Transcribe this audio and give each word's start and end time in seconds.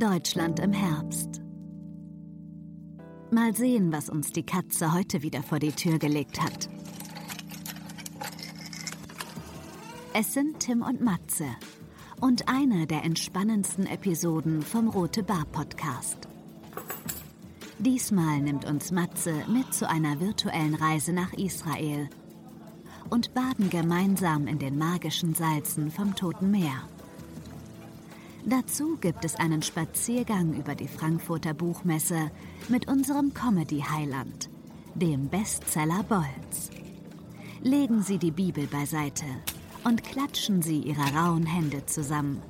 Deutschland 0.00 0.58
im 0.60 0.72
Herbst. 0.72 1.42
Mal 3.30 3.54
sehen, 3.54 3.92
was 3.92 4.08
uns 4.08 4.32
die 4.32 4.46
Katze 4.46 4.94
heute 4.94 5.20
wieder 5.20 5.42
vor 5.42 5.58
die 5.58 5.72
Tür 5.72 5.98
gelegt 5.98 6.40
hat. 6.40 6.70
Es 10.14 10.32
sind 10.32 10.58
Tim 10.58 10.80
und 10.80 11.02
Matze 11.02 11.44
und 12.18 12.48
eine 12.48 12.86
der 12.86 13.04
entspannendsten 13.04 13.84
Episoden 13.84 14.62
vom 14.62 14.88
Rote 14.88 15.22
Bar 15.22 15.44
Podcast. 15.52 16.28
Diesmal 17.78 18.40
nimmt 18.40 18.64
uns 18.64 18.92
Matze 18.92 19.34
mit 19.48 19.74
zu 19.74 19.86
einer 19.86 20.18
virtuellen 20.18 20.76
Reise 20.76 21.12
nach 21.12 21.34
Israel 21.34 22.08
und 23.10 23.34
baden 23.34 23.68
gemeinsam 23.68 24.46
in 24.46 24.58
den 24.58 24.78
magischen 24.78 25.34
Salzen 25.34 25.90
vom 25.90 26.14
Toten 26.16 26.50
Meer. 26.50 26.88
Dazu 28.50 28.96
gibt 29.00 29.24
es 29.24 29.36
einen 29.36 29.62
Spaziergang 29.62 30.54
über 30.54 30.74
die 30.74 30.88
Frankfurter 30.88 31.54
Buchmesse 31.54 32.32
mit 32.68 32.88
unserem 32.88 33.32
Comedy-Heiland, 33.32 34.50
dem 34.96 35.28
Bestseller 35.28 36.02
Bolz. 36.02 36.70
Legen 37.62 38.02
Sie 38.02 38.18
die 38.18 38.32
Bibel 38.32 38.66
beiseite 38.66 39.24
und 39.84 40.02
klatschen 40.02 40.62
Sie 40.62 40.80
Ihre 40.80 41.14
rauen 41.14 41.46
Hände 41.46 41.86
zusammen 41.86 42.42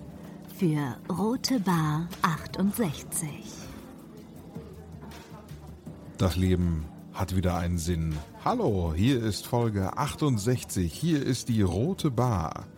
für 0.56 0.96
Rote 1.12 1.60
Bar 1.60 2.08
68. 2.22 3.28
Das 6.16 6.34
Leben 6.34 6.86
hat 7.12 7.36
wieder 7.36 7.58
einen 7.58 7.76
Sinn. 7.76 8.16
Hallo, 8.42 8.94
hier 8.96 9.22
ist 9.22 9.46
Folge 9.46 9.98
68. 9.98 10.90
Hier 10.90 11.22
ist 11.22 11.50
die 11.50 11.60
Rote 11.60 12.10
Bar. 12.10 12.68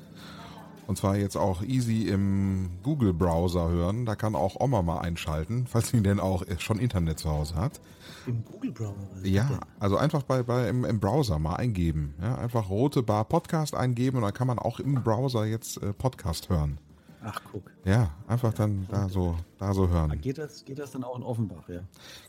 Und 0.87 0.97
zwar 0.97 1.17
jetzt 1.17 1.37
auch 1.37 1.63
easy 1.63 2.09
im 2.09 2.71
Google-Browser 2.83 3.69
hören. 3.69 4.05
Da 4.05 4.17
kann 4.17 4.35
auch 4.35 4.61
Oma 4.61 4.83
mal 4.83 4.99
einschalten, 4.99 5.67
falls 5.71 5.89
sie 5.89 6.03
denn 6.03 6.20
auch 6.20 6.45
schon 6.59 6.79
Internet 6.79 7.19
zu 7.19 7.31
Hause 7.31 7.55
hat. 7.55 7.81
Im 8.27 8.45
Google-Browser? 8.45 9.25
Ja, 9.25 9.61
also 9.79 9.97
einfach 9.97 10.23
bei, 10.23 10.43
bei 10.43 10.69
im, 10.69 10.84
im 10.84 11.01
Browser 11.01 11.39
mal 11.39 11.56
eingeben. 11.56 12.15
Ja, 12.21 12.37
einfach 12.37 12.69
Rote 12.69 13.03
Bar 13.03 13.25
Podcast 13.25 13.75
eingeben 13.75 14.19
und 14.19 14.23
dann 14.25 14.34
kann 14.34 14.47
man 14.47 14.59
auch 14.59 14.81
im 14.81 15.03
Browser 15.03 15.45
jetzt 15.45 15.83
äh, 15.83 15.93
Podcast 15.93 16.48
hören. 16.48 16.79
Ach, 17.25 17.41
guck. 17.51 17.71
Ja, 17.84 18.11
einfach 18.27 18.53
dann 18.53 18.87
da 18.91 19.09
so, 19.09 19.37
da 19.59 19.73
so 19.75 19.89
hören. 19.89 20.21
Geht 20.21 20.39
das, 20.39 20.65
geht 20.65 20.78
das 20.78 20.91
dann 20.91 21.05
auch 21.05 21.17
in 21.17 21.23
Offenbach, 21.23 21.69
ja? 21.69 21.81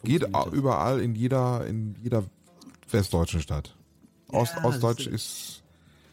Geht 0.03 0.27
überall 0.51 0.99
in 1.01 1.15
jeder, 1.15 1.65
in 1.65 1.95
jeder 2.01 2.23
westdeutschen 2.89 3.41
Stadt. 3.41 3.75
Ost, 4.31 4.53
Ja, 4.55 4.65
Ostdeutsch 4.65 5.05
das 5.05 5.13
ist, 5.13 5.63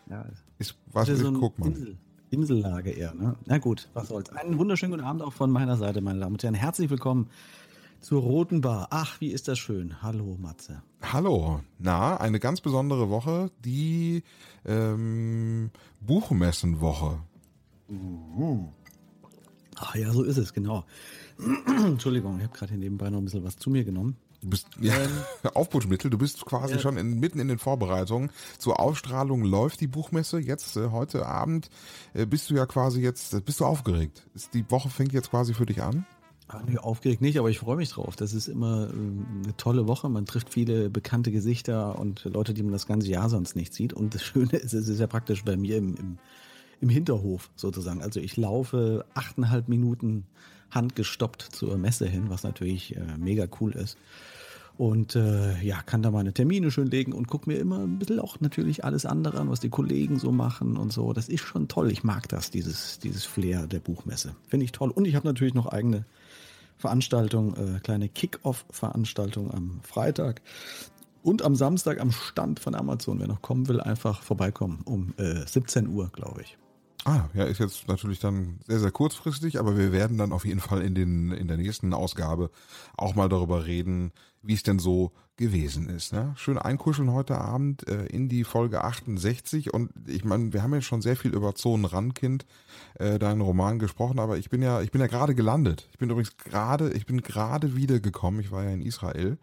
Ja, 0.08 0.24
ist, 0.58 0.76
was 0.86 1.08
ist 1.08 1.20
ist, 1.20 1.26
so 1.26 1.32
guck 1.32 1.58
mal. 1.58 1.68
Insel, 1.68 1.98
Insellage 2.30 2.90
eher, 2.90 3.14
ne? 3.14 3.36
Na 3.46 3.58
gut, 3.58 3.88
was 3.92 4.08
soll's. 4.08 4.30
Einen 4.30 4.58
wunderschönen 4.58 4.92
guten 4.92 5.04
Abend 5.04 5.22
auch 5.22 5.32
von 5.32 5.50
meiner 5.50 5.76
Seite, 5.76 6.00
meine 6.00 6.20
Damen 6.20 6.34
und 6.34 6.42
Herren. 6.42 6.54
Herzlich 6.54 6.88
willkommen 6.88 7.28
zur 8.00 8.22
Roten 8.22 8.60
Bar. 8.60 8.88
Ach, 8.90 9.20
wie 9.20 9.32
ist 9.32 9.48
das 9.48 9.58
schön. 9.58 10.00
Hallo, 10.02 10.36
Matze. 10.40 10.82
Hallo, 11.02 11.60
na, 11.78 12.16
eine 12.16 12.38
ganz 12.38 12.60
besondere 12.60 13.10
Woche, 13.10 13.50
die 13.64 14.22
ähm, 14.64 15.70
Buchmessenwoche. 16.00 17.18
Ach 19.76 19.94
ja, 19.96 20.12
so 20.12 20.22
ist 20.22 20.36
es, 20.36 20.52
genau. 20.52 20.84
Entschuldigung, 21.66 22.36
ich 22.38 22.44
habe 22.44 22.56
gerade 22.56 22.70
hier 22.70 22.78
nebenbei 22.78 23.10
noch 23.10 23.18
ein 23.18 23.24
bisschen 23.24 23.44
was 23.44 23.56
zu 23.56 23.70
mir 23.70 23.84
genommen. 23.84 24.16
Du 24.42 24.48
bist 24.48 24.66
ja, 24.80 24.94
Aufputschmittel, 25.54 26.10
du 26.10 26.18
bist 26.18 26.44
quasi 26.46 26.74
Ja. 26.74 26.80
schon 26.80 26.96
in, 26.96 27.20
mitten 27.20 27.38
in 27.40 27.48
den 27.48 27.58
Vorbereitungen. 27.58 28.30
Zur 28.58 28.80
Ausstrahlung 28.80 29.44
läuft 29.44 29.80
die 29.80 29.86
Buchmesse. 29.86 30.38
Jetzt, 30.38 30.76
äh, 30.76 30.88
heute 30.90 31.26
Abend, 31.26 31.68
äh, 32.14 32.26
bist 32.26 32.48
du 32.50 32.54
ja 32.54 32.66
quasi 32.66 33.00
jetzt, 33.02 33.34
äh, 33.34 33.40
bist 33.40 33.60
du 33.60 33.66
aufgeregt. 33.66 34.26
Ist, 34.34 34.54
die 34.54 34.68
Woche 34.70 34.88
fängt 34.88 35.12
jetzt 35.12 35.30
quasi 35.30 35.52
für 35.54 35.66
dich 35.66 35.82
an. 35.82 36.06
Ah, 36.48 36.62
nee, 36.66 36.78
aufgeregt 36.78 37.20
nicht, 37.22 37.38
aber 37.38 37.48
ich 37.48 37.60
freue 37.60 37.76
mich 37.76 37.90
drauf. 37.90 38.16
Das 38.16 38.32
ist 38.34 38.48
immer 38.48 38.88
ähm, 38.92 39.24
eine 39.44 39.56
tolle 39.56 39.86
Woche. 39.86 40.08
Man 40.08 40.26
trifft 40.26 40.48
viele 40.52 40.90
bekannte 40.90 41.30
Gesichter 41.30 41.96
und 41.98 42.24
Leute, 42.24 42.54
die 42.54 42.62
man 42.64 42.72
das 42.72 42.86
ganze 42.86 43.08
Jahr 43.08 43.28
sonst 43.28 43.54
nicht 43.54 43.72
sieht. 43.72 43.92
Und 43.92 44.14
das 44.16 44.22
Schöne 44.24 44.56
ist, 44.56 44.72
es 44.72 44.88
ist 44.88 44.98
ja 44.98 45.06
praktisch 45.06 45.44
bei 45.44 45.56
mir 45.56 45.76
im, 45.76 45.94
im, 45.96 46.18
im 46.80 46.88
Hinterhof 46.88 47.50
sozusagen. 47.54 48.02
Also 48.02 48.18
ich 48.18 48.36
laufe 48.36 49.04
achteinhalb 49.14 49.68
Minuten 49.68 50.24
handgestoppt 50.70 51.42
zur 51.42 51.76
Messe 51.78 52.06
hin, 52.06 52.24
was 52.28 52.42
natürlich 52.42 52.96
äh, 52.96 53.00
mega 53.18 53.46
cool 53.60 53.72
ist. 53.72 53.96
Und 54.80 55.14
äh, 55.14 55.60
ja, 55.60 55.82
kann 55.82 56.02
da 56.02 56.10
meine 56.10 56.32
Termine 56.32 56.70
schön 56.70 56.86
legen 56.86 57.12
und 57.12 57.28
guck 57.28 57.46
mir 57.46 57.58
immer 57.58 57.80
ein 57.80 57.98
bisschen 57.98 58.18
auch 58.18 58.40
natürlich 58.40 58.82
alles 58.82 59.04
andere 59.04 59.38
an, 59.38 59.50
was 59.50 59.60
die 59.60 59.68
Kollegen 59.68 60.18
so 60.18 60.32
machen 60.32 60.78
und 60.78 60.90
so. 60.90 61.12
Das 61.12 61.28
ist 61.28 61.42
schon 61.42 61.68
toll. 61.68 61.90
Ich 61.90 62.02
mag 62.02 62.28
das, 62.30 62.50
dieses, 62.50 62.98
dieses 62.98 63.26
Flair 63.26 63.66
der 63.66 63.80
Buchmesse. 63.80 64.34
Finde 64.48 64.64
ich 64.64 64.72
toll. 64.72 64.90
Und 64.90 65.04
ich 65.04 65.16
habe 65.16 65.26
natürlich 65.26 65.52
noch 65.52 65.66
eigene 65.66 66.06
Veranstaltung, 66.78 67.54
äh, 67.56 67.80
kleine 67.80 68.08
Kick-Off-Veranstaltung 68.08 69.52
am 69.52 69.80
Freitag 69.82 70.40
und 71.22 71.42
am 71.42 71.56
Samstag 71.56 72.00
am 72.00 72.10
Stand 72.10 72.58
von 72.58 72.74
Amazon. 72.74 73.20
Wer 73.20 73.28
noch 73.28 73.42
kommen 73.42 73.68
will, 73.68 73.80
einfach 73.80 74.22
vorbeikommen 74.22 74.80
um 74.86 75.12
äh, 75.18 75.46
17 75.46 75.88
Uhr, 75.88 76.08
glaube 76.10 76.40
ich. 76.40 76.56
Ah, 77.04 77.28
ja, 77.32 77.44
ist 77.44 77.60
jetzt 77.60 77.88
natürlich 77.88 78.18
dann 78.18 78.60
sehr, 78.66 78.78
sehr 78.78 78.90
kurzfristig, 78.90 79.58
aber 79.58 79.78
wir 79.78 79.90
werden 79.90 80.18
dann 80.18 80.32
auf 80.32 80.44
jeden 80.44 80.60
Fall 80.60 80.82
in 80.82 80.94
den, 80.94 81.32
in 81.32 81.48
der 81.48 81.56
nächsten 81.56 81.94
Ausgabe 81.94 82.50
auch 82.96 83.14
mal 83.14 83.28
darüber 83.28 83.64
reden, 83.64 84.12
wie 84.42 84.52
es 84.52 84.62
denn 84.62 84.78
so 84.78 85.12
gewesen 85.36 85.88
ist. 85.88 86.12
Ne? 86.12 86.34
Schön 86.36 86.58
einkuscheln 86.58 87.10
heute 87.12 87.38
Abend 87.38 87.88
äh, 87.88 88.04
in 88.06 88.28
die 88.28 88.44
Folge 88.44 88.84
68 88.84 89.72
und 89.72 89.90
ich 90.06 90.24
meine, 90.24 90.52
wir 90.52 90.62
haben 90.62 90.74
ja 90.74 90.82
schon 90.82 91.00
sehr 91.00 91.16
viel 91.16 91.32
über 91.32 91.54
Zonen 91.54 91.86
Randkind, 91.86 92.44
äh, 92.98 93.18
deinen 93.18 93.40
Roman 93.40 93.78
gesprochen, 93.78 94.18
aber 94.18 94.36
ich 94.36 94.50
bin 94.50 94.60
ja, 94.60 94.82
ich 94.82 94.90
bin 94.90 95.00
ja 95.00 95.06
gerade 95.06 95.34
gelandet. 95.34 95.88
Ich 95.92 95.98
bin 95.98 96.10
übrigens 96.10 96.36
gerade, 96.36 96.92
ich 96.92 97.06
bin 97.06 97.22
gerade 97.22 97.74
wiedergekommen. 97.74 98.40
Ich 98.40 98.50
war 98.50 98.64
ja 98.64 98.70
in 98.70 98.82
Israel 98.82 99.38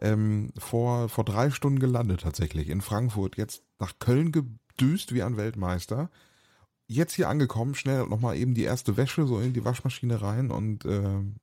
ähm, 0.00 0.50
vor 0.58 1.08
vor 1.08 1.24
drei 1.24 1.50
Stunden 1.50 1.78
gelandet 1.78 2.22
tatsächlich 2.22 2.68
in 2.68 2.80
Frankfurt. 2.80 3.36
Jetzt 3.36 3.62
nach 3.78 4.00
Köln 4.00 4.32
gedüst 4.32 5.14
wie 5.14 5.22
ein 5.22 5.36
Weltmeister 5.36 6.10
jetzt 6.88 7.12
hier 7.14 7.28
angekommen, 7.28 7.74
schnell 7.74 8.06
nochmal 8.06 8.36
eben 8.36 8.54
die 8.54 8.64
erste 8.64 8.96
Wäsche 8.96 9.26
so 9.26 9.38
in 9.38 9.52
die 9.52 9.64
Waschmaschine 9.64 10.20
rein 10.20 10.50
und 10.50 10.84
äh, 10.86 11.00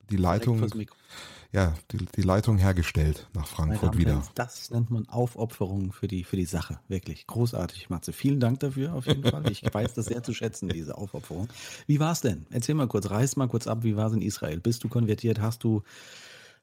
die 0.09 0.17
Leitung, 0.17 0.67
ja, 1.51 1.73
die, 1.91 1.99
die 2.15 2.21
Leitung 2.23 2.57
hergestellt 2.57 3.27
nach 3.33 3.47
Frankfurt 3.47 3.93
Damen 3.93 3.97
wieder. 3.99 4.23
Das 4.33 4.71
nennt 4.71 4.89
man 4.89 5.07
Aufopferung 5.07 5.93
für 5.93 6.07
die, 6.07 6.23
für 6.23 6.35
die 6.35 6.45
Sache. 6.45 6.79
Wirklich 6.87 7.27
großartig, 7.27 7.89
Matze. 7.89 8.11
Vielen 8.11 8.39
Dank 8.39 8.59
dafür 8.59 8.93
auf 8.93 9.05
jeden 9.05 9.23
Fall. 9.23 9.49
Ich 9.51 9.63
weiß 9.71 9.93
das 9.93 10.07
sehr 10.07 10.23
zu 10.23 10.33
schätzen, 10.33 10.67
diese 10.67 10.97
Aufopferung. 10.97 11.47
Wie 11.85 11.99
war's 11.99 12.21
denn? 12.21 12.47
Erzähl 12.49 12.75
mal 12.75 12.87
kurz, 12.87 13.09
reiß 13.09 13.35
mal 13.35 13.47
kurz 13.47 13.67
ab, 13.67 13.83
wie 13.83 13.95
war's 13.95 14.13
in 14.13 14.21
Israel? 14.21 14.59
Bist 14.59 14.83
du 14.83 14.89
konvertiert? 14.89 15.39
Hast 15.39 15.63
du, 15.63 15.83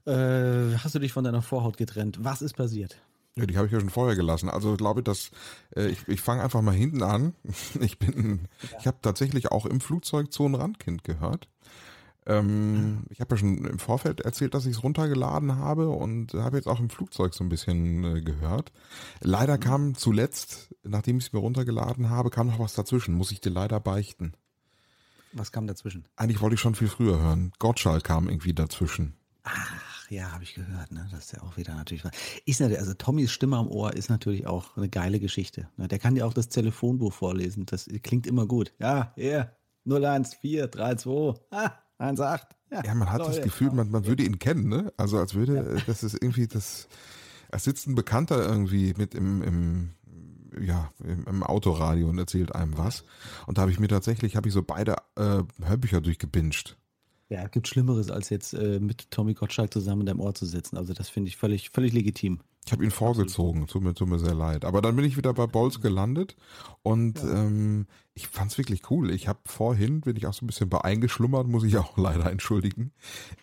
äh, 0.07 0.77
hast 0.77 0.95
du 0.95 0.99
dich 0.99 1.13
von 1.13 1.23
deiner 1.23 1.43
Vorhaut 1.43 1.77
getrennt? 1.77 2.19
Was 2.21 2.43
ist 2.43 2.55
passiert? 2.57 3.01
Ja, 3.37 3.47
die 3.47 3.57
habe 3.57 3.67
ich 3.67 3.73
ja 3.73 3.81
schon 3.81 3.89
vorher 3.89 4.15
gelassen. 4.15 4.51
Also 4.51 4.73
ich 4.73 4.79
glaube, 4.79 5.03
dass 5.03 5.31
äh, 5.75 5.89
ich, 5.89 6.07
ich 6.07 6.21
fange 6.21 6.43
einfach 6.43 6.61
mal 6.61 6.75
hinten 6.75 7.03
an. 7.03 7.35
Ich 7.81 7.99
bin, 7.99 8.49
ich 8.79 8.87
habe 8.87 8.99
tatsächlich 9.01 9.51
auch 9.51 9.67
im 9.67 9.81
Flugzeug 9.81 10.33
Zonen 10.33 10.55
Randkind 10.55 11.03
gehört. 11.05 11.49
Ähm, 12.27 13.05
ich 13.09 13.21
habe 13.21 13.35
ja 13.35 13.39
schon 13.39 13.65
im 13.65 13.79
Vorfeld 13.79 14.21
erzählt, 14.21 14.55
dass 14.55 14.67
ich 14.67 14.77
es 14.77 14.83
runtergeladen 14.83 15.57
habe 15.57 15.89
und 15.89 16.35
habe 16.35 16.57
jetzt 16.57 16.69
auch 16.69 16.79
im 16.79 16.91
Flugzeug 16.91 17.35
so 17.35 17.43
ein 17.43 17.49
bisschen 17.49 18.05
äh, 18.05 18.21
gehört. 18.21 18.71
Leider 19.21 19.59
kam 19.59 19.95
zuletzt, 19.95 20.75
nachdem 20.85 21.19
ich 21.19 21.27
es 21.27 21.33
mir 21.33 21.41
runtergeladen 21.41 22.11
habe, 22.11 22.31
kam 22.31 22.49
noch 22.49 22.59
was 22.59 22.75
dazwischen. 22.75 23.15
Muss 23.15 23.33
ich 23.33 23.41
dir 23.41 23.51
leider 23.51 23.81
beichten. 23.81 24.35
Was 25.33 25.51
kam 25.51 25.67
dazwischen? 25.67 26.07
Eigentlich 26.15 26.43
wollte 26.43 26.55
ich 26.55 26.61
schon 26.61 26.75
viel 26.75 26.89
früher 26.89 27.19
hören. 27.19 27.53
Gottschalk 27.59 28.05
kam 28.05 28.29
irgendwie 28.29 28.53
dazwischen. 28.53 29.15
Ach 29.45 29.92
ja, 30.13 30.31
habe 30.33 30.45
ich 30.45 30.55
gehört, 30.55 30.93
ne? 30.93 31.09
Das 31.11 31.25
ist 31.25 31.33
ja 31.33 31.43
auch 31.43 31.57
wieder 31.57 31.75
natürlich. 31.75 32.05
Ist 32.45 32.61
natürlich, 32.61 32.79
also 32.79 32.95
Tommys 32.95 33.31
Stimme 33.31 33.57
am 33.57 33.69
Ohr 33.69 33.95
ist 33.95 34.11
natürlich 34.11 34.47
auch 34.47 34.77
eine 34.77 34.89
geile 34.89 35.19
Geschichte. 35.19 35.69
ne? 35.77 35.89
Der 35.89 35.99
kann 35.99 36.15
dir 36.15 36.27
auch 36.27 36.35
das 36.35 36.49
Telefonbuch 36.49 37.13
vorlesen. 37.13 37.65
Das 37.67 37.89
klingt 38.03 38.27
immer 38.27 38.47
gut. 38.47 38.73
Ja, 38.79 39.13
hier, 39.17 39.57
01432, 39.87 41.43
ah, 41.51 41.71
18. 41.99 42.29
Ja, 42.71 42.85
Ja, 42.85 42.95
man 42.95 43.11
hat 43.11 43.21
das 43.21 43.29
Leute. 43.29 43.41
Gefühl, 43.43 43.71
man, 43.73 43.91
man 43.91 44.07
würde 44.07 44.23
ihn 44.23 44.39
kennen, 44.39 44.69
ne? 44.69 44.93
Also 44.97 45.19
als 45.19 45.35
würde, 45.35 45.59
äh, 45.59 45.81
das 45.87 46.03
ist 46.03 46.15
irgendwie 46.15 46.47
das, 46.47 46.89
als 47.51 47.65
sitzt 47.65 47.87
ein 47.87 47.95
Bekannter 47.95 48.43
irgendwie 48.47 48.95
mit 48.97 49.15
im, 49.15 49.43
im 49.43 49.91
ja, 50.61 50.93
im, 51.03 51.25
im 51.27 51.43
Autoradio 51.43 52.09
und 52.09 52.19
erzählt 52.19 52.55
einem 52.55 52.77
was. 52.77 53.05
Und 53.47 53.57
da 53.57 53.63
habe 53.63 53.73
ich 53.73 53.81
mir 53.81 53.89
tatsächlich, 53.89 54.37
habe 54.37 54.49
ich 54.49 54.55
so 54.55 54.63
beide 54.63 54.97
äh, 55.17 55.43
Hörbücher 55.65 56.03
durchgebinged. 56.03 56.77
Ja, 57.33 57.49
gibt 57.49 57.67
Schlimmeres, 57.67 58.11
als 58.11 58.29
jetzt 58.29 58.53
äh, 58.53 58.79
mit 58.79 59.11
Tommy 59.11 59.33
Gottschalk 59.33 59.73
zusammen 59.73 60.03
in 60.03 60.07
deinem 60.07 60.21
Ohr 60.21 60.35
zu 60.35 60.45
sitzen. 60.45 60.77
Also 60.77 60.93
das 60.93 61.09
finde 61.09 61.29
ich 61.29 61.39
völlig, 61.39 61.71
völlig 61.71 61.95
legitim. 61.95 62.41
Ich 62.67 62.73
habe 62.73 62.85
ihn 62.85 62.91
vorgezogen, 62.91 63.67
tut 63.67 63.83
mir, 63.83 63.95
tut 63.95 64.09
mir 64.09 64.19
sehr 64.19 64.35
leid. 64.35 64.67
Aber 64.67 64.83
dann 64.83 64.95
bin 64.95 65.07
ich 65.07 65.17
wieder 65.17 65.33
bei 65.33 65.47
Bolz 65.47 65.81
gelandet 65.81 66.37
und 66.83 67.23
ähm, 67.25 67.87
ich 68.13 68.29
fand's 68.29 68.59
wirklich 68.59 68.91
cool. 68.91 69.11
Ich 69.11 69.29
habe 69.29 69.41
vorhin, 69.47 70.03
bin 70.03 70.15
ich 70.17 70.27
auch 70.27 70.35
so 70.35 70.45
ein 70.45 70.47
bisschen 70.47 70.69
bei 70.69 70.83
eingeschlummert, 70.83 71.49
muss 71.49 71.65
ich 71.65 71.79
auch 71.79 71.97
leider 71.97 72.31
entschuldigen. 72.31 72.93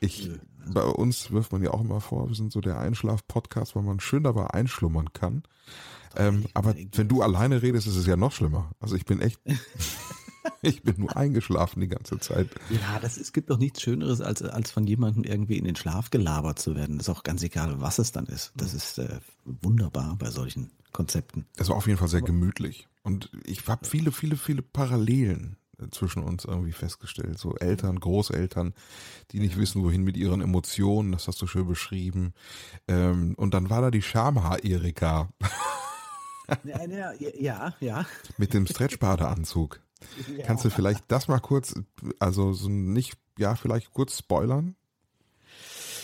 Ich, 0.01 0.29
bei 0.71 0.83
uns 0.83 1.31
wirft 1.31 1.51
man 1.51 1.63
ja 1.63 1.71
auch 1.71 1.81
immer 1.81 1.99
vor, 1.99 2.27
wir 2.27 2.35
sind 2.35 2.51
so 2.51 2.61
der 2.61 2.77
Einschlaf-Podcast, 2.77 3.75
weil 3.75 3.83
man 3.83 3.99
schön 3.99 4.21
dabei 4.21 4.51
einschlummern 4.51 5.13
kann. 5.13 5.41
Ähm, 6.15 6.45
aber 6.53 6.75
wenn 6.93 7.07
du 7.07 7.23
alleine 7.23 7.63
redest, 7.63 7.87
ist 7.87 7.95
es 7.95 8.05
ja 8.05 8.17
noch 8.17 8.33
schlimmer. 8.33 8.69
Also 8.79 8.95
ich 8.95 9.05
bin 9.05 9.19
echt, 9.19 9.39
Ich 10.61 10.83
bin 10.83 10.95
nur 10.97 11.15
eingeschlafen 11.15 11.79
die 11.79 11.87
ganze 11.87 12.19
Zeit. 12.19 12.49
Ja, 12.69 12.99
das, 12.99 13.17
es 13.17 13.33
gibt 13.33 13.49
doch 13.49 13.57
nichts 13.57 13.81
Schöneres, 13.81 14.21
als, 14.21 14.41
als 14.41 14.71
von 14.71 14.85
jemandem 14.85 15.23
irgendwie 15.23 15.57
in 15.57 15.63
den 15.63 15.75
Schlaf 15.75 16.09
gelabert 16.09 16.59
zu 16.59 16.75
werden. 16.75 16.97
Das 16.97 17.07
ist 17.07 17.15
auch 17.15 17.23
ganz 17.23 17.43
egal, 17.43 17.79
was 17.81 17.99
es 17.99 18.11
dann 18.11 18.25
ist. 18.25 18.51
Das 18.55 18.73
ist 18.73 18.97
äh, 18.99 19.19
wunderbar 19.45 20.15
bei 20.17 20.29
solchen 20.29 20.71
Konzepten. 20.91 21.45
Es 21.57 21.69
war 21.69 21.75
auf 21.75 21.87
jeden 21.87 21.97
Fall 21.97 22.07
sehr 22.07 22.21
gemütlich. 22.21 22.87
Und 23.03 23.31
ich 23.45 23.67
habe 23.67 23.85
viele, 23.85 24.11
viele, 24.11 24.35
viele 24.35 24.61
Parallelen 24.61 25.57
äh, 25.79 25.89
zwischen 25.91 26.23
uns 26.23 26.45
irgendwie 26.45 26.73
festgestellt. 26.73 27.39
So 27.39 27.55
Eltern, 27.55 27.99
Großeltern, 27.99 28.73
die 29.31 29.39
nicht 29.39 29.57
wissen, 29.57 29.83
wohin 29.83 30.03
mit 30.03 30.17
ihren 30.17 30.41
Emotionen, 30.41 31.11
das 31.11 31.27
hast 31.27 31.41
du 31.41 31.47
schön 31.47 31.67
beschrieben. 31.67 32.33
Ähm, 32.87 33.35
und 33.35 33.53
dann 33.53 33.69
war 33.69 33.81
da 33.81 33.91
die 33.91 34.01
Schamhaar-Erika. 34.01 35.29
Ja, 36.63 36.83
ja, 36.83 37.13
ja, 37.39 37.73
ja. 37.79 38.05
Mit 38.37 38.55
dem 38.55 38.65
Stretchbadeanzug. 38.65 39.81
Ja. 40.37 40.45
Kannst 40.45 40.65
du 40.65 40.69
vielleicht 40.69 41.03
das 41.07 41.27
mal 41.27 41.39
kurz, 41.39 41.75
also 42.19 42.53
so 42.53 42.69
nicht, 42.69 43.17
ja, 43.37 43.55
vielleicht 43.55 43.91
kurz 43.93 44.17
spoilern? 44.17 44.75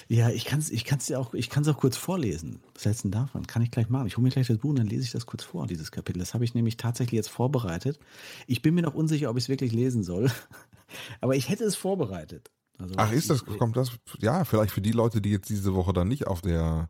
Ja, 0.07 0.29
ich 0.29 0.45
kann 0.45 0.59
es 0.59 0.69
ich 0.69 0.85
kann's 0.85 1.07
dir 1.07 1.19
auch, 1.19 1.33
ich 1.33 1.49
kann 1.49 1.63
es 1.63 1.69
auch 1.69 1.77
kurz 1.77 1.97
vorlesen. 1.97 2.61
Was 2.75 2.85
hältst 2.85 3.03
du 3.03 3.09
denn 3.09 3.19
davon? 3.19 3.47
Kann 3.47 3.63
ich 3.63 3.71
gleich 3.71 3.89
machen. 3.89 4.05
Ich 4.05 4.17
hole 4.17 4.23
mir 4.23 4.29
gleich 4.29 4.47
das 4.47 4.59
Buch 4.59 4.69
und 4.69 4.77
dann 4.77 4.87
lese 4.87 5.03
ich 5.03 5.11
das 5.11 5.25
kurz 5.25 5.43
vor, 5.43 5.65
dieses 5.65 5.91
Kapitel. 5.91 6.19
Das 6.19 6.35
habe 6.35 6.43
ich 6.43 6.53
nämlich 6.53 6.77
tatsächlich 6.77 7.17
jetzt 7.17 7.29
vorbereitet. 7.29 7.99
Ich 8.45 8.61
bin 8.61 8.75
mir 8.75 8.83
noch 8.83 8.93
unsicher, 8.93 9.31
ob 9.31 9.37
ich 9.37 9.45
es 9.45 9.49
wirklich 9.49 9.71
lesen 9.71 10.03
soll. 10.03 10.31
Aber 11.21 11.35
ich 11.35 11.49
hätte 11.49 11.63
es 11.63 11.75
vorbereitet. 11.75 12.51
Also 12.77 12.93
Ach, 12.97 13.11
ist 13.11 13.29
das, 13.29 13.45
kommt 13.45 13.77
das, 13.77 13.91
ja, 14.19 14.43
vielleicht 14.43 14.71
für 14.71 14.81
die 14.81 14.91
Leute, 14.91 15.21
die 15.21 15.31
jetzt 15.31 15.49
diese 15.49 15.73
Woche 15.75 15.93
dann 15.93 16.07
nicht 16.07 16.27
auf 16.27 16.41
der, 16.41 16.89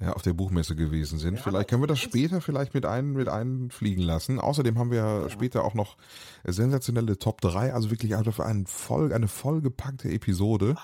ja, 0.00 0.12
auf 0.12 0.22
der 0.22 0.32
Buchmesse 0.32 0.74
gewesen 0.74 1.18
sind. 1.18 1.36
Ja, 1.36 1.42
vielleicht 1.42 1.68
können 1.68 1.82
wir 1.82 1.86
das 1.86 2.00
später 2.00 2.40
vielleicht 2.40 2.74
mit 2.74 2.86
ein, 2.86 3.12
mit 3.12 3.28
einfliegen 3.28 4.02
lassen. 4.02 4.40
Außerdem 4.40 4.78
haben 4.78 4.90
wir 4.90 4.98
ja. 4.98 5.28
später 5.28 5.64
auch 5.64 5.74
noch 5.74 5.96
sensationelle 6.44 7.18
Top 7.18 7.40
3, 7.40 7.74
also 7.74 7.90
wirklich 7.90 8.16
einfach 8.16 8.38
eine 8.38 8.64
voll, 8.66 9.12
eine 9.12 9.28
vollgepackte 9.28 10.08
Episode. 10.10 10.76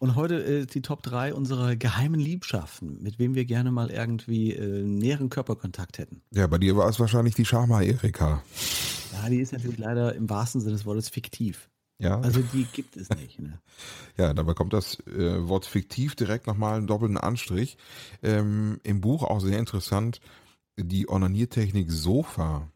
Und 0.00 0.14
heute 0.14 0.44
äh, 0.44 0.66
die 0.66 0.82
Top 0.82 1.02
3 1.02 1.34
unserer 1.34 1.74
geheimen 1.74 2.20
Liebschaften, 2.20 3.02
mit 3.02 3.18
wem 3.18 3.34
wir 3.34 3.46
gerne 3.46 3.72
mal 3.72 3.90
irgendwie 3.90 4.52
äh, 4.52 4.84
näheren 4.84 5.28
Körperkontakt 5.28 5.98
hätten. 5.98 6.22
Ja, 6.30 6.46
bei 6.46 6.58
dir 6.58 6.76
war 6.76 6.88
es 6.88 7.00
wahrscheinlich 7.00 7.34
die 7.34 7.44
Schama 7.44 7.82
Erika. 7.82 8.42
Ja, 9.12 9.28
die 9.28 9.40
ist 9.40 9.52
natürlich 9.52 9.78
leider 9.78 10.14
im 10.14 10.30
wahrsten 10.30 10.60
Sinne 10.60 10.74
des 10.74 10.86
Wortes 10.86 11.08
fiktiv. 11.08 11.68
Ja. 11.98 12.20
Also 12.20 12.40
die 12.40 12.64
gibt 12.64 12.96
es 12.96 13.10
nicht. 13.10 13.40
Ne? 13.40 13.60
ja, 14.16 14.32
dabei 14.32 14.54
kommt 14.54 14.72
das 14.72 15.00
äh, 15.06 15.48
Wort 15.48 15.66
fiktiv 15.66 16.14
direkt 16.14 16.46
nochmal 16.46 16.76
einen 16.76 16.86
doppelten 16.86 17.18
Anstrich. 17.18 17.76
Ähm, 18.22 18.80
Im 18.84 19.00
Buch 19.00 19.24
auch 19.24 19.40
sehr 19.40 19.58
interessant, 19.58 20.20
die 20.76 21.08
Onaniertechnik 21.08 21.90
Sofa. 21.90 22.70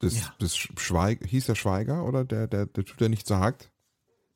Das, 0.00 0.20
ja. 0.20 0.34
das 0.40 0.56
Schweig, 0.56 1.24
hieß 1.24 1.46
der 1.46 1.54
Schweiger 1.54 2.04
oder 2.04 2.24
der, 2.24 2.48
der, 2.48 2.66
der 2.66 2.84
Typ, 2.84 2.98
der 2.98 3.08
nicht 3.08 3.26
sagt? 3.26 3.70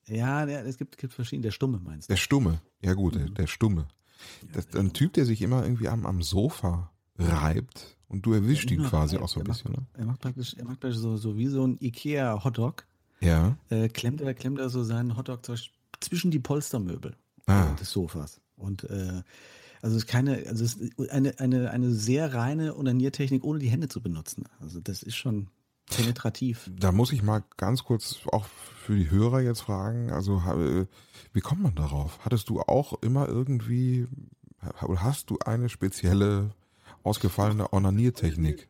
Ja, 0.06 0.46
der, 0.46 0.64
es 0.64 0.78
gibt, 0.78 0.96
gibt 0.96 1.12
verschiedene. 1.12 1.42
Der 1.42 1.50
Stumme 1.50 1.80
meinst 1.80 2.08
du? 2.08 2.12
Der 2.12 2.18
Stumme, 2.18 2.62
ja 2.82 2.94
gut, 2.94 3.14
mhm. 3.14 3.18
der, 3.18 3.28
der 3.30 3.46
Stumme. 3.46 3.88
Das, 4.52 4.68
ja, 4.72 4.80
ein 4.80 4.92
Typ, 4.92 5.14
der 5.14 5.26
sich 5.26 5.42
immer 5.42 5.62
irgendwie 5.64 5.88
am, 5.88 6.06
am 6.06 6.22
Sofa 6.22 6.92
reibt 7.18 7.98
und 8.08 8.24
du 8.24 8.32
erwischst 8.32 8.70
ihn 8.70 8.84
quasi 8.84 9.16
reibt. 9.16 9.24
auch 9.24 9.28
so 9.28 9.40
ein 9.40 9.44
bisschen. 9.44 9.72
Macht, 9.72 9.80
ne? 9.80 9.86
Er 9.94 10.06
macht 10.06 10.20
praktisch, 10.20 10.54
er 10.54 10.64
macht 10.64 10.80
praktisch 10.80 11.00
so, 11.00 11.16
so 11.16 11.36
wie 11.36 11.48
so 11.48 11.66
ein 11.66 11.76
Ikea-Hotdog 11.80 12.86
ja. 13.20 13.56
Äh, 13.68 13.88
klemmt, 13.88 14.20
er, 14.20 14.34
klemmt 14.34 14.58
er 14.58 14.70
so 14.70 14.82
seinen 14.82 15.16
Hotdog 15.16 15.40
zwischen 16.00 16.30
die 16.30 16.38
Polstermöbel 16.38 17.16
ah. 17.46 17.74
des 17.74 17.90
Sofas. 17.90 18.40
Und 18.56 18.84
äh, 18.84 19.22
also 19.82 19.96
es 19.96 20.04
ist 20.04 20.08
keine, 20.08 20.44
also 20.46 20.64
es 20.64 20.74
ist 20.74 21.10
eine, 21.10 21.38
eine, 21.38 21.70
eine 21.70 21.90
sehr 21.90 22.34
reine 22.34 22.76
Onaniertechnik, 22.76 23.44
ohne 23.44 23.58
die 23.58 23.70
Hände 23.70 23.88
zu 23.88 24.02
benutzen. 24.02 24.44
Also 24.60 24.80
das 24.80 25.02
ist 25.02 25.16
schon 25.16 25.48
penetrativ. 25.86 26.70
Da 26.78 26.92
muss 26.92 27.12
ich 27.12 27.22
mal 27.22 27.42
ganz 27.56 27.84
kurz 27.84 28.20
auch 28.30 28.46
für 28.46 28.96
die 28.96 29.10
Hörer 29.10 29.40
jetzt 29.40 29.62
fragen, 29.62 30.10
also 30.10 30.38
äh, 30.38 30.86
wie 31.32 31.40
kommt 31.40 31.62
man 31.62 31.74
darauf? 31.74 32.18
Hattest 32.24 32.48
du 32.48 32.60
auch 32.60 33.02
immer 33.02 33.28
irgendwie, 33.28 34.06
hast 34.60 35.30
du 35.30 35.38
eine 35.44 35.68
spezielle 35.68 36.50
ausgefallene 37.02 37.72
Onaniertechnik? 37.72 38.68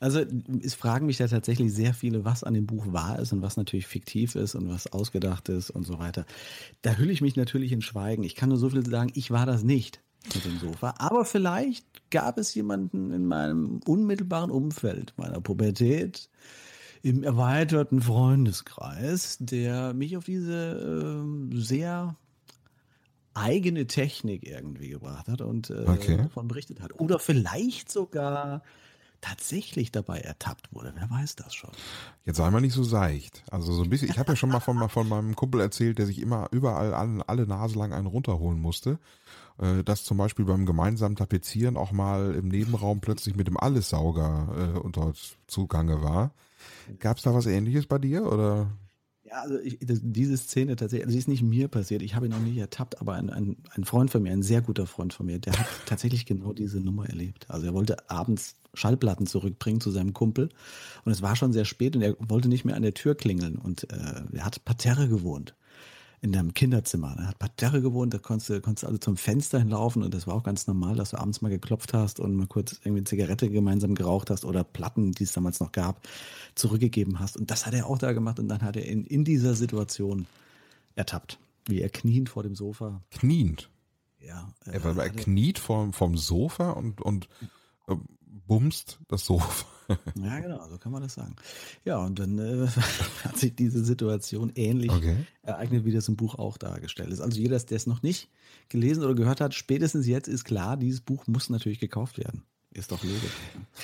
Also 0.00 0.24
es 0.62 0.74
fragen 0.74 1.06
mich 1.06 1.16
da 1.16 1.26
tatsächlich 1.28 1.72
sehr 1.72 1.94
viele, 1.94 2.24
was 2.24 2.44
an 2.44 2.54
dem 2.54 2.66
Buch 2.66 2.92
wahr 2.92 3.18
ist 3.18 3.32
und 3.32 3.42
was 3.42 3.56
natürlich 3.56 3.86
fiktiv 3.86 4.34
ist 4.34 4.54
und 4.54 4.68
was 4.68 4.92
ausgedacht 4.92 5.48
ist 5.48 5.70
und 5.70 5.84
so 5.84 5.98
weiter. 5.98 6.26
Da 6.82 6.96
hülle 6.96 7.12
ich 7.12 7.20
mich 7.20 7.36
natürlich 7.36 7.72
in 7.72 7.82
Schweigen. 7.82 8.24
Ich 8.24 8.34
kann 8.34 8.48
nur 8.48 8.58
so 8.58 8.70
viel 8.70 8.84
sagen, 8.86 9.12
ich 9.14 9.30
war 9.30 9.46
das 9.46 9.62
nicht 9.62 10.00
mit 10.34 10.44
dem 10.44 10.58
Sofa. 10.58 10.94
Aber 10.98 11.24
vielleicht 11.24 11.86
gab 12.10 12.38
es 12.38 12.54
jemanden 12.54 13.12
in 13.12 13.26
meinem 13.26 13.80
unmittelbaren 13.86 14.50
Umfeld, 14.50 15.14
meiner 15.16 15.40
Pubertät, 15.40 16.28
im 17.02 17.22
erweiterten 17.22 18.00
Freundeskreis, 18.00 19.36
der 19.38 19.92
mich 19.92 20.16
auf 20.16 20.24
diese 20.24 21.22
äh, 21.22 21.56
sehr 21.56 22.16
eigene 23.34 23.86
Technik 23.86 24.46
irgendwie 24.46 24.88
gebracht 24.88 25.28
hat 25.28 25.40
und 25.40 25.68
äh, 25.68 25.84
okay. 25.86 26.16
davon 26.16 26.48
berichtet 26.48 26.80
hat. 26.80 26.98
Oder 26.98 27.18
vielleicht 27.18 27.90
sogar 27.90 28.62
tatsächlich 29.20 29.92
dabei 29.92 30.20
ertappt 30.20 30.72
wurde. 30.72 30.92
Wer 30.96 31.10
weiß 31.10 31.36
das 31.36 31.54
schon? 31.54 31.70
Jetzt 32.24 32.36
sei 32.36 32.50
mal 32.50 32.60
nicht 32.60 32.74
so 32.74 32.84
seicht. 32.84 33.42
Also 33.50 33.72
so 33.72 33.82
ein 33.82 33.90
bisschen, 33.90 34.10
ich 34.10 34.18
habe 34.18 34.32
ja 34.32 34.36
schon 34.36 34.50
mal 34.50 34.60
von, 34.60 34.88
von 34.88 35.08
meinem 35.08 35.34
Kumpel 35.34 35.60
erzählt, 35.60 35.98
der 35.98 36.06
sich 36.06 36.20
immer 36.20 36.48
überall 36.50 36.94
an, 36.94 37.22
alle 37.22 37.46
Nase 37.46 37.78
lang 37.78 37.92
einen 37.92 38.06
runterholen 38.06 38.60
musste. 38.60 38.98
Äh, 39.58 39.84
dass 39.84 40.04
zum 40.04 40.16
Beispiel 40.16 40.44
beim 40.44 40.66
gemeinsamen 40.66 41.16
Tapezieren 41.16 41.76
auch 41.76 41.92
mal 41.92 42.34
im 42.34 42.48
Nebenraum 42.48 43.00
plötzlich 43.00 43.36
mit 43.36 43.46
dem 43.46 43.56
Allessauger 43.56 44.74
äh, 44.74 44.78
unter 44.78 45.12
Zugange 45.46 46.02
war. 46.02 46.32
Gab 46.98 47.18
es 47.18 47.22
da 47.22 47.34
was 47.34 47.46
ähnliches 47.46 47.86
bei 47.86 47.98
dir 47.98 48.26
oder? 48.26 48.70
Ja, 49.24 49.40
also 49.42 49.58
ich, 49.58 49.78
diese 49.80 50.36
Szene 50.36 50.76
tatsächlich, 50.76 51.06
also 51.06 51.12
sie 51.12 51.18
ist 51.18 51.28
nicht 51.28 51.42
mir 51.42 51.68
passiert, 51.68 52.02
ich 52.02 52.14
habe 52.14 52.26
ihn 52.26 52.32
noch 52.32 52.40
nicht 52.40 52.58
ertappt, 52.58 53.00
aber 53.00 53.14
ein, 53.14 53.30
ein, 53.30 53.56
ein 53.70 53.84
Freund 53.84 54.10
von 54.10 54.22
mir, 54.22 54.32
ein 54.32 54.42
sehr 54.42 54.60
guter 54.60 54.86
Freund 54.86 55.14
von 55.14 55.26
mir, 55.26 55.38
der 55.38 55.58
hat 55.58 55.66
tatsächlich 55.86 56.26
genau 56.26 56.52
diese 56.52 56.80
Nummer 56.80 57.08
erlebt. 57.08 57.46
Also 57.48 57.66
er 57.66 57.74
wollte 57.74 58.10
abends 58.10 58.56
Schallplatten 58.74 59.26
zurückbringen 59.26 59.80
zu 59.80 59.90
seinem 59.90 60.12
Kumpel 60.12 60.50
und 61.04 61.12
es 61.12 61.22
war 61.22 61.36
schon 61.36 61.52
sehr 61.52 61.64
spät 61.64 61.96
und 61.96 62.02
er 62.02 62.16
wollte 62.18 62.48
nicht 62.48 62.64
mehr 62.64 62.76
an 62.76 62.82
der 62.82 62.92
Tür 62.92 63.14
klingeln 63.14 63.56
und 63.56 63.90
äh, 63.90 64.22
er 64.32 64.44
hat 64.44 64.64
Parterre 64.64 65.08
gewohnt 65.08 65.54
in 66.24 66.34
einem 66.34 66.54
Kinderzimmer. 66.54 67.14
Er 67.18 67.28
hat 67.28 67.38
Parterre 67.38 67.82
gewohnt, 67.82 68.14
da 68.14 68.18
konntest 68.18 68.48
du, 68.48 68.60
konntest 68.62 68.86
also 68.86 68.96
zum 68.96 69.18
Fenster 69.18 69.58
hinlaufen 69.58 70.02
und 70.02 70.14
das 70.14 70.26
war 70.26 70.34
auch 70.34 70.42
ganz 70.42 70.66
normal, 70.66 70.96
dass 70.96 71.10
du 71.10 71.18
abends 71.18 71.42
mal 71.42 71.50
geklopft 71.50 71.92
hast 71.92 72.18
und 72.18 72.34
mal 72.34 72.46
kurz 72.46 72.72
irgendwie 72.72 73.00
eine 73.00 73.04
Zigarette 73.04 73.50
gemeinsam 73.50 73.94
geraucht 73.94 74.30
hast 74.30 74.46
oder 74.46 74.64
Platten, 74.64 75.12
die 75.12 75.24
es 75.24 75.32
damals 75.32 75.60
noch 75.60 75.70
gab, 75.70 76.00
zurückgegeben 76.54 77.20
hast. 77.20 77.36
Und 77.36 77.50
das 77.50 77.66
hat 77.66 77.74
er 77.74 77.86
auch 77.86 77.98
da 77.98 78.12
gemacht 78.14 78.38
und 78.38 78.48
dann 78.48 78.62
hat 78.62 78.74
er 78.76 78.86
in, 78.86 79.04
in 79.04 79.26
dieser 79.26 79.54
Situation 79.54 80.24
ertappt, 80.94 81.38
wie 81.66 81.82
er 81.82 81.90
kniend 81.90 82.30
vor 82.30 82.42
dem 82.42 82.54
Sofa. 82.54 83.02
Kniend? 83.10 83.68
Ja. 84.18 84.50
Äh, 84.64 84.78
er, 84.78 84.96
er 84.96 85.10
kniet 85.10 85.58
vom, 85.58 85.92
vom 85.92 86.16
Sofa 86.16 86.70
und, 86.70 87.02
und 87.02 87.28
äh, 87.86 87.96
bumst 88.46 88.98
das 89.08 89.24
Sofa. 89.24 89.66
ja, 90.22 90.40
genau, 90.40 90.66
so 90.68 90.78
kann 90.78 90.92
man 90.92 91.02
das 91.02 91.14
sagen. 91.14 91.36
Ja, 91.84 91.98
und 91.98 92.18
dann 92.18 92.38
äh, 92.38 92.66
hat 93.24 93.36
sich 93.36 93.54
diese 93.54 93.84
Situation 93.84 94.52
ähnlich 94.54 94.90
okay. 94.90 95.16
ereignet, 95.42 95.84
wie 95.84 95.92
das 95.92 96.08
im 96.08 96.16
Buch 96.16 96.36
auch 96.36 96.56
dargestellt 96.56 97.10
ist. 97.10 97.20
Also 97.20 97.38
jeder, 97.38 97.58
der 97.58 97.76
es 97.76 97.86
noch 97.86 98.02
nicht 98.02 98.28
gelesen 98.68 99.04
oder 99.04 99.14
gehört 99.14 99.40
hat, 99.40 99.54
spätestens 99.54 100.06
jetzt 100.06 100.28
ist 100.28 100.44
klar, 100.44 100.76
dieses 100.76 101.00
Buch 101.00 101.26
muss 101.26 101.50
natürlich 101.50 101.80
gekauft 101.80 102.18
werden. 102.18 102.42
Ist 102.72 102.90
doch 102.90 103.02
logisch. 103.04 103.30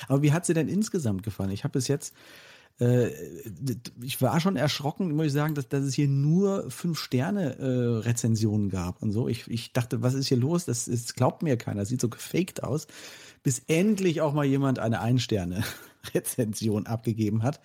Aber 0.08 0.22
wie 0.22 0.32
hat 0.32 0.46
sie 0.46 0.54
denn 0.54 0.68
insgesamt 0.68 1.22
gefallen? 1.22 1.50
Ich 1.50 1.62
habe 1.64 1.72
bis 1.72 1.86
jetzt 1.86 2.14
äh, 2.80 3.10
ich 4.02 4.20
war 4.22 4.40
schon 4.40 4.56
erschrocken, 4.56 5.14
muss 5.14 5.26
ich 5.26 5.32
sagen, 5.32 5.54
dass, 5.54 5.68
dass 5.68 5.84
es 5.84 5.94
hier 5.94 6.08
nur 6.08 6.70
fünf 6.70 6.98
Sterne 6.98 8.02
äh, 8.04 8.68
gab 8.68 9.02
und 9.02 9.12
so. 9.12 9.28
Ich, 9.28 9.48
ich 9.48 9.72
dachte, 9.72 10.02
was 10.02 10.14
ist 10.14 10.28
hier 10.28 10.38
los? 10.38 10.64
Das, 10.64 10.86
das 10.86 11.14
glaubt 11.14 11.42
mir 11.42 11.56
keiner. 11.58 11.80
Das 11.80 11.90
sieht 11.90 12.00
so 12.00 12.08
gefaked 12.08 12.62
aus 12.62 12.86
bis 13.42 13.60
endlich 13.66 14.20
auch 14.20 14.32
mal 14.32 14.44
jemand 14.44 14.78
eine 14.78 15.00
Ein-Sterne-Rezension 15.00 16.86
abgegeben 16.86 17.42
hat, 17.42 17.60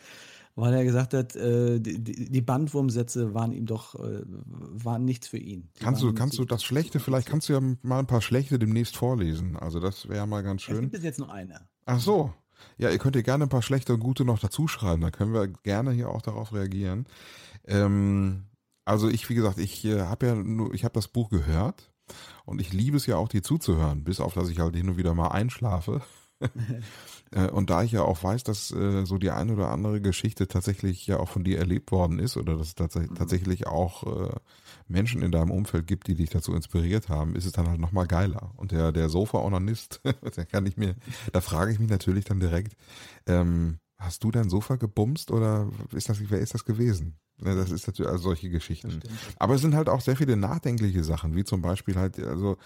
weil 0.55 0.74
er 0.74 0.84
gesagt 0.86 1.13
hat, 1.13 1.36
äh, 1.36 1.79
die, 1.79 2.01
die, 2.01 2.41
Bandwurmsätze 2.41 3.34
waren 3.34 3.51
ihm 3.51 3.65
doch 3.65 3.96
äh, 3.96 4.24
waren 4.25 5.03
nichts 5.03 5.27
für 5.27 5.38
ihn. 5.38 5.70
Die 5.77 5.84
kannst 5.84 6.01
du 6.01 6.13
kannst 6.13 6.38
du 6.38 6.46
das 6.46 6.63
Schlechte 6.63 7.00
vielleicht 7.00 7.27
kannst 7.27 7.50
du 7.50 7.53
ja 7.53 7.62
mal 7.82 8.00
ein 8.00 8.08
paar 8.08 8.22
Schlechte 8.22 8.58
demnächst 8.58 8.96
vorlesen. 8.96 9.58
Also 9.58 9.79
das 9.79 10.08
wäre 10.08 10.27
mal 10.27 10.44
ganz 10.44 10.62
schön. 10.62 10.86
Es 10.86 10.91
gibt 10.91 11.03
jetzt 11.03 11.20
nur 11.20 11.32
eine. 11.32 11.67
Ach 11.86 12.00
so. 12.00 12.34
Ja, 12.77 12.89
ihr 12.89 12.98
könnt 12.98 13.17
ihr 13.17 13.24
gerne 13.24 13.44
ein 13.46 13.50
paar 13.50 13.62
schlechte 13.62 13.94
und 13.94 14.00
gute 14.00 14.24
noch 14.24 14.39
dazu 14.39 14.67
schreiben. 14.67 15.01
Da 15.01 15.12
können 15.12 15.34
wir 15.34 15.48
gerne 15.48 15.91
hier 15.91 16.10
auch 16.10 16.22
darauf 16.22 16.53
reagieren. 16.53 17.05
Ähm, 17.65 18.46
also 18.86 19.10
ich, 19.10 19.29
wie 19.29 19.36
gesagt, 19.36 19.58
ich 19.58 19.84
äh, 19.84 20.01
habe 20.01 20.25
ja 20.25 20.36
nur, 20.36 20.74
ich 20.74 20.86
habe 20.86 20.94
das 20.94 21.10
Buch 21.10 21.29
gehört 21.29 21.91
und 22.45 22.62
ich 22.62 22.74
liebe 22.74 22.97
es 22.97 23.05
ja 23.05 23.17
auch, 23.17 23.27
dir 23.27 23.43
zuzuhören, 23.43 24.03
bis 24.03 24.19
auf, 24.19 24.33
dass 24.33 24.50
ich 24.50 24.59
halt 24.59 24.75
hin 24.75 24.89
und 24.89 24.97
wieder 24.97 25.13
mal 25.13 25.29
einschlafe. 25.29 26.01
Äh, 27.31 27.50
und 27.50 27.71
da 27.71 27.81
ich 27.81 27.91
ja 27.91 28.03
auch 28.03 28.24
weiß, 28.24 28.43
dass 28.43 28.71
äh, 28.71 29.03
so 29.05 29.17
die 29.17 29.31
eine 29.31 29.53
oder 29.53 29.71
andere 29.71 30.00
Geschichte 30.00 30.47
tatsächlich 30.47 31.07
ja 31.07 31.19
auch 31.19 31.27
von 31.27 31.43
dir 31.43 31.57
erlebt 31.57 31.91
worden 31.91 32.19
ist 32.19 32.38
oder 32.38 32.55
dass 32.55 32.67
es 32.67 32.75
tats 32.75 32.95
mhm. 32.95 33.15
tatsächlich 33.15 33.65
auch 33.65 34.03
äh, 34.03 34.35
Menschen 34.88 35.24
in 35.24 35.31
deinem 35.31 35.50
Umfeld 35.50 35.88
gibt, 35.88 36.07
die 36.07 36.13
dich 36.13 36.29
dazu 36.29 36.53
inspiriert 36.53 37.09
haben, 37.09 37.35
ist 37.35 37.45
es 37.45 37.51
dann 37.51 37.67
halt 37.67 37.79
nochmal 37.79 38.05
geiler. 38.05 38.53
Und 38.57 38.71
der, 38.71 38.91
der 38.91 39.09
Sofa-Onanist, 39.09 40.01
der 40.38 40.45
kann 40.45 40.67
ich 40.67 40.77
mir, 40.77 40.95
da 41.33 41.41
frage 41.41 41.71
ich 41.71 41.79
mich 41.79 41.89
natürlich 41.89 42.25
dann 42.25 42.39
direkt, 42.39 42.77
ähm, 43.25 43.79
hast 43.97 44.24
du 44.24 44.29
dein 44.29 44.50
Sofa 44.50 44.75
gebumst 44.75 45.31
oder 45.31 45.67
ist 45.93 46.09
das, 46.09 46.19
wer 46.29 46.39
ist 46.39 46.53
das 46.53 46.63
gewesen? 46.63 47.17
Ja, 47.44 47.54
das 47.54 47.70
ist 47.70 47.86
natürlich 47.86 48.10
also 48.10 48.24
solche 48.24 48.50
Geschichten. 48.50 49.01
Aber 49.38 49.56
es 49.56 49.62
sind 49.62 49.75
halt 49.75 49.89
auch 49.89 50.00
sehr 50.00 50.15
viele 50.15 50.38
nachdenkliche 50.38 51.04
Sachen, 51.04 51.36
wie 51.36 51.44
zum 51.44 51.62
Beispiel 51.62 51.96
halt, 51.96 52.18
also, 52.20 52.58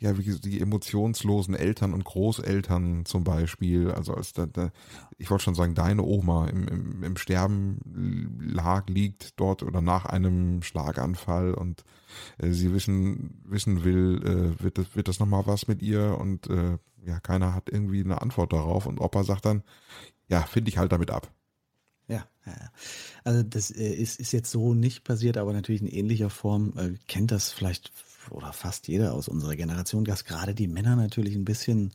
ja, 0.00 0.18
wie 0.18 0.38
die 0.38 0.60
emotionslosen 0.60 1.54
Eltern 1.54 1.94
und 1.94 2.04
Großeltern 2.04 3.06
zum 3.06 3.24
Beispiel. 3.24 3.90
Also 3.90 4.12
als 4.12 4.34
da, 4.34 4.44
da 4.44 4.70
ich 5.16 5.30
wollte 5.30 5.44
schon 5.44 5.54
sagen, 5.54 5.74
deine 5.74 6.02
Oma 6.02 6.46
im, 6.48 6.68
im, 6.68 7.02
im 7.02 7.16
Sterben 7.16 8.38
lag, 8.38 8.86
liegt 8.88 9.40
dort 9.40 9.62
oder 9.62 9.80
nach 9.80 10.04
einem 10.04 10.62
Schlaganfall 10.62 11.54
und 11.54 11.84
äh, 12.36 12.52
sie 12.52 12.74
wissen, 12.74 13.40
wissen 13.44 13.82
will, 13.82 14.20
äh, 14.24 14.62
wird 14.62 14.76
das, 14.76 14.94
wird 14.94 15.08
das 15.08 15.20
nochmal 15.20 15.46
was 15.46 15.68
mit 15.68 15.82
ihr 15.82 16.18
und 16.18 16.50
äh, 16.50 16.76
ja, 17.06 17.18
keiner 17.20 17.54
hat 17.54 17.70
irgendwie 17.70 18.04
eine 18.04 18.20
Antwort 18.20 18.52
darauf 18.52 18.84
und 18.84 19.00
Opa 19.00 19.24
sagt 19.24 19.46
dann, 19.46 19.62
ja, 20.28 20.42
finde 20.42 20.68
ich 20.68 20.76
halt 20.76 20.92
damit 20.92 21.10
ab. 21.10 21.32
Ja, 22.08 22.26
ja, 22.46 22.70
also 23.24 23.42
das 23.42 23.70
äh, 23.70 23.92
ist, 23.92 24.18
ist 24.18 24.32
jetzt 24.32 24.50
so 24.50 24.74
nicht 24.74 25.04
passiert, 25.04 25.36
aber 25.36 25.52
natürlich 25.52 25.82
in 25.82 25.88
ähnlicher 25.88 26.30
Form 26.30 26.72
äh, 26.76 26.94
kennt 27.06 27.30
das 27.30 27.52
vielleicht 27.52 27.92
oder 28.30 28.52
fast 28.52 28.88
jeder 28.88 29.14
aus 29.14 29.28
unserer 29.28 29.56
Generation, 29.56 30.04
dass 30.04 30.24
gerade 30.24 30.54
die 30.54 30.68
Männer 30.68 30.96
natürlich 30.96 31.34
ein 31.34 31.44
bisschen, 31.44 31.92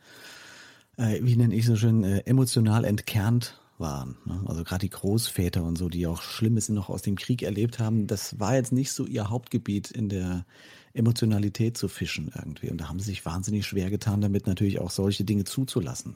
äh, 0.97 1.19
wie 1.21 1.35
nenne 1.35 1.55
ich 1.55 1.65
so 1.65 1.75
schön, 1.75 2.03
äh, 2.03 2.19
emotional 2.25 2.85
entkernt 2.85 3.59
waren. 3.77 4.17
Ne? 4.25 4.41
Also 4.45 4.63
gerade 4.63 4.81
die 4.81 4.89
Großväter 4.89 5.63
und 5.63 5.77
so, 5.77 5.89
die 5.89 6.07
auch 6.07 6.21
Schlimmes 6.21 6.69
noch 6.69 6.89
aus 6.89 7.01
dem 7.01 7.15
Krieg 7.15 7.41
erlebt 7.41 7.79
haben, 7.79 8.07
das 8.07 8.39
war 8.39 8.55
jetzt 8.55 8.71
nicht 8.71 8.91
so 8.91 9.05
ihr 9.05 9.29
Hauptgebiet 9.29 9.91
in 9.91 10.09
der 10.09 10.45
Emotionalität 10.93 11.75
zu 11.77 11.87
fischen 11.87 12.31
irgendwie. 12.35 12.69
Und 12.69 12.79
da 12.79 12.87
haben 12.87 12.99
sie 12.99 13.05
sich 13.05 13.25
wahnsinnig 13.25 13.65
schwer 13.65 13.89
getan, 13.89 14.21
damit 14.21 14.45
natürlich 14.45 14.79
auch 14.79 14.91
solche 14.91 15.23
Dinge 15.23 15.43
zuzulassen. 15.43 16.15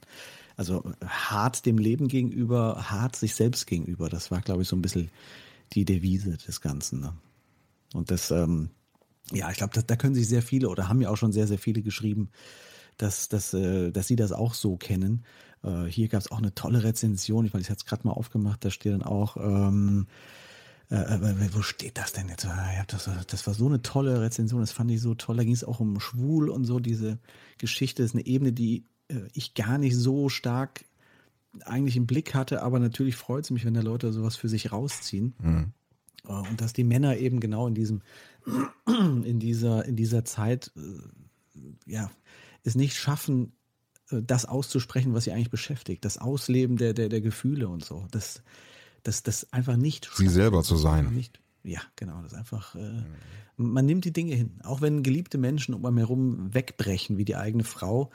Also 0.58 0.84
hart 1.06 1.68
dem 1.68 1.78
Leben 1.78 2.08
gegenüber, 2.08 2.90
hart 2.90 3.16
sich 3.16 3.36
selbst 3.36 3.68
gegenüber. 3.68 4.10
Das 4.10 4.32
war, 4.32 4.42
glaube 4.42 4.64
ich, 4.64 4.68
so 4.68 4.76
ein 4.76 4.82
bisschen 4.82 5.10
die 5.74 5.86
Devise 5.86 6.36
des 6.36 6.62
Ganzen. 6.62 7.00
Ne? 7.00 7.14
Und 7.94 8.10
das, 8.10 8.32
ähm, 8.32 8.72
ja, 9.32 9.52
ich 9.52 9.58
glaube, 9.58 9.74
da, 9.76 9.84
da 9.84 9.96
können 9.96 10.16
sich 10.16 10.28
sehr 10.28 10.42
viele 10.42 10.70
oder 10.70 10.90
haben 10.90 11.00
ja 11.00 11.10
auch 11.10 11.18
schon 11.18 11.32
sehr, 11.32 11.46
sehr 11.46 11.60
viele 11.60 11.84
geschrieben, 11.84 12.30
dass, 12.98 13.30
dass, 13.30 13.54
äh, 13.54 13.92
dass 13.92 14.08
sie 14.08 14.16
das 14.16 14.32
auch 14.32 14.56
so 14.56 14.78
kennen. 14.78 15.24
Äh, 15.64 15.86
hier 15.86 16.08
gab 16.08 16.22
es 16.22 16.32
auch 16.32 16.40
eine 16.40 16.56
tolle 16.56 16.84
Rezension, 16.84 17.46
ich 17.46 17.54
meine, 17.54 17.62
ich 17.62 17.70
hatte 17.70 17.84
es 17.84 17.86
gerade 17.86 18.08
mal 18.08 18.14
aufgemacht, 18.14 18.66
da 18.66 18.72
steht 18.72 18.94
dann 18.94 19.04
auch, 19.04 19.38
ähm, 19.38 20.08
äh, 20.90 20.96
äh 20.96 21.54
wo 21.54 21.62
steht 21.62 22.00
das 22.00 22.14
denn 22.14 22.30
jetzt? 22.30 22.46
Ja, 22.46 22.84
das, 22.88 23.08
das 23.28 23.46
war 23.46 23.54
so 23.54 23.68
eine 23.68 23.84
tolle 23.84 24.22
Rezension, 24.22 24.62
das 24.62 24.72
fand 24.72 24.90
ich 24.90 25.02
so 25.02 25.14
toll. 25.14 25.38
Da 25.38 25.44
ging 25.44 25.54
es 25.54 25.64
auch 25.64 25.80
um 25.80 26.00
Schwul 26.00 26.50
und 26.50 26.66
so, 26.66 26.80
diese 26.80 27.20
Geschichte 27.60 28.02
ist 28.02 28.16
eine 28.16 28.26
Ebene, 28.26 28.54
die 28.54 28.86
ich 29.34 29.54
gar 29.54 29.78
nicht 29.78 29.96
so 29.96 30.30
stark 30.30 30.86
eigentlich 31.66 31.98
im 31.98 32.08
Blick 32.08 32.34
hatte, 32.34 32.62
aber 32.62 32.80
natürlich 32.80 33.16
freut 33.16 33.46
es 33.46 33.52
mich, 33.52 33.66
wenn 33.66 33.74
da 33.74 33.82
Leute 33.82 34.12
sowas 34.14 34.36
für 34.36 34.50
sich 34.50 34.72
rausziehen. 34.72 35.34
Mhm. 35.42 35.74
Äh, 36.28 36.32
und 36.32 36.62
dass 36.62 36.74
die 36.74 36.84
Männer 36.84 37.18
eben 37.18 37.40
genau 37.40 37.68
in 37.68 37.74
diesem, 37.74 38.02
in 38.86 39.40
dieser, 39.40 39.86
in 39.86 39.96
dieser 39.96 40.26
Zeit, 40.26 40.72
äh, 40.76 41.92
ja, 41.92 42.12
es 42.64 42.76
nicht 42.76 42.96
schaffen, 42.96 43.54
das 44.10 44.46
auszusprechen, 44.46 45.14
was 45.14 45.26
sie 45.26 45.32
eigentlich 45.32 45.50
beschäftigt. 45.50 46.06
Das 46.06 46.18
Ausleben 46.18 46.78
der, 46.78 46.94
der, 46.94 47.10
der 47.10 47.20
Gefühle 47.20 47.68
und 47.68 47.84
so. 47.84 48.08
Das, 48.12 48.42
das, 49.04 49.24
das 49.24 49.52
einfach 49.52 49.76
nicht. 49.76 50.10
Sie 50.16 50.30
selber 50.30 50.64
zu 50.64 50.78
sein. 50.78 51.14
Nicht, 51.14 51.42
ja, 51.64 51.82
genau. 51.98 52.22
Das 52.22 52.34
einfach, 52.34 52.76
äh, 52.76 53.04
man 53.58 53.86
nimmt 53.86 54.06
die 54.06 54.14
Dinge 54.14 54.34
hin. 54.34 54.60
Auch 54.64 54.80
wenn 54.80 55.04
geliebte 55.04 55.38
Menschen 55.38 55.74
um 55.74 55.86
einen 55.86 55.98
herum 55.98 56.54
wegbrechen, 56.54 57.18
wie 57.18 57.26
die 57.26 57.36
eigene 57.36 57.66
Frau, 57.66 58.10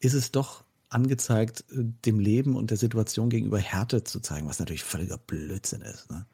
ist 0.00 0.14
es 0.14 0.32
doch 0.32 0.64
angezeigt, 0.88 1.64
äh, 1.70 1.84
dem 2.04 2.18
Leben 2.18 2.56
und 2.56 2.70
der 2.70 2.78
Situation 2.78 3.28
gegenüber 3.28 3.58
Härte 3.58 4.04
zu 4.04 4.20
zeigen, 4.20 4.48
was 4.48 4.58
natürlich 4.58 4.84
völliger 4.84 5.18
Blödsinn 5.18 5.82
ist. 5.82 6.10
Ne? 6.10 6.26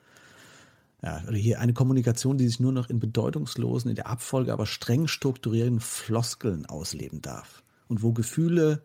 Ja, 1.02 1.21
hier 1.33 1.61
eine 1.61 1.73
Kommunikation, 1.73 2.38
die 2.38 2.47
sich 2.47 2.61
nur 2.61 2.73
noch 2.73 2.88
in 2.88 3.00
bedeutungslosen, 3.00 3.90
in 3.90 3.97
der 3.97 4.07
Abfolge 4.07 4.52
aber 4.52 4.66
streng 4.66 5.09
strukturierten 5.09 5.81
Floskeln 5.81 6.66
ausleben 6.66 7.23
darf. 7.23 7.62
Und 7.88 8.02
wo 8.02 8.12
Gefühle 8.12 8.83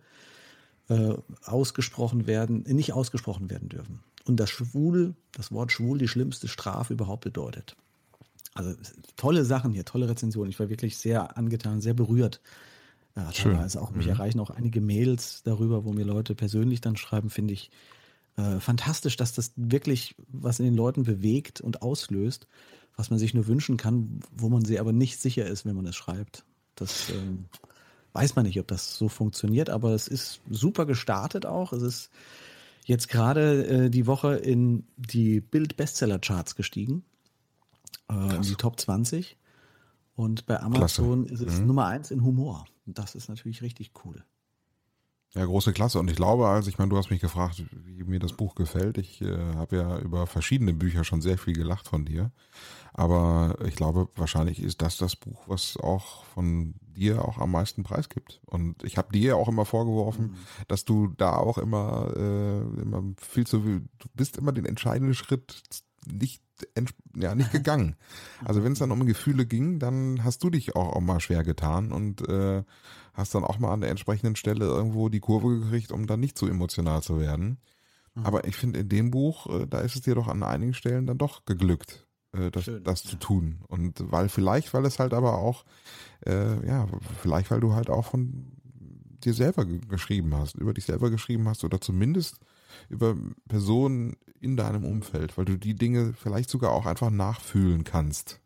äh, 0.90 1.14
ausgesprochen 1.44 2.26
werden, 2.26 2.64
nicht 2.64 2.94
ausgesprochen 2.94 3.50
werden 3.50 3.70
dürfen. 3.70 4.00
Und 4.26 4.40
das 4.40 4.50
Schwul, 4.50 5.16
das 5.32 5.52
Wort 5.52 5.72
Schwul, 5.72 6.00
die 6.00 6.08
schlimmste 6.08 6.48
Strafe 6.48 6.94
überhaupt 6.94 7.24
bedeutet. 7.24 7.78
Also 8.56 8.74
tolle 9.16 9.46
Sachen 9.46 9.72
hier, 9.72 9.86
tolle 9.86 10.10
Rezensionen. 10.10 10.50
Ich 10.50 10.60
war 10.60 10.70
wirklich 10.70 10.98
sehr 10.98 11.38
angetan, 11.38 11.82
sehr 11.82 11.94
berührt 11.94 12.42
ja, 13.18 13.34
Schön. 13.34 13.58
Also 13.58 13.80
auch 13.80 13.92
mich 13.92 14.06
mhm. 14.06 14.12
erreichen 14.12 14.40
auch 14.40 14.52
einige 14.52 14.80
Mails 14.80 15.42
darüber, 15.44 15.86
wo 15.86 15.92
mir 15.92 16.06
Leute 16.06 16.36
persönlich 16.36 16.82
dann 16.82 16.98
schreiben, 16.98 17.32
finde 17.32 17.56
ich 17.56 17.72
äh, 18.38 18.60
fantastisch, 18.60 19.18
dass 19.18 19.34
das 19.34 19.52
wirklich 19.56 20.16
was 20.28 20.60
in 20.60 20.66
den 20.66 20.76
Leuten 20.76 21.04
bewegt 21.04 21.60
und 21.60 21.82
auslöst, 21.82 22.48
was 22.96 23.10
man 23.10 23.18
sich 23.18 23.34
nur 23.34 23.48
wünschen 23.48 23.78
kann, 23.78 24.20
wo 24.32 24.50
man 24.50 24.64
sich 24.64 24.80
aber 24.80 24.94
nicht 24.94 25.20
sicher 25.20 25.48
ist, 25.48 25.66
wenn 25.66 25.76
man 25.76 25.88
es 25.88 25.96
schreibt. 25.96 26.44
Das 26.76 27.10
ähm, 27.10 27.46
weiß 28.14 28.36
man 28.36 28.46
nicht, 28.46 28.60
ob 28.60 28.68
das 28.68 28.96
so 28.98 29.10
funktioniert, 29.10 29.72
aber 29.72 29.94
es 29.94 30.08
ist 30.08 30.40
super 30.52 30.86
gestartet 30.86 31.48
auch. 31.48 31.74
Es 31.74 31.82
ist 31.82 32.12
jetzt 32.86 33.10
gerade 33.10 33.66
äh, 33.66 33.90
die 33.90 34.06
Woche 34.06 34.36
in 34.36 34.86
die 34.96 35.42
Bild-Bestseller-Charts 35.42 36.56
gestiegen, 36.56 37.04
äh, 38.12 38.36
in 38.36 38.44
die 38.44 38.56
Top 38.56 38.80
20. 38.80 39.38
Und 40.16 40.46
bei 40.46 40.60
Amazon 40.60 41.26
Klasse. 41.26 41.34
ist 41.34 41.54
es 41.54 41.60
mhm. 41.60 41.68
Nummer 41.68 41.88
eins 41.88 42.12
in 42.12 42.24
Humor. 42.24 42.66
Und 42.88 42.98
das 42.98 43.16
ist 43.16 43.30
natürlich 43.30 43.62
richtig 43.62 43.92
cool. 44.06 44.24
Ja, 45.34 45.46
große 45.46 45.74
Klasse. 45.74 46.00
Und 46.00 46.10
ich 46.10 46.16
glaube, 46.16 46.48
also 46.48 46.70
ich 46.70 46.78
meine, 46.78 46.90
du 46.90 46.98
hast 46.98 47.12
mich 47.12 47.20
gefragt, 47.20 47.62
wie 47.72 48.04
mir 48.04 48.20
das 48.20 48.34
Buch 48.34 48.56
gefällt. 48.56 48.98
Ich 48.98 49.22
äh, 49.22 49.38
habe 49.56 49.76
ja 49.76 50.00
über 50.00 50.26
verschiedene 50.26 50.74
Bücher 50.74 51.04
schon 51.04 51.22
sehr 51.22 51.38
viel 51.38 51.54
gelacht 51.54 51.90
von 51.90 52.06
dir. 52.06 52.32
Aber 52.94 53.58
ich 53.66 53.76
glaube, 53.76 54.08
wahrscheinlich 54.16 54.62
ist 54.62 54.82
das 54.82 54.98
das 54.98 55.16
Buch, 55.16 55.44
was 55.48 55.78
auch 55.78 56.24
von 56.26 56.76
dir 56.82 57.26
auch 57.26 57.38
am 57.38 57.52
meisten 57.52 57.84
Preis 57.84 58.08
gibt. 58.10 58.42
Und 58.46 58.84
ich 58.84 58.98
habe 58.98 59.12
dir 59.12 59.36
auch 59.36 59.50
immer 59.50 59.66
vorgeworfen, 59.66 60.28
mhm. 60.28 60.36
dass 60.70 60.86
du 60.86 61.08
da 61.18 61.36
auch 61.36 61.58
immer, 61.58 62.14
äh, 62.16 62.82
immer 62.82 63.04
viel 63.18 63.46
zu 63.46 63.62
viel, 63.62 63.82
du 64.00 64.08
bist 64.16 64.38
immer 64.38 64.54
den 64.54 64.66
entscheidenden 64.66 65.14
Schritt 65.14 65.62
nicht 66.06 66.42
ja 67.16 67.36
nicht 67.36 67.52
gegangen. 67.52 67.96
Also 68.46 68.64
wenn 68.64 68.74
es 68.74 68.80
dann 68.80 68.92
um 68.92 69.06
Gefühle 69.06 69.46
ging, 69.46 69.80
dann 69.80 70.24
hast 70.24 70.44
du 70.44 70.50
dich 70.50 70.76
auch, 70.76 70.96
auch 70.96 71.02
mal 71.02 71.20
schwer 71.20 71.44
getan 71.44 71.92
und 71.92 72.28
äh, 72.28 72.64
hast 73.14 73.34
dann 73.34 73.44
auch 73.44 73.58
mal 73.58 73.74
an 73.74 73.82
der 73.82 73.90
entsprechenden 73.90 74.36
Stelle 74.36 74.66
irgendwo 74.66 75.10
die 75.10 75.20
Kurve 75.20 75.60
gekriegt, 75.60 75.92
um 75.92 76.06
dann 76.06 76.20
nicht 76.20 76.38
zu 76.38 76.46
emotional 76.46 77.02
zu 77.02 77.20
werden. 77.20 77.58
Mhm. 78.14 78.26
Aber 78.26 78.46
ich 78.46 78.56
finde 78.56 78.80
in 78.80 78.90
dem 78.90 79.12
Buch, 79.12 79.48
äh, 79.48 79.66
da 79.68 79.80
ist 79.80 79.96
es 79.96 80.02
dir 80.02 80.16
doch 80.16 80.28
an 80.28 80.44
einigen 80.44 80.74
Stellen 80.74 81.08
dann 81.08 81.18
doch 81.18 81.46
geglückt, 81.46 82.08
äh, 82.34 82.52
das, 82.52 82.66
Schön, 82.66 82.84
das 82.84 83.04
ja. 83.04 83.10
zu 83.12 83.16
tun. 83.18 83.60
Und 83.68 84.12
weil 84.12 84.30
vielleicht, 84.30 84.74
weil 84.74 84.86
es 84.86 85.00
halt 85.00 85.14
aber 85.14 85.40
auch, 85.40 85.66
äh, 86.26 86.66
ja, 86.66 86.88
vielleicht 87.22 87.50
weil 87.52 87.60
du 87.60 87.74
halt 87.74 87.90
auch 87.90 88.06
von 88.06 88.52
dir 89.24 89.34
selber 89.34 89.66
geschrieben 89.66 90.36
hast, 90.36 90.56
über 90.56 90.74
dich 90.74 90.86
selber 90.86 91.10
geschrieben 91.10 91.48
hast 91.48 91.64
oder 91.64 91.82
zumindest 91.82 92.40
über 92.90 93.16
Personen 93.48 94.18
in 94.40 94.56
deinem 94.56 94.86
Umfeld, 94.86 95.38
weil 95.38 95.46
du 95.46 95.58
die 95.58 95.76
Dinge 95.76 96.14
vielleicht 96.14 96.50
sogar 96.50 96.72
auch 96.72 96.86
einfach 96.86 97.10
nachfühlen 97.10 97.84
kannst. 97.84 98.40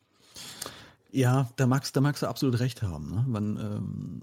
Ja, 1.11 1.49
da 1.57 1.67
magst, 1.67 1.95
da 1.95 2.01
magst 2.01 2.21
du 2.21 2.27
absolut 2.27 2.59
recht 2.59 2.81
haben. 2.81 3.13
Ne? 3.13 3.25
Man, 3.27 3.57
ähm, 3.57 4.21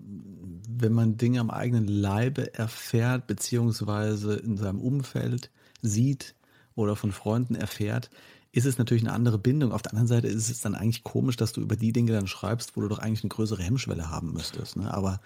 wenn 0.68 0.92
man 0.92 1.18
Dinge 1.18 1.40
am 1.40 1.50
eigenen 1.50 1.86
Leibe 1.86 2.54
erfährt, 2.54 3.26
beziehungsweise 3.26 4.36
in 4.36 4.56
seinem 4.56 4.80
Umfeld 4.80 5.50
sieht 5.82 6.34
oder 6.74 6.96
von 6.96 7.12
Freunden 7.12 7.54
erfährt, 7.54 8.10
ist 8.52 8.64
es 8.64 8.78
natürlich 8.78 9.02
eine 9.02 9.12
andere 9.12 9.38
Bindung. 9.38 9.72
Auf 9.72 9.82
der 9.82 9.92
anderen 9.92 10.08
Seite 10.08 10.28
ist 10.28 10.48
es 10.48 10.60
dann 10.60 10.74
eigentlich 10.74 11.04
komisch, 11.04 11.36
dass 11.36 11.52
du 11.52 11.60
über 11.60 11.76
die 11.76 11.92
Dinge 11.92 12.12
dann 12.12 12.26
schreibst, 12.26 12.76
wo 12.76 12.80
du 12.80 12.88
doch 12.88 12.98
eigentlich 12.98 13.22
eine 13.22 13.28
größere 13.28 13.62
Hemmschwelle 13.62 14.10
haben 14.10 14.32
müsstest. 14.32 14.76
Ne? 14.76 14.92
Aber, 14.92 15.20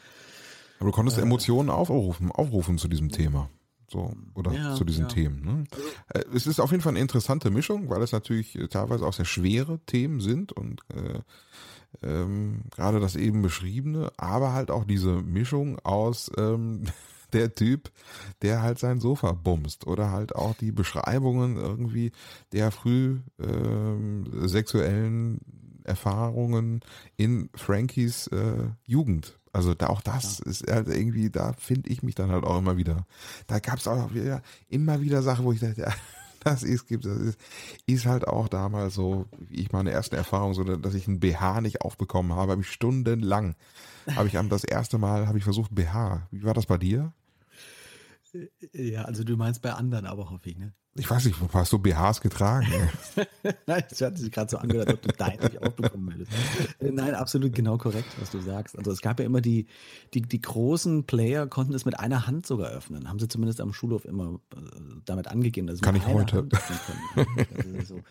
Aber 0.80 0.90
du 0.90 0.92
konntest 0.92 1.18
äh, 1.18 1.22
Emotionen 1.22 1.70
aufrufen, 1.70 2.32
aufrufen 2.32 2.76
zu 2.76 2.88
diesem 2.88 3.10
Thema. 3.10 3.48
So, 3.92 4.10
oder 4.34 4.52
ja, 4.52 4.74
zu 4.74 4.84
diesen 4.84 5.02
ja. 5.02 5.08
Themen. 5.08 5.44
Ne? 5.44 5.64
Äh, 6.08 6.24
es 6.34 6.46
ist 6.46 6.60
auf 6.60 6.70
jeden 6.70 6.82
Fall 6.82 6.92
eine 6.92 7.00
interessante 7.00 7.50
Mischung, 7.50 7.90
weil 7.90 8.00
es 8.00 8.12
natürlich 8.12 8.58
teilweise 8.70 9.06
auch 9.06 9.12
sehr 9.12 9.26
schwere 9.26 9.80
Themen 9.84 10.20
sind 10.20 10.50
und 10.50 10.80
äh, 10.94 11.20
ähm, 12.02 12.62
gerade 12.70 13.00
das 13.00 13.16
eben 13.16 13.42
beschriebene, 13.42 14.10
aber 14.16 14.54
halt 14.54 14.70
auch 14.70 14.84
diese 14.84 15.22
Mischung 15.22 15.78
aus 15.80 16.30
ähm, 16.38 16.84
der 17.34 17.54
Typ, 17.54 17.90
der 18.40 18.62
halt 18.62 18.78
sein 18.78 18.98
Sofa 18.98 19.32
bumst 19.32 19.86
oder 19.86 20.10
halt 20.10 20.34
auch 20.34 20.54
die 20.54 20.72
Beschreibungen 20.72 21.56
irgendwie 21.56 22.12
der 22.52 22.70
früh 22.70 23.20
ähm, 23.38 24.24
sexuellen 24.48 25.40
Erfahrungen 25.84 26.80
in 27.18 27.50
Frankies 27.54 28.26
äh, 28.28 28.70
Jugend 28.86 29.38
also 29.52 29.74
da 29.74 29.88
auch 29.88 30.00
das 30.00 30.38
ja. 30.38 30.50
ist 30.50 30.70
halt 30.70 30.88
irgendwie, 30.88 31.30
da 31.30 31.52
finde 31.52 31.90
ich 31.90 32.02
mich 32.02 32.14
dann 32.14 32.30
halt 32.30 32.44
auch 32.44 32.58
immer 32.58 32.76
wieder. 32.76 33.06
Da 33.46 33.58
gab 33.58 33.78
es 33.78 33.86
auch 33.86 34.14
wieder, 34.14 34.42
immer 34.68 35.00
wieder 35.00 35.22
Sachen, 35.22 35.44
wo 35.44 35.52
ich 35.52 35.60
dachte, 35.60 35.80
ja, 35.82 35.92
das 36.42 36.62
ist, 36.62 36.86
gibt, 36.86 37.04
das 37.04 37.18
ist, 37.18 37.38
ist 37.86 38.06
halt 38.06 38.26
auch 38.26 38.48
damals 38.48 38.94
so, 38.94 39.26
wie 39.38 39.60
ich 39.60 39.72
meine 39.72 39.90
erste 39.90 40.16
Erfahrung, 40.16 40.54
so, 40.54 40.64
dass 40.64 40.94
ich 40.94 41.06
ein 41.06 41.20
BH 41.20 41.60
nicht 41.60 41.82
aufbekommen 41.82 42.32
habe, 42.34 42.52
habe 42.52 42.62
ich 42.62 42.70
stundenlang, 42.70 43.54
habe 44.16 44.26
ich 44.26 44.38
das 44.48 44.64
erste 44.64 44.98
Mal, 44.98 45.28
habe 45.28 45.38
ich 45.38 45.44
versucht 45.44 45.74
BH. 45.74 46.26
Wie 46.30 46.44
war 46.44 46.54
das 46.54 46.66
bei 46.66 46.78
dir? 46.78 47.12
Ja, 48.72 49.02
also 49.02 49.24
du 49.24 49.36
meinst 49.36 49.62
bei 49.62 49.72
anderen 49.72 50.06
aber, 50.06 50.30
hoffe 50.30 50.48
ich, 50.48 50.56
ne? 50.56 50.74
Ich 50.94 51.10
weiß 51.10 51.24
nicht, 51.24 51.36
hast 51.54 51.72
du 51.72 51.78
BHs 51.78 52.20
getragen? 52.20 52.66
Nein, 53.66 53.84
das 53.88 54.00
hat 54.02 54.18
sich 54.18 54.30
gerade 54.30 54.50
so 54.50 54.58
angehört, 54.58 54.88
als 54.88 54.98
ob 54.98 55.02
du 55.02 55.12
deinen 55.12 55.40
nicht 55.40 55.62
auch 55.62 55.72
bekommen 55.72 56.12
würdest. 56.12 56.30
Äh, 56.80 56.90
nein, 56.90 57.14
absolut 57.14 57.54
genau 57.54 57.78
korrekt, 57.78 58.08
was 58.20 58.30
du 58.30 58.40
sagst. 58.40 58.76
Also 58.76 58.90
es 58.90 59.00
gab 59.00 59.18
ja 59.18 59.24
immer 59.24 59.40
die, 59.40 59.68
die, 60.12 60.20
die 60.20 60.42
großen 60.42 61.06
Player 61.06 61.46
konnten 61.46 61.72
es 61.72 61.86
mit 61.86 61.98
einer 61.98 62.26
Hand 62.26 62.46
sogar 62.46 62.70
öffnen. 62.70 63.08
Haben 63.08 63.18
sie 63.18 63.28
zumindest 63.28 63.62
am 63.62 63.72
Schulhof 63.72 64.04
immer 64.04 64.38
äh, 64.54 64.58
damit 65.06 65.28
angegeben. 65.28 65.66
Dass 65.66 65.80
Kann 65.80 65.96
ich 65.96 66.06
heute. 66.06 66.46
So. 67.86 68.02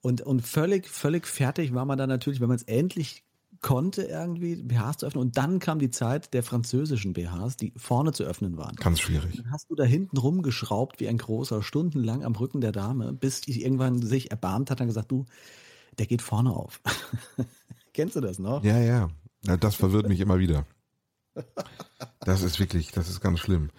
Und, 0.00 0.20
und 0.20 0.42
völlig, 0.42 0.88
völlig 0.88 1.26
fertig 1.26 1.74
war 1.74 1.84
man 1.84 1.98
dann 1.98 2.08
natürlich, 2.08 2.40
wenn 2.40 2.48
man 2.48 2.56
es 2.56 2.62
endlich 2.62 3.24
konnte 3.62 4.02
irgendwie 4.02 4.56
BHs 4.56 4.98
zu 4.98 5.06
öffnen 5.06 5.22
und 5.22 5.36
dann 5.36 5.58
kam 5.58 5.78
die 5.78 5.90
Zeit 5.90 6.32
der 6.32 6.42
französischen 6.42 7.12
BHs, 7.12 7.56
die 7.56 7.72
vorne 7.76 8.12
zu 8.12 8.24
öffnen 8.24 8.56
waren. 8.56 8.74
Ganz 8.76 9.00
schwierig. 9.00 9.36
Dann 9.36 9.50
hast 9.52 9.70
du 9.70 9.74
da 9.74 9.84
hinten 9.84 10.16
rumgeschraubt 10.16 11.00
wie 11.00 11.08
ein 11.08 11.18
großer, 11.18 11.62
stundenlang 11.62 12.24
am 12.24 12.34
Rücken 12.34 12.60
der 12.60 12.72
Dame, 12.72 13.12
bis 13.12 13.42
die 13.42 13.62
irgendwann 13.62 14.00
sich 14.00 14.30
erbarmt 14.30 14.70
hat 14.70 14.80
und 14.80 14.86
gesagt, 14.86 15.10
du, 15.10 15.26
der 15.98 16.06
geht 16.06 16.22
vorne 16.22 16.50
auf. 16.50 16.80
Kennst 17.92 18.16
du 18.16 18.20
das 18.20 18.38
noch? 18.38 18.64
Ja, 18.64 18.78
ja. 18.78 19.10
Das 19.42 19.74
verwirrt 19.74 20.08
mich 20.08 20.20
immer 20.20 20.38
wieder. 20.38 20.66
Das 22.20 22.42
ist 22.42 22.58
wirklich, 22.58 22.92
das 22.92 23.08
ist 23.08 23.20
ganz 23.20 23.40
schlimm. 23.40 23.70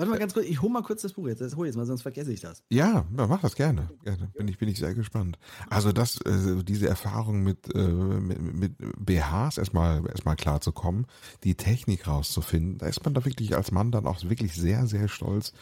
Warte 0.00 0.12
mal 0.12 0.18
ganz 0.18 0.32
kurz, 0.32 0.46
ich 0.46 0.62
hole 0.62 0.72
mal 0.72 0.82
kurz 0.82 1.02
das 1.02 1.12
Buch 1.12 1.28
jetzt. 1.28 1.42
Das 1.42 1.56
hol 1.56 1.66
jetzt 1.66 1.76
mal, 1.76 1.84
sonst 1.84 2.00
vergesse 2.00 2.32
ich 2.32 2.40
das. 2.40 2.62
Ja, 2.70 3.04
mach 3.10 3.42
das 3.42 3.54
gerne. 3.54 3.90
gerne. 4.02 4.30
Bin 4.34 4.48
ich, 4.48 4.56
bin 4.56 4.66
ich 4.66 4.78
sehr 4.78 4.94
gespannt. 4.94 5.38
Also 5.68 5.92
das, 5.92 6.18
äh, 6.22 6.64
diese 6.64 6.88
Erfahrung 6.88 7.42
mit, 7.42 7.74
äh, 7.74 7.86
mit, 7.86 8.40
mit 8.40 8.72
BHs 8.96 9.58
erstmal, 9.58 10.06
erstmal 10.08 10.36
klar 10.36 10.62
zu 10.62 10.72
kommen, 10.72 11.04
die 11.44 11.54
Technik 11.54 12.08
rauszufinden, 12.08 12.78
da 12.78 12.86
ist 12.86 13.04
man 13.04 13.12
da 13.12 13.26
wirklich 13.26 13.54
als 13.54 13.72
Mann 13.72 13.92
dann 13.92 14.06
auch 14.06 14.24
wirklich 14.24 14.54
sehr, 14.54 14.86
sehr 14.86 15.06
stolz, 15.08 15.52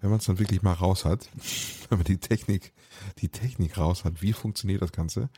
wenn 0.00 0.10
man 0.10 0.18
es 0.18 0.24
dann 0.24 0.40
wirklich 0.40 0.62
mal 0.62 0.72
raus 0.72 1.04
hat. 1.04 1.28
wenn 1.88 1.98
man 1.98 2.04
die 2.04 2.18
Technik, 2.18 2.72
die 3.18 3.28
Technik 3.28 3.78
raus 3.78 4.04
hat, 4.04 4.22
wie 4.22 4.32
funktioniert 4.32 4.82
das 4.82 4.90
Ganze, 4.90 5.28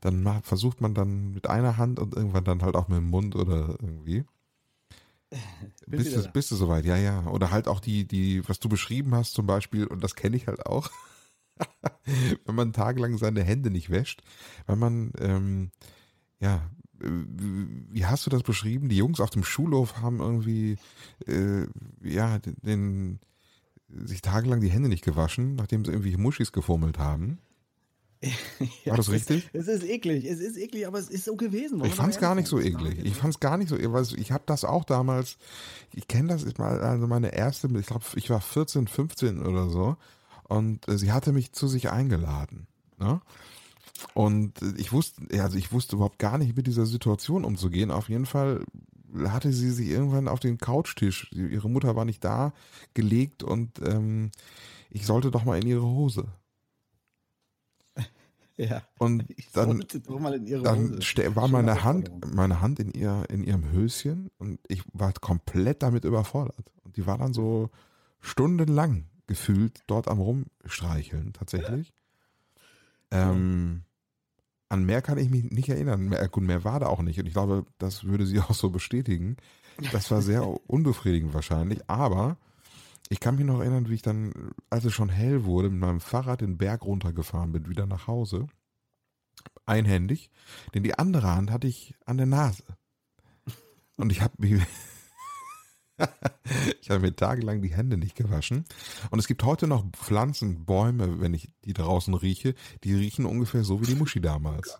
dann 0.00 0.40
versucht 0.44 0.80
man 0.80 0.94
dann 0.94 1.32
mit 1.32 1.48
einer 1.48 1.78
Hand 1.78 1.98
und 1.98 2.14
irgendwann 2.14 2.44
dann 2.44 2.62
halt 2.62 2.76
auch 2.76 2.86
mit 2.86 2.98
dem 2.98 3.10
Mund 3.10 3.34
oder 3.34 3.70
irgendwie. 3.82 4.24
Bist 5.86 6.16
du, 6.16 6.28
bist 6.30 6.50
du 6.50 6.56
soweit, 6.56 6.84
ja, 6.86 6.96
ja. 6.96 7.26
Oder 7.26 7.50
halt 7.50 7.68
auch 7.68 7.80
die, 7.80 8.06
die, 8.06 8.46
was 8.48 8.58
du 8.58 8.68
beschrieben 8.68 9.14
hast 9.14 9.34
zum 9.34 9.46
Beispiel, 9.46 9.86
und 9.86 10.02
das 10.02 10.14
kenne 10.14 10.36
ich 10.36 10.46
halt 10.46 10.64
auch, 10.64 10.90
wenn 12.46 12.54
man 12.54 12.72
tagelang 12.72 13.18
seine 13.18 13.42
Hände 13.42 13.70
nicht 13.70 13.90
wäscht, 13.90 14.22
wenn 14.66 14.78
man, 14.78 15.12
ähm, 15.18 15.70
ja, 16.40 16.70
wie 17.00 18.06
hast 18.06 18.24
du 18.26 18.30
das 18.30 18.42
beschrieben? 18.42 18.88
Die 18.88 18.96
Jungs 18.96 19.20
auf 19.20 19.30
dem 19.30 19.44
Schulhof 19.44 19.98
haben 20.00 20.20
irgendwie, 20.20 20.76
äh, 21.26 21.66
ja, 22.02 22.38
den, 22.38 22.56
den, 22.62 23.20
sich 23.88 24.22
tagelang 24.22 24.60
die 24.60 24.70
Hände 24.70 24.88
nicht 24.88 25.04
gewaschen, 25.04 25.54
nachdem 25.54 25.84
sie 25.84 25.92
irgendwie 25.92 26.16
Muschis 26.16 26.52
gefummelt 26.52 26.98
haben. 26.98 27.38
War 28.84 28.96
das 28.96 29.10
richtig? 29.10 29.48
Es 29.52 29.62
ist, 29.62 29.68
es 29.68 29.82
ist 29.82 29.90
eklig, 29.90 30.24
es 30.24 30.40
ist 30.40 30.56
eklig, 30.56 30.86
aber 30.86 30.98
es 30.98 31.08
ist 31.08 31.24
so 31.24 31.36
gewesen. 31.36 31.84
Ich 31.84 31.94
fand 31.94 32.14
es 32.14 32.20
gar 32.20 32.34
nicht 32.34 32.48
so 32.48 32.60
eklig. 32.60 32.98
Ich 33.04 33.14
fand 33.14 33.34
es 33.34 33.40
gar 33.40 33.56
nicht 33.56 33.68
so, 33.68 33.76
eklig. 33.76 34.18
ich 34.18 34.32
habe 34.32 34.44
das 34.46 34.64
auch 34.64 34.84
damals, 34.84 35.36
ich 35.92 36.08
kenne 36.08 36.28
das, 36.28 36.42
ist 36.42 36.58
mal, 36.58 36.80
also 36.80 37.06
meine 37.06 37.34
erste, 37.34 37.68
ich 37.78 37.86
glaube, 37.86 38.04
ich 38.14 38.30
war 38.30 38.40
14, 38.40 38.88
15 38.88 39.44
oder 39.44 39.68
so 39.68 39.96
und 40.44 40.86
äh, 40.88 40.98
sie 40.98 41.12
hatte 41.12 41.32
mich 41.32 41.52
zu 41.52 41.68
sich 41.68 41.90
eingeladen. 41.90 42.66
Ne? 42.98 43.20
Und 44.12 44.54
ich 44.76 44.92
wusste, 44.92 45.22
also 45.40 45.56
ich 45.56 45.72
wusste 45.72 45.96
überhaupt 45.96 46.18
gar 46.18 46.38
nicht 46.38 46.56
mit 46.56 46.66
dieser 46.66 46.86
Situation 46.86 47.44
umzugehen. 47.44 47.90
Auf 47.90 48.08
jeden 48.08 48.26
Fall 48.26 48.64
hatte 49.28 49.52
sie 49.52 49.70
sich 49.70 49.88
irgendwann 49.88 50.28
auf 50.28 50.40
den 50.40 50.58
Couchtisch, 50.58 51.30
ihre 51.32 51.70
Mutter 51.70 51.94
war 51.96 52.04
nicht 52.04 52.24
da, 52.24 52.52
gelegt 52.94 53.42
und 53.42 53.80
ähm, 53.84 54.30
ich 54.90 55.06
sollte 55.06 55.30
doch 55.30 55.44
mal 55.44 55.58
in 55.58 55.68
ihre 55.68 55.82
Hose. 55.82 56.26
Ja. 58.56 58.82
Und 58.98 59.24
dann, 59.52 59.84
dann 59.92 61.36
war 61.36 61.48
meine 61.48 61.82
Hand, 61.84 62.10
meine 62.34 62.60
Hand 62.60 62.80
in 62.80 62.92
ihr, 62.92 63.24
in 63.28 63.44
ihrem 63.44 63.70
Höschen 63.70 64.30
und 64.38 64.60
ich 64.68 64.82
war 64.92 65.12
komplett 65.12 65.82
damit 65.82 66.04
überfordert. 66.04 66.72
Und 66.84 66.96
die 66.96 67.06
war 67.06 67.18
dann 67.18 67.32
so 67.32 67.70
stundenlang 68.20 69.06
gefühlt 69.26 69.82
dort 69.86 70.08
am 70.08 70.20
Rumstreicheln, 70.20 71.32
tatsächlich. 71.32 71.92
Ja. 73.12 73.30
Ähm, 73.30 73.82
an 74.68 74.84
mehr 74.84 75.02
kann 75.02 75.18
ich 75.18 75.30
mich 75.30 75.44
nicht 75.50 75.68
erinnern. 75.68 76.08
Mehr, 76.08 76.28
gut, 76.28 76.42
mehr 76.42 76.64
war 76.64 76.80
da 76.80 76.86
auch 76.86 77.02
nicht. 77.02 77.18
Und 77.18 77.26
ich 77.26 77.32
glaube, 77.32 77.64
das 77.78 78.04
würde 78.04 78.26
sie 78.26 78.40
auch 78.40 78.54
so 78.54 78.70
bestätigen. 78.70 79.36
Das 79.92 80.10
war 80.10 80.22
sehr 80.22 80.46
unbefriedigend 80.68 81.34
wahrscheinlich. 81.34 81.88
Aber 81.88 82.36
ich 83.08 83.20
kann 83.20 83.36
mich 83.36 83.44
noch 83.44 83.60
erinnern, 83.60 83.88
wie 83.88 83.94
ich 83.94 84.02
dann, 84.02 84.52
als 84.70 84.84
es 84.84 84.92
schon 84.92 85.08
hell 85.08 85.44
wurde, 85.44 85.70
mit 85.70 85.80
meinem 85.80 86.00
Fahrrad 86.00 86.40
den 86.40 86.56
Berg 86.56 86.84
runtergefahren 86.84 87.52
bin, 87.52 87.68
wieder 87.68 87.86
nach 87.86 88.06
Hause. 88.06 88.46
Einhändig, 89.66 90.30
denn 90.74 90.82
die 90.82 90.98
andere 90.98 91.34
Hand 91.34 91.50
hatte 91.50 91.66
ich 91.66 91.94
an 92.06 92.16
der 92.16 92.26
Nase. 92.26 92.64
Und 93.96 94.10
ich 94.10 94.22
habe 94.22 94.34
mich, 94.38 94.62
ich 96.80 96.90
habe 96.90 97.00
mir 97.00 97.14
tagelang 97.14 97.62
die 97.62 97.74
Hände 97.74 97.96
nicht 97.96 98.16
gewaschen. 98.16 98.64
Und 99.10 99.18
es 99.18 99.26
gibt 99.26 99.42
heute 99.42 99.66
noch 99.66 99.84
Pflanzen, 99.92 100.64
Bäume, 100.64 101.20
wenn 101.20 101.34
ich 101.34 101.50
die 101.64 101.72
draußen 101.72 102.14
rieche, 102.14 102.54
die 102.84 102.94
riechen 102.94 103.26
ungefähr 103.26 103.64
so 103.64 103.80
wie 103.80 103.86
die 103.86 103.94
Muschi 103.94 104.20
damals. 104.20 104.78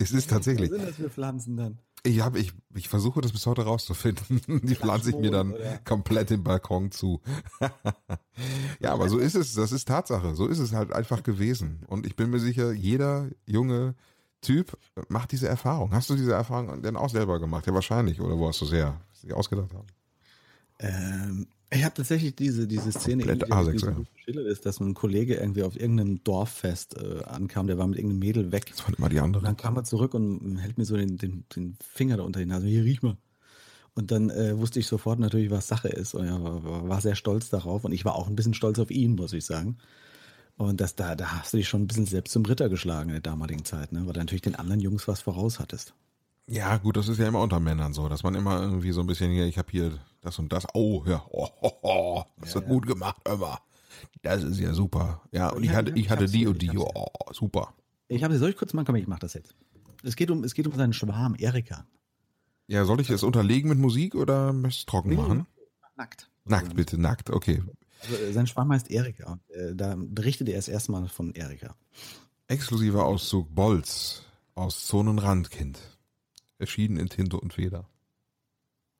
Es 0.00 0.12
ist 0.12 0.30
tatsächlich. 0.30 0.70
Was 0.70 0.78
sind 0.78 0.88
das 0.88 0.96
für 0.96 1.10
Pflanzen 1.10 1.56
dann? 1.56 1.78
Ich, 2.08 2.20
hab, 2.20 2.36
ich, 2.36 2.52
ich 2.74 2.88
versuche 2.88 3.20
das 3.20 3.32
bis 3.32 3.46
heute 3.46 3.62
rauszufinden. 3.62 4.40
Die 4.64 4.74
pflanze 4.74 5.10
ich 5.10 5.16
mir 5.16 5.30
dann 5.30 5.52
oder? 5.52 5.78
komplett 5.84 6.30
im 6.30 6.42
Balkon 6.42 6.90
zu. 6.90 7.20
ja, 8.80 8.92
aber 8.92 9.08
so 9.08 9.18
ist 9.18 9.34
es. 9.34 9.54
Das 9.54 9.72
ist 9.72 9.86
Tatsache. 9.86 10.34
So 10.34 10.46
ist 10.46 10.58
es 10.58 10.72
halt 10.72 10.92
einfach 10.92 11.22
gewesen. 11.22 11.84
Und 11.86 12.06
ich 12.06 12.16
bin 12.16 12.30
mir 12.30 12.40
sicher, 12.40 12.72
jeder 12.72 13.28
junge 13.46 13.94
Typ 14.40 14.78
macht 15.08 15.32
diese 15.32 15.48
Erfahrung. 15.48 15.92
Hast 15.92 16.08
du 16.08 16.14
diese 16.14 16.32
Erfahrung 16.32 16.80
denn 16.80 16.96
auch 16.96 17.10
selber 17.10 17.40
gemacht? 17.40 17.66
Ja, 17.66 17.74
wahrscheinlich. 17.74 18.20
Oder 18.20 18.38
wo 18.38 18.48
hast 18.48 18.60
du 18.60 18.64
es 18.64 18.72
her? 18.72 19.00
Sie 19.12 19.32
ausgedacht 19.32 19.74
haben? 19.74 19.86
Ähm, 20.78 21.46
ich 21.70 21.84
habe 21.84 21.94
tatsächlich 21.94 22.34
diese, 22.34 22.66
diese 22.66 22.92
Szene, 22.92 23.24
die 23.24 23.28
geschildert 24.14 24.46
ist, 24.46 24.64
dass 24.64 24.80
ein 24.80 24.94
Kollege 24.94 25.34
irgendwie 25.34 25.62
auf 25.62 25.78
irgendeinem 25.78 26.24
Dorffest 26.24 26.96
äh, 26.96 27.22
ankam, 27.24 27.66
der 27.66 27.76
war 27.76 27.86
mit 27.86 27.98
irgendeinem 27.98 28.20
Mädel 28.20 28.52
weg. 28.52 28.66
Das 28.70 28.84
war 28.84 28.96
immer 28.96 29.08
die 29.10 29.20
andere. 29.20 29.40
Und 29.40 29.46
dann 29.46 29.56
kam 29.56 29.76
er 29.76 29.84
zurück 29.84 30.14
und 30.14 30.56
hält 30.58 30.78
mir 30.78 30.86
so 30.86 30.96
den, 30.96 31.18
den, 31.18 31.44
den 31.54 31.76
Finger 31.80 32.16
da 32.16 32.22
unter 32.22 32.40
die 32.40 32.46
Nase. 32.46 32.66
Hier, 32.66 32.84
riech 32.84 33.02
mal. 33.02 33.18
Und 33.94 34.10
dann 34.12 34.30
äh, 34.30 34.56
wusste 34.56 34.78
ich 34.78 34.86
sofort 34.86 35.18
natürlich, 35.18 35.50
was 35.50 35.68
Sache 35.68 35.88
ist. 35.88 36.14
Und 36.14 36.24
er 36.24 36.42
war, 36.42 36.88
war, 36.88 37.00
sehr 37.00 37.16
stolz 37.16 37.50
darauf. 37.50 37.84
Und 37.84 37.92
ich 37.92 38.04
war 38.04 38.14
auch 38.14 38.28
ein 38.28 38.36
bisschen 38.36 38.54
stolz 38.54 38.78
auf 38.78 38.90
ihn, 38.90 39.16
muss 39.16 39.32
ich 39.32 39.44
sagen. 39.44 39.76
Und 40.56 40.80
das, 40.80 40.96
da, 40.96 41.16
da 41.16 41.32
hast 41.32 41.52
du 41.52 41.58
dich 41.58 41.68
schon 41.68 41.82
ein 41.82 41.86
bisschen 41.86 42.06
selbst 42.06 42.32
zum 42.32 42.44
Ritter 42.44 42.68
geschlagen 42.68 43.10
in 43.10 43.14
der 43.14 43.22
damaligen 43.22 43.64
Zeit, 43.64 43.92
ne? 43.92 44.06
weil 44.06 44.12
du 44.14 44.20
natürlich 44.20 44.42
den 44.42 44.54
anderen 44.54 44.80
Jungs 44.80 45.06
was 45.06 45.20
voraus 45.20 45.60
hattest. 45.60 45.94
Ja, 46.50 46.78
gut, 46.78 46.96
das 46.96 47.08
ist 47.08 47.18
ja 47.18 47.28
immer 47.28 47.42
unter 47.42 47.60
Männern 47.60 47.92
so, 47.92 48.08
dass 48.08 48.22
man 48.22 48.34
immer 48.34 48.62
irgendwie 48.62 48.92
so 48.92 49.02
ein 49.02 49.06
bisschen 49.06 49.30
hier, 49.30 49.44
ich 49.44 49.58
habe 49.58 49.70
hier 49.70 49.98
das 50.22 50.38
und 50.38 50.50
das. 50.50 50.66
Oh, 50.72 51.04
ja, 51.06 51.22
oh, 51.28 51.46
oh, 51.60 51.72
oh 51.82 52.24
das 52.40 52.54
ja, 52.54 52.60
ist 52.60 52.66
ja. 52.66 52.72
gut 52.72 52.86
gemacht, 52.86 53.20
immer. 53.28 53.60
Das 54.22 54.42
ist 54.42 54.58
ja 54.58 54.72
super. 54.72 55.20
Ja, 55.30 55.50
und 55.50 55.62
ich, 55.62 55.74
hatte, 55.74 55.92
ich 55.94 56.08
hatte 56.08 56.26
die 56.26 56.46
und 56.46 56.62
die, 56.62 56.70
oh, 56.78 57.06
super. 57.32 57.74
Ich 58.08 58.24
habe 58.24 58.32
sie, 58.32 58.40
soll 58.40 58.50
ich 58.50 58.56
kurz 58.56 58.72
machen? 58.72 58.86
Komm, 58.86 58.96
ich 58.96 59.06
mach 59.06 59.18
das 59.18 59.34
jetzt. 59.34 59.54
Es 60.02 60.16
geht 60.16 60.30
um, 60.30 60.42
es 60.42 60.54
geht 60.54 60.66
um 60.66 60.74
seinen 60.74 60.94
Schwarm, 60.94 61.34
Erika. 61.38 61.84
Ja, 62.66 62.86
soll 62.86 63.00
ich 63.02 63.10
es 63.10 63.22
unterlegen 63.22 63.68
mit 63.68 63.78
Musik 63.78 64.14
oder 64.14 64.54
möchtest 64.54 64.84
du 64.84 64.86
es 64.88 64.92
trocken 64.92 65.08
nee, 65.10 65.16
machen? 65.16 65.46
Nackt. 65.96 66.30
Nackt, 66.46 66.74
bitte, 66.74 66.98
nackt, 66.98 67.28
okay. 67.28 67.62
Also, 68.02 68.14
äh, 68.14 68.32
sein 68.32 68.46
Schwarm 68.46 68.72
heißt 68.72 68.90
Erika 68.90 69.38
äh, 69.48 69.74
da 69.74 69.96
berichtet 69.98 70.48
er 70.48 70.54
erst 70.54 70.68
erstmal 70.68 71.08
von 71.08 71.34
Erika. 71.34 71.76
Exklusiver 72.46 73.04
Auszug 73.04 73.54
Bolz 73.54 74.22
aus 74.54 74.86
Zonenrandkind 74.86 75.97
erschienen 76.58 76.98
in 76.98 77.08
Tinte 77.08 77.38
und 77.38 77.54
Feder. 77.54 77.88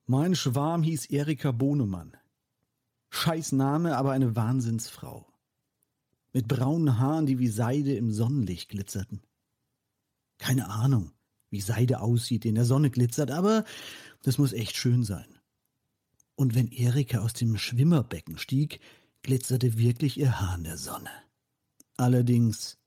Mein 0.07 0.35
Schwarm 0.35 0.83
hieß 0.83 1.07
Erika 1.07 1.53
Bohnemann. 1.53 2.17
Scheiß 3.11 3.53
Name, 3.53 3.97
aber 3.97 4.13
eine 4.13 4.37
Wahnsinnsfrau. 4.37 5.27
Mit 6.33 6.49
braunen 6.49 6.99
Haaren, 6.99 7.27
die 7.27 7.39
wie 7.39 7.49
Seide 7.49 7.95
im 7.95 8.11
Sonnenlicht 8.13 8.71
glitzerten. 8.71 9.23
Keine 10.39 10.71
Ahnung, 10.71 11.13
wie 11.51 11.61
Seide 11.61 12.01
aussieht, 12.01 12.45
die 12.45 12.49
in 12.49 12.55
der 12.55 12.65
Sonne 12.65 12.91
glitzert, 12.91 13.31
aber 13.31 13.65
das 14.23 14.39
muss 14.39 14.53
echt 14.53 14.77
schön 14.77 15.05
sein. 15.05 15.27
Und 16.37 16.55
wenn 16.55 16.71
Erika 16.71 17.19
aus 17.19 17.33
dem 17.33 17.57
Schwimmerbecken 17.57 18.39
stieg, 18.39 18.81
glitzerte 19.23 19.79
wirklich 19.79 20.19
ihr 20.19 20.41
Haar 20.41 20.57
in 20.57 20.65
der 20.65 20.79
Sonne. 20.79 21.11
Allerdings 21.97 22.79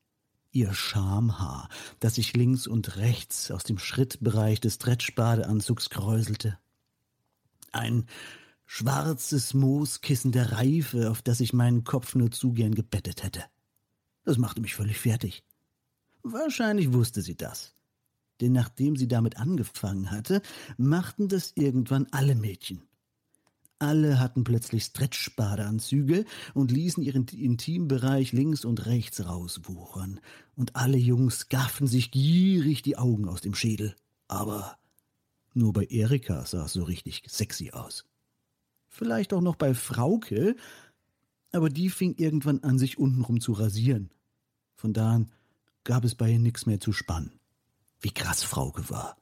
ihr 0.52 0.72
Schamhaar, 0.74 1.68
das 1.98 2.16
sich 2.16 2.34
links 2.34 2.66
und 2.66 2.96
rechts 2.96 3.50
aus 3.50 3.64
dem 3.64 3.78
Schrittbereich 3.78 4.60
des 4.60 4.74
Stretchbadeanzugs 4.74 5.90
kräuselte. 5.90 6.58
Ein 7.72 8.06
schwarzes 8.66 9.54
Mooskissen 9.54 10.32
der 10.32 10.52
Reife, 10.52 11.10
auf 11.10 11.22
das 11.22 11.40
ich 11.40 11.52
meinen 11.52 11.84
Kopf 11.84 12.14
nur 12.14 12.30
zu 12.30 12.52
gern 12.52 12.74
gebettet 12.74 13.22
hätte. 13.22 13.44
Das 14.24 14.38
machte 14.38 14.60
mich 14.60 14.74
völlig 14.74 14.98
fertig. 14.98 15.44
Wahrscheinlich 16.22 16.92
wusste 16.92 17.22
sie 17.22 17.36
das. 17.36 17.74
Denn 18.40 18.52
nachdem 18.52 18.96
sie 18.96 19.08
damit 19.08 19.36
angefangen 19.36 20.10
hatte, 20.10 20.42
machten 20.76 21.28
das 21.28 21.52
irgendwann 21.54 22.06
alle 22.12 22.34
Mädchen. 22.34 22.82
Alle 23.82 24.20
hatten 24.20 24.44
plötzlich 24.44 24.84
Stretchbadeanzüge 24.84 26.24
und 26.54 26.70
ließen 26.70 27.02
ihren 27.02 27.26
Intimbereich 27.26 28.30
links 28.30 28.64
und 28.64 28.86
rechts 28.86 29.26
rauswuchern. 29.26 30.20
Und 30.54 30.76
alle 30.76 30.98
Jungs 30.98 31.48
gaffen 31.48 31.88
sich 31.88 32.12
gierig 32.12 32.82
die 32.82 32.96
Augen 32.96 33.28
aus 33.28 33.40
dem 33.40 33.56
Schädel. 33.56 33.96
Aber 34.28 34.78
nur 35.52 35.72
bei 35.72 35.84
Erika 35.86 36.46
sah 36.46 36.66
es 36.66 36.74
so 36.74 36.84
richtig 36.84 37.24
sexy 37.26 37.72
aus. 37.72 38.04
Vielleicht 38.86 39.32
auch 39.32 39.40
noch 39.40 39.56
bei 39.56 39.74
Frauke, 39.74 40.54
aber 41.50 41.68
die 41.68 41.90
fing 41.90 42.14
irgendwann 42.18 42.62
an, 42.62 42.78
sich 42.78 42.98
untenrum 42.98 43.40
zu 43.40 43.52
rasieren. 43.52 44.10
Von 44.76 44.92
da 44.92 45.10
an 45.10 45.32
gab 45.82 46.04
es 46.04 46.14
bei 46.14 46.30
ihr 46.30 46.38
nichts 46.38 46.66
mehr 46.66 46.78
zu 46.78 46.92
spannen. 46.92 47.32
Wie 48.00 48.12
krass 48.12 48.44
Frauke 48.44 48.88
war, 48.90 49.16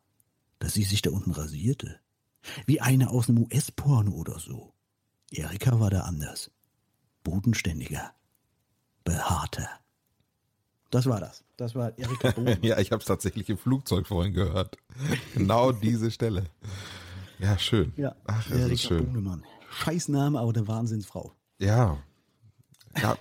dass 0.58 0.74
sie 0.74 0.84
sich 0.84 1.00
da 1.00 1.08
unten 1.12 1.30
rasierte. 1.30 1.98
Wie 2.66 2.80
eine 2.80 3.10
aus 3.10 3.28
einem 3.28 3.42
US-Porno 3.42 4.12
oder 4.12 4.38
so. 4.38 4.72
Erika 5.30 5.78
war 5.78 5.90
da 5.90 6.00
anders. 6.02 6.50
Bodenständiger. 7.22 8.12
Behaarter. 9.04 9.68
Das 10.90 11.06
war 11.06 11.20
das. 11.20 11.44
Das 11.56 11.74
war 11.74 11.96
Erika 11.98 12.30
Boden. 12.36 12.58
ja, 12.62 12.78
ich 12.78 12.90
habe 12.90 13.00
es 13.00 13.06
tatsächlich 13.06 13.48
im 13.48 13.58
Flugzeug 13.58 14.06
vorhin 14.06 14.32
gehört. 14.32 14.76
genau 15.34 15.72
diese 15.72 16.10
Stelle. 16.10 16.44
Ja, 17.38 17.58
schön. 17.58 17.92
Ja, 17.96 18.16
Ach, 18.26 18.48
das 18.48 18.58
Erika 18.58 18.74
ist 18.74 18.82
schön. 18.82 19.06
Bohnemann. 19.06 19.44
Scheißname, 19.70 20.38
aber 20.38 20.50
eine 20.50 20.66
Wahnsinnsfrau. 20.66 21.32
Ja. 21.58 22.02
ja. 23.00 23.16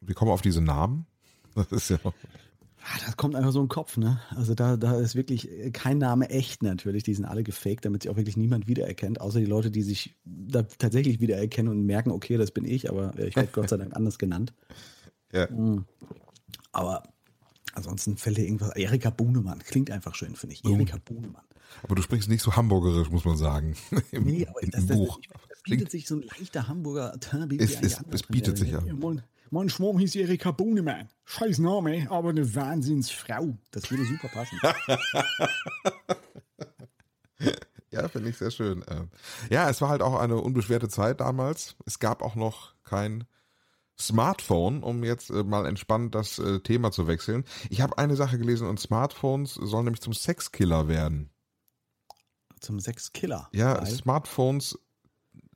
Wir 0.00 0.14
kommen 0.14 0.30
auf 0.32 0.42
diese 0.42 0.60
Namen. 0.60 1.06
Das 1.54 1.70
ist 1.70 1.90
ja. 1.90 1.98
Ah, 2.86 2.98
das 3.06 3.16
kommt 3.16 3.34
einfach 3.34 3.52
so 3.52 3.60
im 3.60 3.68
Kopf, 3.68 3.96
ne? 3.96 4.20
Also 4.36 4.54
da, 4.54 4.76
da 4.76 4.98
ist 4.98 5.14
wirklich 5.14 5.48
kein 5.72 5.96
Name 5.96 6.28
echt 6.28 6.62
natürlich. 6.62 7.02
Die 7.02 7.14
sind 7.14 7.24
alle 7.24 7.42
gefaked, 7.42 7.86
damit 7.86 8.02
sich 8.02 8.10
auch 8.10 8.16
wirklich 8.16 8.36
niemand 8.36 8.68
wiedererkennt, 8.68 9.22
außer 9.22 9.38
die 9.40 9.46
Leute, 9.46 9.70
die 9.70 9.82
sich 9.82 10.16
da 10.24 10.64
tatsächlich 10.64 11.18
wiedererkennen 11.18 11.72
und 11.72 11.86
merken, 11.86 12.10
okay, 12.10 12.36
das 12.36 12.50
bin 12.50 12.66
ich, 12.66 12.90
aber 12.90 13.18
ich 13.18 13.36
werde 13.36 13.48
Gott 13.52 13.70
sei 13.70 13.78
Dank 13.78 13.96
anders 13.96 14.18
genannt. 14.18 14.52
Ja. 15.32 15.50
Mhm. 15.50 15.86
Aber 16.72 17.04
ansonsten 17.72 18.18
fällt 18.18 18.36
dir 18.36 18.44
irgendwas. 18.44 18.76
Erika 18.76 19.08
Buhnemann. 19.08 19.60
Klingt 19.60 19.90
einfach 19.90 20.14
schön, 20.14 20.36
finde 20.36 20.54
ich. 20.54 20.64
Erika 20.64 20.98
Buhnemann. 21.02 21.44
Aber 21.82 21.94
du 21.94 22.02
sprichst 22.02 22.28
nicht 22.28 22.42
so 22.42 22.54
hamburgerisch, 22.54 23.10
muss 23.10 23.24
man 23.24 23.38
sagen. 23.38 23.76
Im, 24.10 24.24
nee, 24.24 24.46
aber 24.46 24.60
das, 24.60 24.86
das, 24.86 24.96
Buch. 24.96 25.18
Das, 25.32 25.40
das 25.48 25.62
bietet 25.62 25.90
sich 25.90 26.06
so 26.06 26.16
ein 26.16 26.22
leichter 26.22 26.68
Hamburger. 26.68 27.16
Es, 27.58 27.80
es, 27.80 28.04
es 28.10 28.22
bietet 28.24 28.58
sich 28.58 28.70
ja. 28.72 28.82
Mein, 29.50 29.68
Schwarm 29.68 29.98
hieß 29.98 30.16
Erika 30.16 30.50
Buhnemann. 30.50 31.08
Scheiß 31.24 31.58
Name, 31.58 32.06
aber 32.10 32.30
eine 32.30 32.54
Wahnsinnsfrau. 32.54 33.56
Das 33.70 33.90
würde 33.90 34.04
super 34.04 34.28
passen. 34.28 34.58
ja, 37.90 38.08
finde 38.08 38.30
ich 38.30 38.38
sehr 38.38 38.50
schön. 38.50 38.84
Ähm, 38.88 39.10
ja, 39.50 39.68
es 39.70 39.80
war 39.80 39.88
halt 39.88 40.02
auch 40.02 40.18
eine 40.18 40.36
unbeschwerte 40.36 40.88
Zeit 40.88 41.20
damals. 41.20 41.76
Es 41.86 41.98
gab 41.98 42.22
auch 42.22 42.34
noch 42.34 42.74
kein 42.84 43.24
Smartphone, 43.98 44.82
um 44.82 45.04
jetzt 45.04 45.30
äh, 45.30 45.44
mal 45.44 45.66
entspannt 45.66 46.14
das 46.14 46.38
äh, 46.38 46.60
Thema 46.60 46.90
zu 46.90 47.06
wechseln. 47.06 47.44
Ich 47.70 47.80
habe 47.80 47.98
eine 47.98 48.16
Sache 48.16 48.38
gelesen 48.38 48.66
und 48.66 48.80
Smartphones 48.80 49.54
sollen 49.54 49.84
nämlich 49.84 50.02
zum 50.02 50.12
Sexkiller 50.12 50.88
werden. 50.88 51.30
Zum 52.60 52.80
Sexkiller? 52.80 53.48
Ja, 53.52 53.78
Weil? 53.78 53.86
Smartphones 53.86 54.78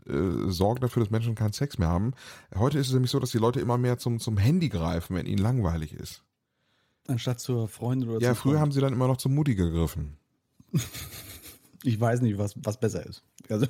äh, 0.09 0.51
sorgen 0.51 0.81
dafür, 0.81 1.03
dass 1.03 1.11
Menschen 1.11 1.35
keinen 1.35 1.53
Sex 1.53 1.79
mehr 1.79 1.89
haben. 1.89 2.13
Heute 2.57 2.79
ist 2.79 2.89
es 2.89 2.93
nämlich 2.93 3.11
so, 3.11 3.21
dass 3.21 3.31
die 3.31 3.39
Leute 3.39 3.61
immer 3.61 3.79
mehr 3.79 3.99
zum, 3.99 4.19
zum 4.19 4.37
Handy 4.37 4.69
greifen, 4.69 5.17
wenn 5.17 5.27
ihnen 5.27 5.39
langweilig 5.39 5.93
ist. 5.93 6.23
Anstatt 7.07 7.41
zur 7.41 7.69
Freundin 7.69 8.11
oder 8.11 8.21
Ja, 8.21 8.35
früher 8.35 8.53
Freund. 8.53 8.61
haben 8.61 8.73
sie 8.73 8.81
dann 8.81 8.93
immer 8.93 9.07
noch 9.09 9.17
zum 9.17 9.35
Mutti 9.35 9.55
gegriffen. 9.55 10.17
ich 11.83 11.99
weiß 11.99 12.21
nicht, 12.21 12.39
was, 12.39 12.55
was 12.63 12.79
besser 12.79 13.07
ist. 13.07 13.23
Also, 13.49 13.67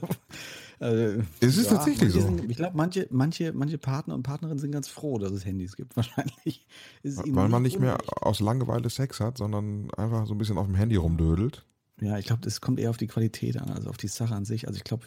also, 0.80 1.22
es 1.40 1.56
ist 1.56 1.70
ja, 1.70 1.76
tatsächlich 1.76 2.12
so. 2.12 2.20
Sind, 2.20 2.50
ich 2.50 2.56
glaube, 2.56 2.76
manche, 2.76 3.06
manche, 3.10 3.52
manche 3.52 3.78
Partner 3.78 4.14
und 4.14 4.22
Partnerinnen 4.22 4.58
sind 4.58 4.72
ganz 4.72 4.88
froh, 4.88 5.18
dass 5.18 5.32
es 5.32 5.44
Handys 5.44 5.76
gibt. 5.76 5.96
Wahrscheinlich 5.96 6.66
ist 7.02 7.18
es 7.18 7.22
Weil 7.26 7.48
man 7.48 7.62
nicht 7.62 7.78
mehr 7.78 7.98
aus 8.20 8.40
Langeweile 8.40 8.90
Sex 8.90 9.20
hat, 9.20 9.38
sondern 9.38 9.90
einfach 9.92 10.26
so 10.26 10.34
ein 10.34 10.38
bisschen 10.38 10.58
auf 10.58 10.66
dem 10.66 10.74
Handy 10.74 10.96
rumdödelt. 10.96 11.64
Ja, 12.00 12.18
ich 12.18 12.26
glaube, 12.26 12.42
das 12.42 12.60
kommt 12.60 12.78
eher 12.78 12.90
auf 12.90 12.96
die 12.96 13.08
Qualität 13.08 13.56
an, 13.56 13.70
also 13.70 13.90
auf 13.90 13.96
die 13.96 14.08
Sache 14.08 14.34
an 14.34 14.44
sich. 14.44 14.68
Also 14.68 14.76
ich 14.76 14.84
glaube, 14.84 15.06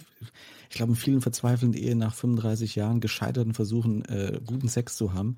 ich 0.69 0.75
glaube, 0.75 0.91
in 0.91 0.95
vielen 0.97 1.21
verzweifelnden 1.21 1.81
Ehen 1.81 1.99
nach 1.99 2.13
35 2.13 2.75
Jahren 2.75 2.99
gescheiterten 2.99 3.53
Versuchen, 3.53 4.03
äh, 4.05 4.39
guten 4.45 4.67
Sex 4.67 4.97
zu 4.97 5.13
haben, 5.13 5.37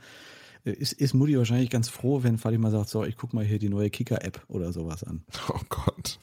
äh, 0.66 0.72
ist, 0.72 0.94
ist 0.94 1.14
Mutti 1.14 1.38
wahrscheinlich 1.38 1.70
ganz 1.70 1.90
froh, 1.90 2.24
wenn 2.24 2.38
Fadi 2.38 2.58
mal 2.58 2.72
sagt, 2.72 2.90
so, 2.90 3.04
ich 3.04 3.18
guck 3.18 3.34
mal 3.34 3.46
hier 3.46 3.60
die 3.60 3.70
neue 3.70 3.90
Kicker-App 3.90 4.44
oder 4.48 4.74
sowas 4.74 5.04
an. 5.04 5.24
Oh 5.50 5.60
Gott. 5.70 6.20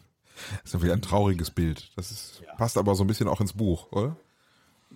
Das 0.63 0.65
ist 0.65 0.75
ja 0.75 0.83
wieder 0.83 0.95
ein 0.95 1.03
trauriges 1.03 1.51
Bild. 1.51 1.91
Das 1.97 2.11
ist, 2.11 2.43
ja. 2.47 2.55
passt 2.55 2.79
aber 2.79 2.95
so 2.95 3.05
ein 3.05 3.07
bisschen 3.07 3.29
auch 3.29 3.41
ins 3.41 3.53
Buch, 3.53 3.93
oder? 3.93 4.17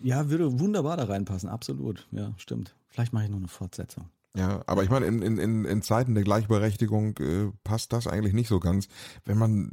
Ja, 0.02 0.30
würde 0.30 0.58
wunderbar 0.58 0.96
da 0.96 1.04
reinpassen, 1.04 1.48
absolut. 1.48 2.06
Ja, 2.10 2.32
stimmt. 2.38 2.74
Vielleicht 2.88 3.12
mache 3.12 3.24
ich 3.24 3.30
noch 3.30 3.38
eine 3.38 3.48
Fortsetzung. 3.48 4.08
Ja, 4.36 4.62
aber 4.66 4.82
ich 4.82 4.90
meine, 4.90 5.06
in, 5.06 5.22
in, 5.22 5.64
in 5.64 5.82
Zeiten 5.82 6.14
der 6.14 6.24
Gleichberechtigung 6.24 7.16
äh, 7.18 7.52
passt 7.62 7.92
das 7.92 8.08
eigentlich 8.08 8.34
nicht 8.34 8.48
so 8.48 8.58
ganz. 8.58 8.88
Wenn 9.24 9.38
man, 9.38 9.72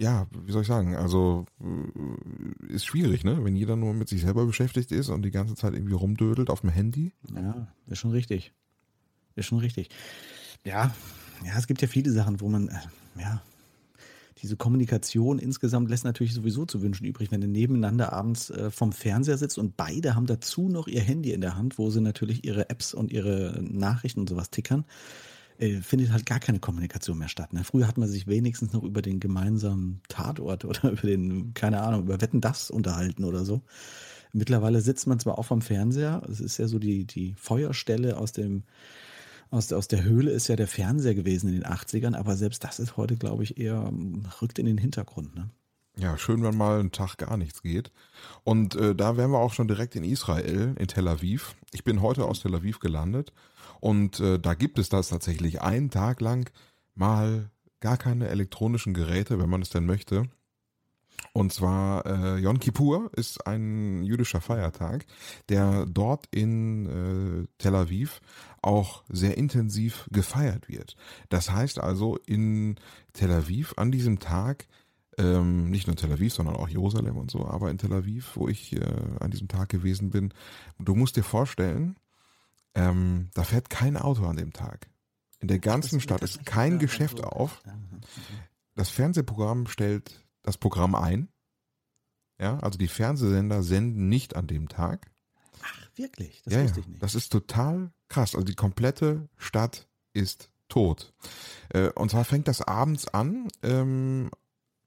ja, 0.00 0.26
wie 0.32 0.50
soll 0.50 0.62
ich 0.62 0.68
sagen, 0.68 0.96
also 0.96 1.44
äh, 1.60 2.72
ist 2.72 2.86
schwierig, 2.86 3.22
ne? 3.22 3.44
Wenn 3.44 3.54
jeder 3.54 3.76
nur 3.76 3.92
mit 3.92 4.08
sich 4.08 4.22
selber 4.22 4.46
beschäftigt 4.46 4.92
ist 4.92 5.10
und 5.10 5.22
die 5.22 5.30
ganze 5.30 5.54
Zeit 5.54 5.74
irgendwie 5.74 5.92
rumdödelt 5.92 6.48
auf 6.48 6.62
dem 6.62 6.70
Handy. 6.70 7.12
Ja, 7.34 7.68
ist 7.86 7.98
schon 7.98 8.10
richtig. 8.10 8.54
Ist 9.36 9.46
schon 9.46 9.58
richtig. 9.58 9.90
Ja, 10.64 10.94
ja, 11.44 11.52
es 11.58 11.66
gibt 11.66 11.82
ja 11.82 11.88
viele 11.88 12.10
Sachen, 12.12 12.40
wo 12.40 12.48
man, 12.48 12.68
äh, 12.68 13.20
ja, 13.20 13.42
diese 14.40 14.56
Kommunikation 14.56 15.38
insgesamt 15.38 15.90
lässt 15.90 16.04
natürlich 16.04 16.32
sowieso 16.32 16.64
zu 16.64 16.80
wünschen 16.80 17.04
übrig, 17.04 17.30
wenn 17.30 17.42
du 17.42 17.46
nebeneinander 17.46 18.14
abends 18.14 18.48
äh, 18.48 18.70
vom 18.70 18.92
Fernseher 18.92 19.36
sitzt 19.36 19.58
und 19.58 19.76
beide 19.76 20.14
haben 20.14 20.24
dazu 20.24 20.70
noch 20.70 20.88
ihr 20.88 21.02
Handy 21.02 21.32
in 21.32 21.42
der 21.42 21.56
Hand, 21.56 21.76
wo 21.76 21.90
sie 21.90 22.00
natürlich 22.00 22.46
ihre 22.46 22.70
Apps 22.70 22.94
und 22.94 23.12
ihre 23.12 23.62
Nachrichten 23.62 24.20
und 24.20 24.30
sowas 24.30 24.48
tickern, 24.48 24.86
äh, 25.60 25.82
findet 25.82 26.12
halt 26.12 26.26
gar 26.26 26.40
keine 26.40 26.58
Kommunikation 26.58 27.18
mehr 27.18 27.28
statt. 27.28 27.52
Ne? 27.52 27.64
Früher 27.64 27.86
hat 27.86 27.98
man 27.98 28.08
sich 28.08 28.26
wenigstens 28.26 28.72
noch 28.72 28.82
über 28.82 29.02
den 29.02 29.20
gemeinsamen 29.20 30.00
Tatort 30.08 30.64
oder 30.64 30.90
über 30.90 31.02
den, 31.02 31.52
keine 31.54 31.82
Ahnung, 31.82 32.02
über 32.02 32.20
Wetten 32.20 32.40
das 32.40 32.70
unterhalten 32.70 33.24
oder 33.24 33.44
so. 33.44 33.62
Mittlerweile 34.32 34.80
sitzt 34.80 35.06
man 35.06 35.18
zwar 35.18 35.38
auch 35.38 35.44
vom 35.44 35.60
Fernseher, 35.60 36.22
es 36.30 36.40
ist 36.40 36.58
ja 36.58 36.68
so 36.68 36.78
die, 36.78 37.04
die 37.04 37.34
Feuerstelle 37.34 38.16
aus 38.16 38.32
dem 38.32 38.62
aus, 39.50 39.72
aus 39.72 39.88
der 39.88 40.04
Höhle 40.04 40.30
ist 40.30 40.46
ja 40.46 40.54
der 40.54 40.68
Fernseher 40.68 41.16
gewesen 41.16 41.48
in 41.48 41.54
den 41.54 41.64
80ern, 41.64 42.14
aber 42.14 42.36
selbst 42.36 42.62
das 42.62 42.78
ist 42.78 42.96
heute, 42.96 43.16
glaube 43.16 43.42
ich, 43.42 43.58
eher 43.58 43.92
rückt 44.40 44.60
in 44.60 44.66
den 44.66 44.78
Hintergrund. 44.78 45.34
Ne? 45.34 45.50
Ja, 45.96 46.16
schön, 46.16 46.44
wenn 46.44 46.56
mal 46.56 46.78
ein 46.78 46.92
Tag 46.92 47.18
gar 47.18 47.36
nichts 47.36 47.60
geht. 47.60 47.90
Und 48.44 48.76
äh, 48.76 48.94
da 48.94 49.16
wären 49.16 49.32
wir 49.32 49.40
auch 49.40 49.52
schon 49.52 49.66
direkt 49.66 49.96
in 49.96 50.04
Israel, 50.04 50.74
in 50.78 50.86
Tel 50.86 51.08
Aviv. 51.08 51.56
Ich 51.72 51.82
bin 51.82 52.00
heute 52.00 52.26
aus 52.26 52.40
Tel 52.40 52.54
Aviv 52.54 52.78
gelandet 52.78 53.32
und 53.80 54.20
äh, 54.20 54.38
da 54.38 54.54
gibt 54.54 54.78
es 54.78 54.88
das 54.88 55.08
tatsächlich 55.08 55.62
einen 55.62 55.90
Tag 55.90 56.20
lang 56.20 56.50
mal 56.94 57.50
gar 57.80 57.96
keine 57.96 58.28
elektronischen 58.28 58.94
Geräte, 58.94 59.38
wenn 59.38 59.48
man 59.48 59.62
es 59.62 59.70
denn 59.70 59.86
möchte. 59.86 60.28
Und 61.32 61.52
zwar 61.52 62.06
äh, 62.06 62.38
Yom 62.38 62.58
Kippur 62.58 63.10
ist 63.14 63.46
ein 63.46 64.02
jüdischer 64.02 64.40
Feiertag, 64.40 65.06
der 65.48 65.86
dort 65.86 66.26
in 66.30 66.86
äh, 66.86 67.48
Tel 67.58 67.74
Aviv 67.74 68.20
auch 68.62 69.04
sehr 69.08 69.36
intensiv 69.36 70.08
gefeiert 70.10 70.68
wird. 70.68 70.96
Das 71.28 71.50
heißt 71.50 71.78
also 71.78 72.16
in 72.26 72.76
Tel 73.12 73.30
Aviv 73.30 73.74
an 73.76 73.92
diesem 73.92 74.18
Tag 74.18 74.66
ähm, 75.18 75.70
nicht 75.70 75.86
nur 75.86 75.96
Tel 75.96 76.12
Aviv, 76.12 76.32
sondern 76.32 76.56
auch 76.56 76.68
Jerusalem 76.68 77.16
und 77.16 77.30
so, 77.30 77.46
aber 77.46 77.70
in 77.70 77.78
Tel 77.78 77.92
Aviv, 77.92 78.32
wo 78.34 78.48
ich 78.48 78.74
äh, 78.74 78.80
an 79.20 79.30
diesem 79.30 79.48
Tag 79.48 79.68
gewesen 79.68 80.10
bin, 80.10 80.32
du 80.78 80.94
musst 80.94 81.16
dir 81.16 81.24
vorstellen, 81.24 81.96
ähm, 82.74 83.30
da 83.34 83.44
fährt 83.44 83.70
kein 83.70 83.96
Auto 83.96 84.24
an 84.26 84.36
dem 84.36 84.52
Tag. 84.52 84.88
In 85.40 85.48
der 85.48 85.58
ganzen 85.58 86.00
Stadt 86.00 86.22
ist 86.22 86.44
kein 86.44 86.78
Geschäft 86.78 87.24
auf. 87.24 87.62
Das 88.74 88.90
Fernsehprogramm 88.90 89.66
stellt 89.66 90.26
das 90.42 90.58
Programm 90.58 90.94
ein. 90.94 91.28
Ja, 92.38 92.58
also 92.60 92.78
die 92.78 92.88
Fernsehsender 92.88 93.62
senden 93.62 94.08
nicht 94.08 94.36
an 94.36 94.46
dem 94.46 94.68
Tag. 94.68 95.10
Ach, 95.62 95.88
wirklich? 95.96 96.42
Das 96.44 96.54
ja, 96.54 96.62
wusste 96.62 96.80
ich 96.80 96.88
nicht. 96.88 97.02
Das 97.02 97.14
ist 97.14 97.30
total 97.30 97.92
krass. 98.08 98.34
Also 98.34 98.44
die 98.46 98.54
komplette 98.54 99.28
Stadt 99.36 99.88
ist 100.12 100.50
tot. 100.68 101.12
Äh, 101.70 101.90
und 101.90 102.10
zwar 102.10 102.24
fängt 102.24 102.48
das 102.48 102.62
abends 102.62 103.08
an. 103.08 103.48
Ähm, 103.62 104.30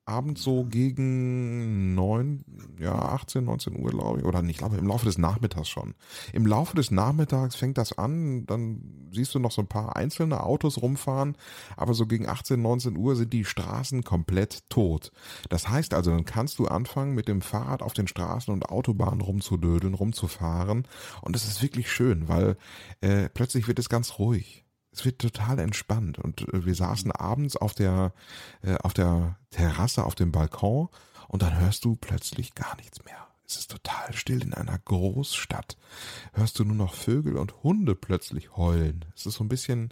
abends 0.06 0.44
so 0.44 0.66
gegen 0.66 1.96
neun, 1.96 2.44
ja, 2.80 2.94
18, 2.94 3.46
19 3.46 3.80
Uhr, 3.80 3.92
glaube 3.92 4.20
ich, 4.20 4.26
oder 4.26 4.42
nicht, 4.42 4.56
ich 4.56 4.58
glaube 4.58 4.78
im 4.78 4.88
Laufe 4.88 5.06
des 5.06 5.18
Nachmittags 5.18 5.70
schon. 5.70 5.96
Im 6.34 6.46
Laufe 6.46 6.76
des 6.76 6.92
Nachmittags 6.92 7.56
fängt 7.56 7.78
das 7.78 7.98
an, 7.98 8.46
dann 8.46 9.10
siehst 9.12 9.34
du 9.34 9.40
noch 9.40 9.52
so 9.52 9.62
ein 9.62 9.68
paar 9.68 9.96
einzelne 9.96 10.44
Autos 10.44 10.82
rumfahren, 10.82 11.38
aber 11.78 11.94
so 11.94 12.06
gegen 12.06 12.28
18, 12.28 12.62
19 12.62 12.98
Uhr 12.98 13.16
sind 13.16 13.32
die 13.32 13.46
Straßen 13.46 14.04
komplett 14.04 14.70
tot. 14.70 15.12
Das 15.50 15.70
heißt 15.70 15.94
also, 15.94 16.12
dann 16.12 16.26
kannst 16.26 16.60
du 16.60 16.68
anfangen, 16.68 17.14
mit 17.14 17.28
dem 17.28 17.42
Fahrrad 17.42 17.82
auf 17.82 17.94
den 17.94 18.08
Straßen 18.08 18.54
und 18.54 18.70
Autobahnen 18.70 19.22
rumzudödeln, 19.22 19.94
rumzufahren 19.94 20.88
und 21.22 21.36
das 21.36 21.48
ist 21.48 21.62
wirklich 21.62 21.92
schön, 21.92 22.28
weil 22.28 22.58
äh, 23.02 23.30
plötzlich 23.30 23.68
wird 23.68 23.80
es 23.80 23.90
ganz 23.90 24.20
ruhig 24.20 24.63
es 24.94 25.06
wird 25.06 25.20
total 25.20 25.60
entspannt 25.60 26.20
und 26.20 26.42
äh, 26.54 26.66
wir 26.66 26.76
saßen 26.76 27.12
abends 27.12 27.56
auf 27.58 27.74
der 27.74 28.14
äh, 28.62 28.76
auf 28.78 28.94
der 28.94 29.38
Terrasse 29.50 30.04
auf 30.04 30.16
dem 30.16 30.32
Balkon 30.32 30.90
und 31.28 31.42
dann 31.42 31.60
hörst 31.60 31.84
du 31.86 31.96
plötzlich 31.96 32.56
gar 32.56 32.76
nichts 32.78 33.04
mehr. 33.04 33.28
Es 33.46 33.58
ist 33.58 33.72
total 33.72 34.14
still 34.14 34.42
in 34.42 34.54
einer 34.54 34.80
Großstadt. 34.80 35.78
Hörst 36.34 36.60
du 36.60 36.64
nur 36.64 36.76
noch 36.76 36.94
Vögel 36.94 37.38
und 37.38 37.64
Hunde 37.64 37.96
plötzlich 37.96 38.56
heulen. 38.56 39.06
Es 39.16 39.26
ist 39.26 39.36
so 39.36 39.44
ein 39.44 39.50
bisschen 39.50 39.90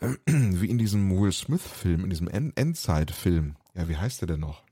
äh, 0.00 0.14
wie 0.26 0.70
in 0.70 0.78
diesem 0.78 1.10
Will 1.10 1.32
Smith-Film, 1.32 2.04
in 2.04 2.10
diesem 2.10 2.28
End 2.28 2.56
Endzeit-Film. 2.56 3.56
Ja, 3.74 3.88
wie 3.88 3.96
heißt 3.96 4.20
der 4.20 4.28
denn 4.28 4.40
noch? 4.40 4.62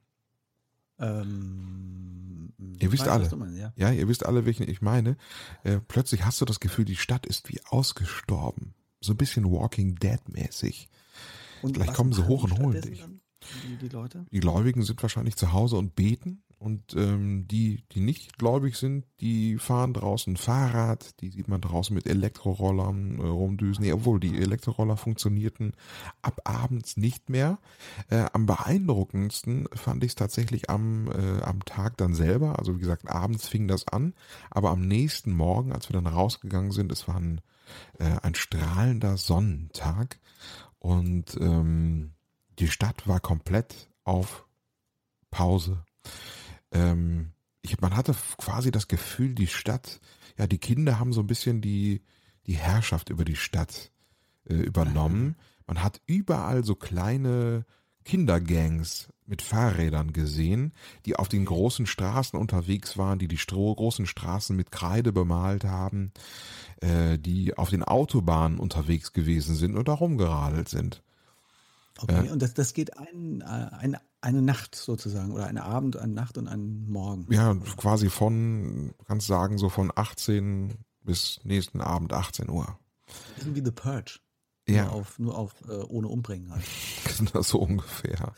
Ähm, 0.99 2.53
Ihr 2.79 2.93
wisst 2.93 3.09
alle. 3.09 3.29
meinst, 3.37 3.59
ja. 3.59 3.73
Ja, 3.77 3.91
ihr 3.91 4.09
wisst 4.09 4.25
alle, 4.25 4.47
welchen 4.47 4.69
ich 4.69 4.81
meine. 4.81 5.17
Äh, 5.65 5.81
plötzlich 5.87 6.25
hast 6.25 6.41
du 6.41 6.45
das 6.45 6.61
Gefühl, 6.61 6.85
die 6.85 6.97
Stadt 6.97 7.27
ist 7.27 7.49
wie 7.49 7.61
ausgestorben. 7.67 8.75
So 9.05 9.13
ein 9.13 9.17
bisschen 9.19 9.51
Walking 9.51 9.95
Dead-mäßig. 9.97 10.89
Und 11.63 11.75
Gleich 11.75 11.89
was 11.89 11.97
kommen 11.97 12.13
sie 12.13 12.27
hoch 12.27 12.45
und 12.45 12.59
holen 12.59 12.81
dich. 12.81 13.01
dann, 13.01 13.21
Die, 13.67 13.77
die 13.77 13.89
Leute? 13.89 14.27
Die 14.31 14.41
Gläubigen 14.41 14.83
sind 14.83 15.01
wahrscheinlich 15.03 15.37
zu 15.37 15.53
Hause 15.53 15.77
und 15.77 15.95
beten. 15.95 16.43
Und 16.59 16.95
ähm, 16.97 17.47
die, 17.47 17.85
die 17.93 18.01
nicht 18.01 18.39
gläubig 18.39 18.77
sind, 18.77 19.05
die 19.21 19.59
fahren 19.59 19.93
draußen 19.93 20.39
Fahrrad, 20.39 21.21
die 21.21 21.29
sieht 21.29 21.47
man 21.47 21.61
draußen 21.61 21.95
mit 21.95 22.07
Elektrorollern 22.07 23.19
äh, 23.19 23.27
rumdüsen. 23.27 23.85
Nee, 23.85 23.93
obwohl 23.93 24.19
die 24.19 24.39
Elektroroller 24.39 24.97
funktionierten 24.97 25.73
ab 26.23 26.41
abends 26.45 26.97
nicht 26.97 27.29
mehr. 27.29 27.59
Äh, 28.09 28.25
am 28.33 28.47
beeindruckendsten 28.47 29.69
fand 29.75 30.05
ich 30.05 30.13
es 30.13 30.15
tatsächlich 30.15 30.71
am, 30.71 31.09
äh, 31.09 31.43
am 31.43 31.63
Tag 31.67 31.99
dann 31.99 32.15
selber. 32.15 32.59
Also 32.59 32.77
wie 32.77 32.81
gesagt, 32.81 33.11
abends 33.11 33.47
fing 33.47 33.69
das 33.69 33.87
an. 33.89 34.15
Aber 34.51 34.71
am 34.71 34.81
nächsten 34.81 35.33
Morgen, 35.33 35.71
als 35.71 35.91
wir 35.91 35.95
dann 36.01 36.07
rausgegangen 36.07 36.71
sind, 36.71 36.91
es 36.93 37.07
war 37.09 37.17
ein, 37.17 37.43
äh, 37.99 38.19
ein 38.23 38.35
strahlender 38.35 39.17
Sonnentag. 39.17 40.19
Und 40.79 41.37
ähm, 41.41 42.13
die 42.59 42.69
Stadt 42.69 43.09
war 43.09 43.21
komplett 43.21 43.89
auf 44.05 44.47
Pause. 45.31 45.85
Ähm, 46.71 47.33
ich, 47.63 47.81
man 47.81 47.97
hatte 47.97 48.15
quasi 48.37 48.71
das 48.71 48.89
Gefühl, 48.89 49.35
die 49.35 49.47
Stadt, 49.47 50.01
ja, 50.37 50.47
die 50.47 50.59
Kinder 50.59 50.99
haben 50.99 51.13
so 51.13 51.21
ein 51.21 51.27
bisschen 51.27 51.61
die, 51.61 52.03
die 52.47 52.57
Herrschaft 52.57 53.09
über 53.09 53.25
die 53.25 53.37
Stadt 53.37 53.91
äh, 54.49 54.55
übernommen. 54.55 55.37
Man 55.67 55.83
hat 55.83 56.03
überall 56.07 56.65
so 56.65 56.75
kleine 56.75 57.65
Kindergangs 58.05 59.09
mit 59.27 59.43
Fahrrädern 59.43 60.13
gesehen, 60.13 60.73
die 61.07 61.17
auf 61.17 61.29
den 61.29 61.45
großen 61.45 61.87
Straßen 61.87 62.39
unterwegs 62.39 62.99
waren, 62.99 63.19
die 63.19 63.29
die 63.29 63.39
Stro 63.39 63.75
großen 63.75 64.07
Straßen 64.07 64.55
mit 64.55 64.71
Kreide 64.71 65.13
bemalt 65.13 65.65
haben, 65.65 66.13
äh, 66.81 67.19
die 67.19 67.57
auf 67.57 67.71
den 67.71 67.83
Autobahnen 67.83 68.59
unterwegs 68.59 69.13
gewesen 69.13 69.57
sind 69.57 69.77
und 69.77 69.89
da 69.89 69.95
rumgeradelt 69.95 70.69
sind. 70.69 71.03
Okay, 71.99 72.29
und 72.31 72.43
das, 72.43 72.55
das 72.55 72.75
geht 72.75 72.99
ein, 72.99 73.41
äh, 73.41 73.45
ein, 73.45 73.97
eine 74.21 74.43
Nacht 74.43 74.75
sozusagen 74.75 75.33
oder 75.33 75.47
eine 75.47 75.63
Abend, 75.63 75.97
eine 75.97 76.13
Nacht 76.13 76.37
und 76.37 76.49
einen 76.49 76.91
Morgen. 76.91 77.27
Ja, 77.33 77.55
quasi 77.77 78.11
von, 78.11 78.95
du 78.99 79.05
kannst 79.05 79.27
sagen, 79.27 79.59
so 79.59 79.69
von 79.69 79.93
18 79.95 80.75
bis 81.03 81.41
nächsten 81.45 81.81
Abend 81.81 82.13
18 82.13 82.51
Uhr. 82.51 82.79
Bisschen 83.37 83.55
wie 83.55 83.63
The 83.65 83.71
Purge. 83.71 84.19
Ja. 84.67 84.85
Nur 84.85 84.93
auf, 84.93 85.19
nur 85.19 85.37
auf 85.37 85.53
äh, 85.69 85.73
ohne 85.73 86.09
Umbringen 86.09 86.51
halt. 86.51 86.65
Das 87.35 87.49
so 87.49 87.59
ungefähr. 87.59 88.33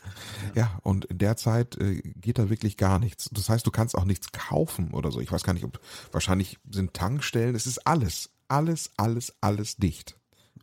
Ja, 0.55 0.79
und 0.83 1.05
in 1.05 1.19
der 1.19 1.37
Zeit 1.37 1.77
äh, 1.77 2.01
geht 2.01 2.37
da 2.37 2.49
wirklich 2.49 2.75
gar 2.75 2.99
nichts. 2.99 3.29
Das 3.31 3.47
heißt, 3.49 3.65
du 3.65 3.71
kannst 3.71 3.95
auch 3.95 4.03
nichts 4.03 4.31
kaufen 4.33 4.93
oder 4.93 5.11
so. 5.11 5.21
Ich 5.21 5.31
weiß 5.31 5.43
gar 5.43 5.53
nicht, 5.53 5.63
ob 5.63 5.79
wahrscheinlich 6.11 6.59
sind 6.69 6.93
Tankstellen, 6.93 7.55
es 7.55 7.65
ist 7.65 7.87
alles, 7.87 8.29
alles, 8.49 8.91
alles, 8.97 9.35
alles 9.39 9.77
dicht. 9.77 10.17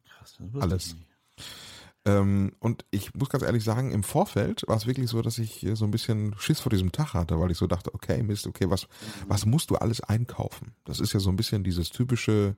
Krass, 0.06 0.36
das 0.38 0.62
Alles. 0.62 0.94
nicht. 0.94 1.06
Ähm, 2.06 2.52
und 2.58 2.84
ich 2.90 3.14
muss 3.14 3.30
ganz 3.30 3.42
ehrlich 3.42 3.64
sagen, 3.64 3.90
im 3.90 4.02
Vorfeld 4.02 4.62
war 4.68 4.76
es 4.76 4.86
wirklich 4.86 5.08
so, 5.08 5.22
dass 5.22 5.38
ich 5.38 5.64
äh, 5.64 5.74
so 5.74 5.86
ein 5.86 5.90
bisschen 5.90 6.34
Schiss 6.38 6.60
vor 6.60 6.70
diesem 6.70 6.92
Tag 6.92 7.14
hatte, 7.14 7.40
weil 7.40 7.50
ich 7.50 7.56
so 7.56 7.66
dachte, 7.66 7.94
okay, 7.94 8.22
Mist, 8.22 8.46
okay, 8.46 8.68
was, 8.68 8.88
was 9.26 9.46
musst 9.46 9.70
du 9.70 9.76
alles 9.76 10.02
einkaufen? 10.02 10.74
Das 10.84 11.00
ist 11.00 11.14
ja 11.14 11.20
so 11.20 11.30
ein 11.30 11.36
bisschen 11.36 11.64
dieses 11.64 11.90
typische, 11.90 12.56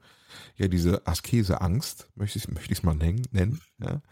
ja, 0.56 0.66
diese 0.66 1.06
Askese-Angst, 1.06 2.09
möchte 2.16 2.38
ich 2.38 2.48
möchte 2.52 2.72
ich 2.72 2.78
es 2.78 2.85
mal 2.85 2.96
nennen, 2.96 3.22
nennen 3.30 3.61
ja? 3.78 4.02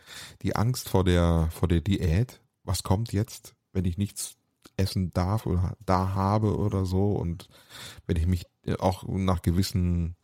Die 0.42 0.54
Angst 0.54 0.88
vor 0.88 1.04
der, 1.04 1.48
vor 1.50 1.68
der 1.68 1.80
Diät. 1.80 2.40
Was 2.62 2.82
kommt 2.82 3.12
jetzt, 3.12 3.54
wenn 3.72 3.84
ich 3.84 3.98
nichts 3.98 4.36
essen 4.76 5.12
darf 5.12 5.46
oder 5.46 5.76
da 5.84 6.14
habe 6.14 6.56
oder 6.56 6.86
so 6.86 7.12
und 7.12 7.48
wenn 8.06 8.16
ich 8.16 8.26
mich 8.26 8.46
äh, 8.64 8.76
auch 8.76 9.04
nach 9.06 9.42
gewissen 9.42 10.16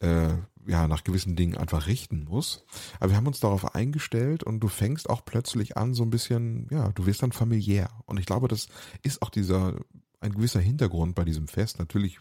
äh, 0.00 0.34
ja, 0.66 0.88
nach 0.88 1.04
gewissen 1.04 1.36
Dingen 1.36 1.56
einfach 1.56 1.86
richten 1.86 2.24
muss. 2.24 2.64
Aber 3.00 3.10
wir 3.10 3.16
haben 3.16 3.26
uns 3.26 3.40
darauf 3.40 3.74
eingestellt 3.74 4.42
und 4.44 4.60
du 4.60 4.68
fängst 4.68 5.10
auch 5.10 5.24
plötzlich 5.24 5.76
an, 5.76 5.94
so 5.94 6.02
ein 6.02 6.10
bisschen, 6.10 6.68
ja, 6.70 6.90
du 6.92 7.06
wirst 7.06 7.22
dann 7.22 7.32
familiär. 7.32 7.90
Und 8.06 8.18
ich 8.18 8.26
glaube, 8.26 8.48
das 8.48 8.68
ist 9.02 9.22
auch 9.22 9.30
dieser, 9.30 9.74
ein 10.20 10.34
gewisser 10.34 10.60
Hintergrund 10.60 11.14
bei 11.14 11.24
diesem 11.24 11.48
Fest. 11.48 11.78
Natürlich, 11.78 12.18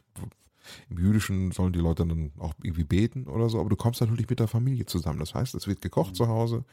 im 0.89 0.97
Jüdischen 0.97 1.51
sollen 1.51 1.73
die 1.73 1.79
Leute 1.79 2.05
dann 2.05 2.31
auch 2.39 2.53
irgendwie 2.63 2.83
beten 2.85 3.27
oder 3.27 3.49
so, 3.49 3.59
aber 3.59 3.69
du 3.69 3.75
kommst 3.75 4.01
natürlich 4.01 4.29
mit 4.29 4.39
der 4.39 4.47
Familie 4.47 4.85
zusammen. 4.85 5.19
Das 5.19 5.33
heißt, 5.33 5.55
es 5.55 5.67
wird 5.67 5.81
gekocht 5.81 6.15
zu 6.15 6.27
Hause. 6.27 6.65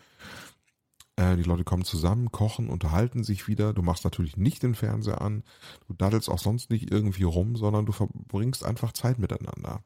Äh, 1.16 1.37
Die 1.37 1.42
Leute 1.42 1.64
kommen 1.64 1.85
zusammen, 1.85 2.33
kochen, 2.33 2.68
unterhalten 2.68 3.24
sich 3.24 3.48
wieder. 3.48 3.72
Du 3.72 3.83
machst 3.83 4.04
natürlich 4.04 4.37
nicht 4.37 4.62
den 4.62 4.74
Fernseher 4.74 5.20
an. 5.20 5.42
Du 5.87 5.94
daddelst 5.94 6.28
auch 6.28 6.38
sonst 6.38 6.70
nicht 6.70 6.90
irgendwie 6.90 7.24
rum, 7.24 7.56
sondern 7.56 7.87
du 7.87 7.92
verbringst 7.92 8.64
einfach 8.64 8.92
Zeit 8.92 9.18
miteinander. 9.18 9.83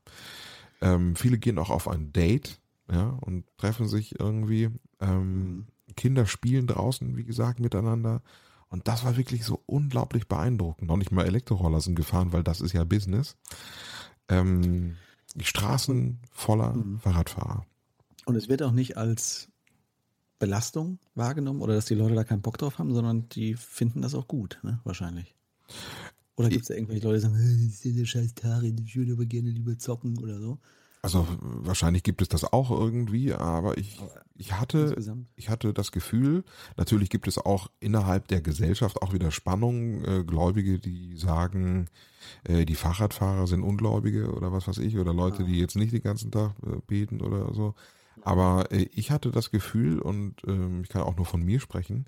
Ähm, 0.80 1.16
viele 1.16 1.38
gehen 1.38 1.58
auch 1.58 1.70
auf 1.70 1.88
ein 1.88 2.12
Date, 2.12 2.60
ja, 2.90 3.16
und 3.20 3.44
treffen 3.56 3.88
sich 3.88 4.18
irgendwie. 4.18 4.70
Ähm, 5.00 5.66
Kinder 5.96 6.26
spielen 6.26 6.66
draußen, 6.66 7.16
wie 7.16 7.24
gesagt, 7.24 7.60
miteinander. 7.60 8.22
Und 8.68 8.88
das 8.88 9.04
war 9.04 9.16
wirklich 9.16 9.44
so 9.44 9.62
unglaublich 9.66 10.26
beeindruckend. 10.26 10.88
Noch 10.88 10.96
nicht 10.96 11.12
mal 11.12 11.26
Elektroroller 11.26 11.80
sind 11.80 11.94
gefahren, 11.94 12.32
weil 12.32 12.42
das 12.42 12.60
ist 12.60 12.72
ja 12.72 12.84
Business. 12.84 13.37
Ähm, 14.28 14.96
die 15.34 15.44
Straßen 15.44 16.18
voller 16.32 16.74
Fahrradfahrer. 17.00 17.66
Und 18.26 18.37
es 18.37 18.48
wird 18.48 18.62
auch 18.62 18.72
nicht 18.72 18.96
als 18.96 19.48
Belastung 20.38 20.98
wahrgenommen 21.14 21.60
oder 21.60 21.74
dass 21.74 21.87
die 21.87 21.94
Leute 21.94 22.14
da 22.14 22.24
keinen 22.24 22.42
Bock 22.42 22.58
drauf 22.58 22.78
haben, 22.78 22.92
sondern 22.94 23.28
die 23.28 23.54
finden 23.54 24.02
das 24.02 24.14
auch 24.14 24.26
gut, 24.26 24.58
ne? 24.62 24.80
Wahrscheinlich. 24.84 25.34
Oder 26.37 26.49
gibt 26.49 26.62
es 26.62 26.68
da 26.68 26.75
irgendwelche 26.75 27.05
Leute, 27.07 27.18
die 27.18 27.23
sagen, 27.23 27.35
"Hey, 27.38 27.66
das 27.68 27.85
ist 27.85 27.97
ja 27.97 28.05
scheiß 28.05 28.35
Tag, 28.35 28.62
ich 28.64 28.97
würde 28.97 29.12
aber 29.12 29.27
gerne 29.27 29.51
lieber 29.51 29.79
zocken 29.79 30.18
oder 30.18 30.40
so? 30.40 30.59
Also 31.03 31.27
wahrscheinlich 31.40 32.03
gibt 32.03 32.23
es 32.23 32.29
das 32.29 32.44
auch 32.51 32.70
irgendwie, 32.70 33.35
aber 33.35 33.77
ich, 33.77 34.01
ich 34.37 34.55
hatte, 34.59 34.97
ich 35.37 35.51
hatte 35.51 35.75
das 35.75 35.92
Gefühl, 35.92 36.44
natürlich 36.79 37.11
gibt 37.11 37.29
es 37.29 37.37
auch 37.37 37.70
innerhalb 37.79 38.27
der 38.29 38.40
Gesellschaft 38.40 39.03
auch 39.03 39.12
wieder 39.12 39.31
Spannungen, 39.31 40.03
äh, 40.07 40.25
Gläubige, 40.25 40.79
die 40.79 41.14
sagen, 41.18 41.88
äh, 42.44 42.64
die 42.64 42.75
Fahrradfahrer 42.75 43.47
sind 43.47 43.62
Ungläubige 43.64 44.33
oder 44.33 44.51
was 44.51 44.66
weiß 44.66 44.79
ich, 44.79 44.97
oder 44.97 45.12
Leute, 45.12 45.44
die 45.44 45.59
jetzt 45.61 45.77
nicht 45.77 45.92
den 45.92 46.03
ganzen 46.03 46.31
Tag 46.31 46.55
äh, 46.66 46.77
beten 46.87 47.20
oder 47.20 47.53
so. 47.53 47.75
Aber 48.23 48.73
äh, 48.73 48.88
ich 48.92 49.11
hatte 49.11 49.31
das 49.31 49.51
Gefühl 49.51 49.99
und 49.99 50.37
ähm, 50.47 50.85
ich 50.85 50.88
kann 50.88 51.03
auch 51.03 51.16
nur 51.16 51.27
von 51.27 51.42
mir 51.42 51.61
sprechen, 51.61 52.07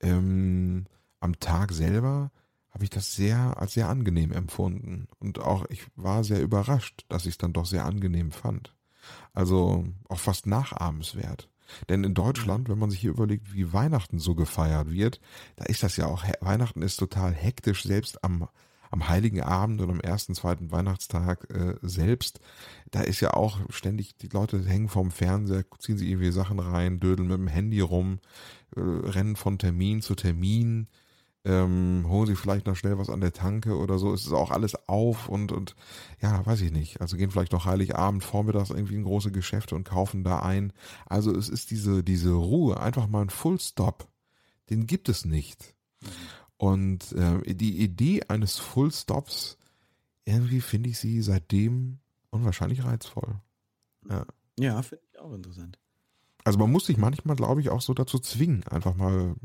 ähm, 0.00 0.86
am 1.20 1.38
Tag 1.40 1.72
selber 1.72 2.32
habe 2.70 2.84
ich 2.84 2.90
das 2.90 3.14
sehr 3.14 3.58
als 3.60 3.74
sehr 3.74 3.88
angenehm 3.88 4.32
empfunden 4.32 5.08
und 5.18 5.40
auch 5.40 5.64
ich 5.70 5.86
war 5.96 6.24
sehr 6.24 6.40
überrascht, 6.40 7.04
dass 7.08 7.26
ich 7.26 7.32
es 7.32 7.38
dann 7.38 7.52
doch 7.52 7.66
sehr 7.66 7.84
angenehm 7.84 8.30
fand. 8.30 8.74
Also 9.32 9.84
auch 10.08 10.18
fast 10.18 10.46
nachahmenswert. 10.46 11.48
Denn 11.88 12.04
in 12.04 12.14
Deutschland, 12.14 12.68
wenn 12.68 12.78
man 12.78 12.90
sich 12.90 13.00
hier 13.00 13.10
überlegt, 13.10 13.52
wie 13.52 13.72
Weihnachten 13.72 14.18
so 14.18 14.34
gefeiert 14.34 14.90
wird, 14.90 15.20
da 15.56 15.64
ist 15.64 15.82
das 15.82 15.96
ja 15.96 16.06
auch, 16.06 16.24
Weihnachten 16.40 16.82
ist 16.82 16.96
total 16.96 17.32
hektisch, 17.32 17.84
selbst 17.84 18.24
am, 18.24 18.48
am 18.90 19.08
Heiligen 19.08 19.42
Abend 19.42 19.80
und 19.80 19.90
am 19.90 20.00
ersten, 20.00 20.34
zweiten 20.34 20.72
Weihnachtstag 20.72 21.48
äh, 21.50 21.74
selbst. 21.82 22.40
Da 22.90 23.02
ist 23.02 23.20
ja 23.20 23.34
auch 23.34 23.60
ständig, 23.70 24.16
die 24.16 24.28
Leute 24.28 24.64
hängen 24.64 24.88
vorm 24.88 25.10
Fernseher, 25.10 25.64
ziehen 25.78 25.98
sich 25.98 26.08
irgendwie 26.08 26.32
Sachen 26.32 26.58
rein, 26.58 26.98
dödeln 26.98 27.28
mit 27.28 27.38
dem 27.38 27.48
Handy 27.48 27.80
rum, 27.80 28.18
äh, 28.74 28.80
rennen 28.80 29.36
von 29.36 29.58
Termin 29.58 30.02
zu 30.02 30.14
Termin 30.14 30.88
ähm, 31.44 32.04
holen 32.08 32.26
sich 32.26 32.38
vielleicht 32.38 32.66
noch 32.66 32.76
schnell 32.76 32.98
was 32.98 33.08
an 33.08 33.20
der 33.20 33.32
Tanke 33.32 33.76
oder 33.78 33.98
so, 33.98 34.12
es 34.12 34.26
ist 34.26 34.32
auch 34.32 34.50
alles 34.50 34.74
auf 34.88 35.28
und, 35.28 35.52
und 35.52 35.74
ja, 36.20 36.44
weiß 36.44 36.60
ich 36.60 36.72
nicht. 36.72 37.00
Also 37.00 37.16
gehen 37.16 37.30
vielleicht 37.30 37.52
noch 37.52 37.64
Heiligabend 37.64 38.22
vormittags 38.22 38.70
irgendwie 38.70 38.96
in 38.96 39.04
große 39.04 39.32
Geschäfte 39.32 39.74
und 39.74 39.84
kaufen 39.84 40.22
da 40.22 40.40
ein. 40.40 40.72
Also 41.06 41.34
es 41.34 41.48
ist 41.48 41.70
diese, 41.70 42.04
diese 42.04 42.32
Ruhe, 42.32 42.80
einfach 42.80 43.06
mal 43.08 43.22
ein 43.22 43.30
Full 43.30 43.58
Stop, 43.58 44.08
den 44.68 44.86
gibt 44.86 45.08
es 45.08 45.24
nicht. 45.24 45.74
Und 46.58 47.12
äh, 47.12 47.54
die 47.54 47.80
Idee 47.80 48.22
eines 48.28 48.58
Full 48.58 48.92
Stops, 48.92 49.56
irgendwie 50.26 50.60
finde 50.60 50.90
ich 50.90 50.98
sie 50.98 51.22
seitdem 51.22 52.00
unwahrscheinlich 52.30 52.84
reizvoll. 52.84 53.40
Ja. 54.08 54.26
Ja, 54.58 54.82
finde 54.82 55.04
ich 55.10 55.18
auch 55.18 55.32
interessant. 55.32 55.78
Also 56.44 56.58
man 56.58 56.70
muss 56.70 56.86
sich 56.86 56.98
manchmal, 56.98 57.36
glaube 57.36 57.62
ich, 57.62 57.70
auch 57.70 57.80
so 57.80 57.94
dazu 57.94 58.18
zwingen, 58.18 58.62
einfach 58.64 58.94
mal 58.94 59.36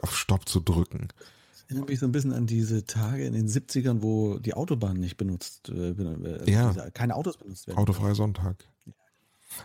auf 0.00 0.16
Stopp 0.16 0.48
zu 0.48 0.60
drücken. 0.60 1.08
Das 1.52 1.64
erinnert 1.68 1.88
mich 1.88 1.98
so 2.00 2.06
ein 2.06 2.12
bisschen 2.12 2.32
an 2.32 2.46
diese 2.46 2.84
Tage 2.84 3.24
in 3.24 3.32
den 3.34 3.48
70ern, 3.48 4.02
wo 4.02 4.38
die 4.38 4.54
Autobahn 4.54 4.98
nicht 4.98 5.16
benutzt, 5.16 5.68
äh, 5.70 5.90
äh, 5.90 6.50
Ja. 6.50 6.72
diese- 6.72 6.90
keine 6.92 7.14
Autos 7.16 7.36
benutzt 7.38 7.66
werden. 7.66 7.78
Autofreier 7.78 8.14
Sonntag. 8.14 8.64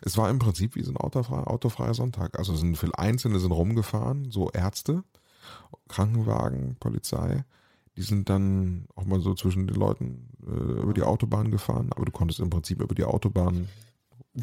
Es 0.01 0.17
war 0.17 0.29
im 0.29 0.37
Prinzip 0.39 0.75
wie 0.75 0.83
so 0.83 0.91
ein 0.91 0.97
autofreier, 0.97 1.49
autofreier 1.49 1.93
Sonntag. 1.93 2.37
Also 2.37 2.55
sind 2.55 2.77
viele 2.77 2.97
Einzelne 2.97 3.39
sind 3.39 3.51
rumgefahren, 3.53 4.31
so 4.31 4.49
Ärzte, 4.51 5.03
Krankenwagen, 5.87 6.75
Polizei, 6.79 7.43
Die 7.95 8.03
sind 8.03 8.29
dann 8.29 8.85
auch 8.95 9.05
mal 9.05 9.19
so 9.21 9.33
zwischen 9.33 9.65
den 9.65 9.75
Leuten 9.75 10.29
äh, 10.45 10.81
über 10.83 10.93
die 10.93 11.01
Autobahn 11.01 11.49
gefahren, 11.49 11.89
aber 11.95 12.05
du 12.05 12.11
konntest 12.11 12.39
im 12.39 12.51
Prinzip 12.51 12.79
über 12.79 12.93
die 12.93 13.03
Autobahn 13.05 13.69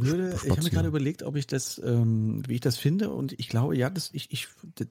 würde, 0.01 0.37
ich 0.43 0.51
habe 0.51 0.63
mir 0.63 0.71
gerade 0.71 0.89
überlegt, 0.89 1.23
ob 1.23 1.37
ich 1.37 1.47
das, 1.47 1.81
ähm, 1.85 2.43
wie 2.47 2.55
ich 2.55 2.61
das 2.61 2.77
finde 2.77 3.11
und 3.11 3.33
ich 3.39 3.49
glaube, 3.49 3.77
ja, 3.77 3.91
das, 3.91 4.11
ich, 4.13 4.33
ich, 4.33 4.49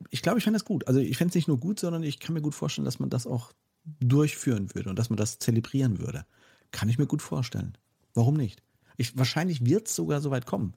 ich 0.09 0.21
glaube, 0.21 0.37
ich 0.37 0.43
fände 0.43 0.57
das 0.57 0.65
gut. 0.65 0.87
Also 0.87 0.99
ich 0.99 1.17
fände 1.17 1.29
es 1.29 1.35
nicht 1.35 1.47
nur 1.47 1.59
gut, 1.59 1.79
sondern 1.79 2.03
ich 2.03 2.19
kann 2.19 2.33
mir 2.33 2.41
gut 2.41 2.55
vorstellen, 2.55 2.85
dass 2.85 2.99
man 2.99 3.09
das 3.09 3.27
auch 3.27 3.51
durchführen 3.99 4.73
würde 4.73 4.89
und 4.89 4.97
dass 4.97 5.09
man 5.09 5.17
das 5.17 5.39
zelebrieren 5.39 5.99
würde. 5.99 6.25
Kann 6.71 6.89
ich 6.89 6.97
mir 6.97 7.05
gut 7.05 7.21
vorstellen. 7.21 7.77
Warum 8.13 8.35
nicht? 8.35 8.63
Ich, 8.97 9.17
wahrscheinlich 9.17 9.65
wird 9.65 9.87
es 9.87 9.95
sogar 9.95 10.21
so 10.21 10.31
weit 10.31 10.45
kommen. 10.45 10.73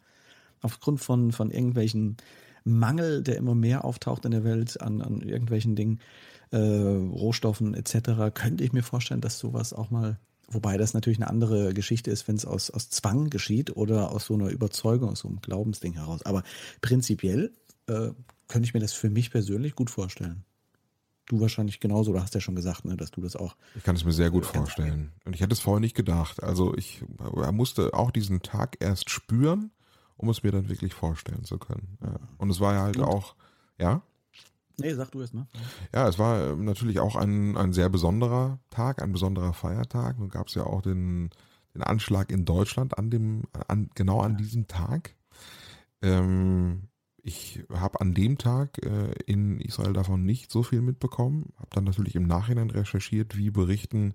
Aufgrund 0.60 1.00
von, 1.00 1.32
von 1.32 1.50
irgendwelchen 1.50 2.16
Mangel, 2.64 3.22
der 3.22 3.36
immer 3.36 3.54
mehr 3.54 3.84
auftaucht 3.84 4.24
in 4.24 4.32
der 4.32 4.44
Welt 4.44 4.80
an, 4.80 5.02
an 5.02 5.20
irgendwelchen 5.20 5.76
Dingen, 5.76 6.00
äh, 6.50 6.56
Rohstoffen 6.58 7.74
etc., 7.74 8.34
könnte 8.34 8.64
ich 8.64 8.72
mir 8.72 8.82
vorstellen, 8.82 9.20
dass 9.20 9.38
sowas 9.38 9.72
auch 9.72 9.90
mal 9.90 10.18
Wobei 10.48 10.76
das 10.76 10.94
natürlich 10.94 11.18
eine 11.18 11.28
andere 11.28 11.74
Geschichte 11.74 12.10
ist, 12.10 12.28
wenn 12.28 12.36
es 12.36 12.44
aus, 12.44 12.70
aus 12.70 12.88
Zwang 12.88 13.30
geschieht 13.30 13.76
oder 13.76 14.12
aus 14.12 14.26
so 14.26 14.34
einer 14.34 14.48
Überzeugung, 14.50 15.10
aus 15.10 15.20
so 15.20 15.28
einem 15.28 15.40
Glaubensding 15.40 15.94
heraus. 15.94 16.22
Aber 16.24 16.44
prinzipiell 16.80 17.52
äh, 17.88 18.10
könnte 18.46 18.66
ich 18.66 18.74
mir 18.74 18.80
das 18.80 18.92
für 18.92 19.10
mich 19.10 19.30
persönlich 19.30 19.74
gut 19.74 19.90
vorstellen. 19.90 20.44
Du 21.26 21.40
wahrscheinlich 21.40 21.80
genauso, 21.80 22.12
du 22.12 22.20
hast 22.20 22.34
ja 22.34 22.40
schon 22.40 22.54
gesagt, 22.54 22.84
ne, 22.84 22.96
dass 22.96 23.10
du 23.10 23.20
das 23.20 23.34
auch. 23.34 23.56
Ich 23.74 23.82
kann 23.82 23.96
es 23.96 24.04
mir 24.04 24.12
sehr 24.12 24.30
gut 24.30 24.46
vorstellen. 24.46 25.10
Und 25.24 25.34
ich 25.34 25.40
hätte 25.40 25.54
es 25.54 25.60
vorher 25.60 25.80
nicht 25.80 25.96
gedacht. 25.96 26.40
Also 26.40 26.76
ich 26.76 27.04
musste 27.50 27.94
auch 27.94 28.12
diesen 28.12 28.42
Tag 28.42 28.76
erst 28.78 29.10
spüren, 29.10 29.72
um 30.16 30.28
es 30.28 30.44
mir 30.44 30.52
dann 30.52 30.68
wirklich 30.68 30.94
vorstellen 30.94 31.42
zu 31.42 31.58
können. 31.58 31.98
Ja. 32.00 32.20
Und 32.38 32.50
es 32.50 32.60
war 32.60 32.74
ja 32.74 32.82
halt 32.82 32.98
Und? 32.98 33.04
auch, 33.04 33.34
ja. 33.78 34.02
Nee, 34.78 34.94
sag 34.94 35.10
du 35.10 35.20
es 35.20 35.32
mal. 35.32 35.46
Ja, 35.94 36.08
es 36.08 36.18
war 36.18 36.50
ähm, 36.50 36.64
natürlich 36.64 37.00
auch 37.00 37.16
ein, 37.16 37.56
ein 37.56 37.72
sehr 37.72 37.88
besonderer 37.88 38.58
Tag, 38.70 39.02
ein 39.02 39.12
besonderer 39.12 39.54
Feiertag. 39.54 40.18
Nun 40.18 40.28
gab 40.28 40.48
es 40.48 40.54
ja 40.54 40.64
auch 40.64 40.82
den, 40.82 41.30
den 41.74 41.82
Anschlag 41.82 42.30
in 42.30 42.44
Deutschland 42.44 42.98
an 42.98 43.10
dem, 43.10 43.44
an, 43.68 43.90
genau 43.94 44.20
an 44.20 44.36
diesem 44.36 44.66
Tag. 44.66 45.14
Ähm, 46.02 46.88
ich 47.22 47.64
habe 47.72 48.00
an 48.00 48.14
dem 48.14 48.38
Tag 48.38 48.84
äh, 48.84 49.12
in 49.26 49.60
Israel 49.60 49.94
davon 49.94 50.24
nicht 50.24 50.52
so 50.52 50.62
viel 50.62 50.82
mitbekommen, 50.82 51.52
habe 51.56 51.70
dann 51.72 51.84
natürlich 51.84 52.14
im 52.14 52.26
Nachhinein 52.26 52.70
recherchiert, 52.70 53.36
wie 53.36 53.50
berichten 53.50 54.14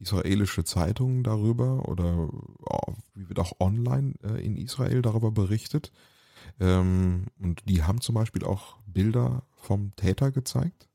israelische 0.00 0.64
Zeitungen 0.64 1.22
darüber 1.22 1.88
oder 1.88 2.28
oh, 2.60 2.94
wie 3.14 3.28
wird 3.28 3.38
auch 3.38 3.52
online 3.60 4.14
äh, 4.24 4.44
in 4.44 4.56
Israel 4.56 5.02
darüber 5.02 5.30
berichtet. 5.30 5.92
Ähm, 6.60 7.26
und 7.38 7.62
die 7.68 7.82
haben 7.82 8.00
zum 8.00 8.14
Beispiel 8.14 8.44
auch 8.44 8.76
Bilder 8.86 9.42
vom 9.56 9.94
Täter 9.96 10.30
gezeigt 10.30 10.88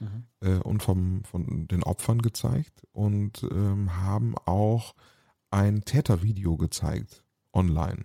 mhm. 0.00 0.24
äh, 0.40 0.58
und 0.58 0.82
vom, 0.82 1.24
von 1.24 1.68
den 1.68 1.82
Opfern 1.82 2.22
gezeigt 2.22 2.82
und 2.92 3.42
ähm, 3.50 3.96
haben 3.96 4.36
auch 4.44 4.94
ein 5.50 5.84
Tätervideo 5.84 6.56
gezeigt 6.56 7.24
online. 7.52 8.04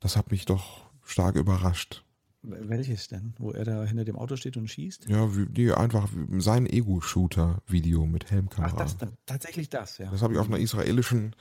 Das 0.00 0.16
hat 0.16 0.30
mich 0.30 0.44
doch 0.44 0.86
stark 1.04 1.36
überrascht. 1.36 2.04
Welches 2.42 3.08
denn? 3.08 3.34
Wo 3.36 3.50
er 3.50 3.66
da 3.66 3.84
hinter 3.84 4.06
dem 4.06 4.16
Auto 4.16 4.34
steht 4.34 4.56
und 4.56 4.66
schießt? 4.66 5.10
Ja, 5.10 5.36
wie, 5.36 5.44
die 5.44 5.72
einfach 5.72 6.08
sein 6.38 6.64
Ego-Shooter-Video 6.66 8.06
mit 8.06 8.30
Helmkamera. 8.30 8.72
Ach, 8.72 8.78
das, 8.78 8.96
tatsächlich 9.26 9.68
das, 9.68 9.98
ja. 9.98 10.10
Das 10.10 10.22
habe 10.22 10.32
ich 10.32 10.38
auf 10.38 10.48
einer 10.48 10.58
israelischen, 10.58 11.36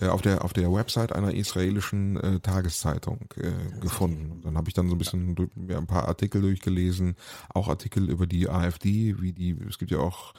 äh, 0.00 0.08
auf 0.08 0.20
der 0.20 0.44
auf 0.44 0.52
der 0.52 0.70
Website 0.70 1.12
einer 1.12 1.32
israelischen 1.32 2.18
äh, 2.18 2.40
Tageszeitung 2.40 3.26
äh, 3.36 3.80
gefunden. 3.80 4.42
Dann 4.42 4.58
habe 4.58 4.68
ich 4.68 4.74
dann 4.74 4.88
so 4.88 4.96
ein 4.96 4.98
bisschen 4.98 5.34
ja, 5.66 5.78
ein 5.78 5.86
paar 5.86 6.08
Artikel 6.08 6.42
durchgelesen, 6.42 7.14
auch 7.48 7.68
Artikel 7.68 8.10
über 8.10 8.26
die 8.26 8.50
AfD, 8.50 9.18
wie 9.22 9.32
die, 9.32 9.56
es 9.66 9.78
gibt 9.78 9.92
ja 9.92 9.98
auch 9.98 10.34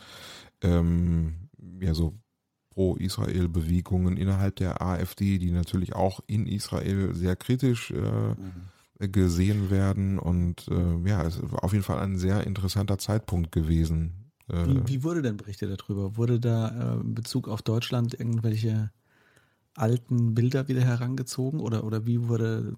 ähm, 0.62 1.50
ja 1.80 1.96
so 1.96 2.13
Pro-Israel-Bewegungen 2.70 4.18
innerhalb 4.18 4.58
der 4.58 4.84
AfD, 4.84 5.39
die 5.39 5.50
natürlich 5.50 5.96
auch 5.96 6.20
in 6.28 6.46
Israel 6.46 7.15
sehr 7.15 7.36
kritisch 7.36 7.89
äh, 7.89 7.96
mhm 7.96 8.70
gesehen 9.00 9.70
werden 9.70 10.20
und 10.20 10.68
äh, 10.70 11.10
ja, 11.10 11.24
es 11.24 11.38
ist 11.38 11.54
auf 11.54 11.74
jeden 11.74 11.84
Fall 11.84 12.00
ein 12.00 12.18
sehr 12.18 12.46
interessanter 12.48 12.98
Zeitpunkt 12.98 13.52
gewesen. 13.52 14.32
Äh, 14.48 14.66
wie, 14.68 14.88
wie, 14.88 15.04
wurde 15.04 15.22
denn 15.22 15.38
berichtet 15.38 15.82
darüber? 15.82 16.18
Wurde 16.18 16.40
da 16.40 16.96
äh, 16.96 17.02
in 17.02 17.14
Bezug 17.14 17.48
auf 17.48 17.62
Deutschland 17.62 18.14
irgendwelche 18.18 18.92
alten 19.74 20.34
Bilder 20.34 20.68
wieder 20.70 20.82
herangezogen 20.82 21.60
oder, 21.60 21.84
oder 21.84 22.06
wie 22.06 22.28
wurde 22.28 22.76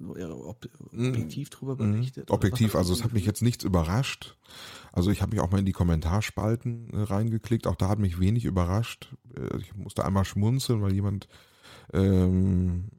ob, 0.00 0.68
objektiv 0.92 1.50
darüber 1.50 1.74
mm, 1.74 1.92
berichtet? 1.92 2.30
Objektiv, 2.30 2.74
also 2.74 2.92
es 2.92 3.04
hat 3.04 3.12
mich 3.12 3.26
jetzt 3.26 3.42
nichts 3.42 3.64
überrascht. 3.64 4.36
Also 4.92 5.10
ich 5.10 5.20
habe 5.20 5.32
mich 5.32 5.40
auch 5.40 5.50
mal 5.50 5.58
in 5.58 5.66
die 5.66 5.72
Kommentarspalten 5.72 6.90
äh, 6.92 7.02
reingeklickt, 7.02 7.66
auch 7.66 7.76
da 7.76 7.88
hat 7.88 7.98
mich 7.98 8.18
wenig 8.18 8.44
überrascht. 8.44 9.14
Äh, 9.36 9.58
ich 9.58 9.74
musste 9.76 10.04
einmal 10.04 10.24
schmunzeln, 10.24 10.82
weil 10.82 10.92
jemand 10.92 11.28
ähm, 11.92 12.84
äh, 12.92 12.97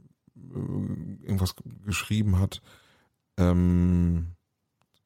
irgendwas 0.54 1.56
geschrieben 1.86 2.40
hat. 2.40 2.62
Ähm, 3.38 4.36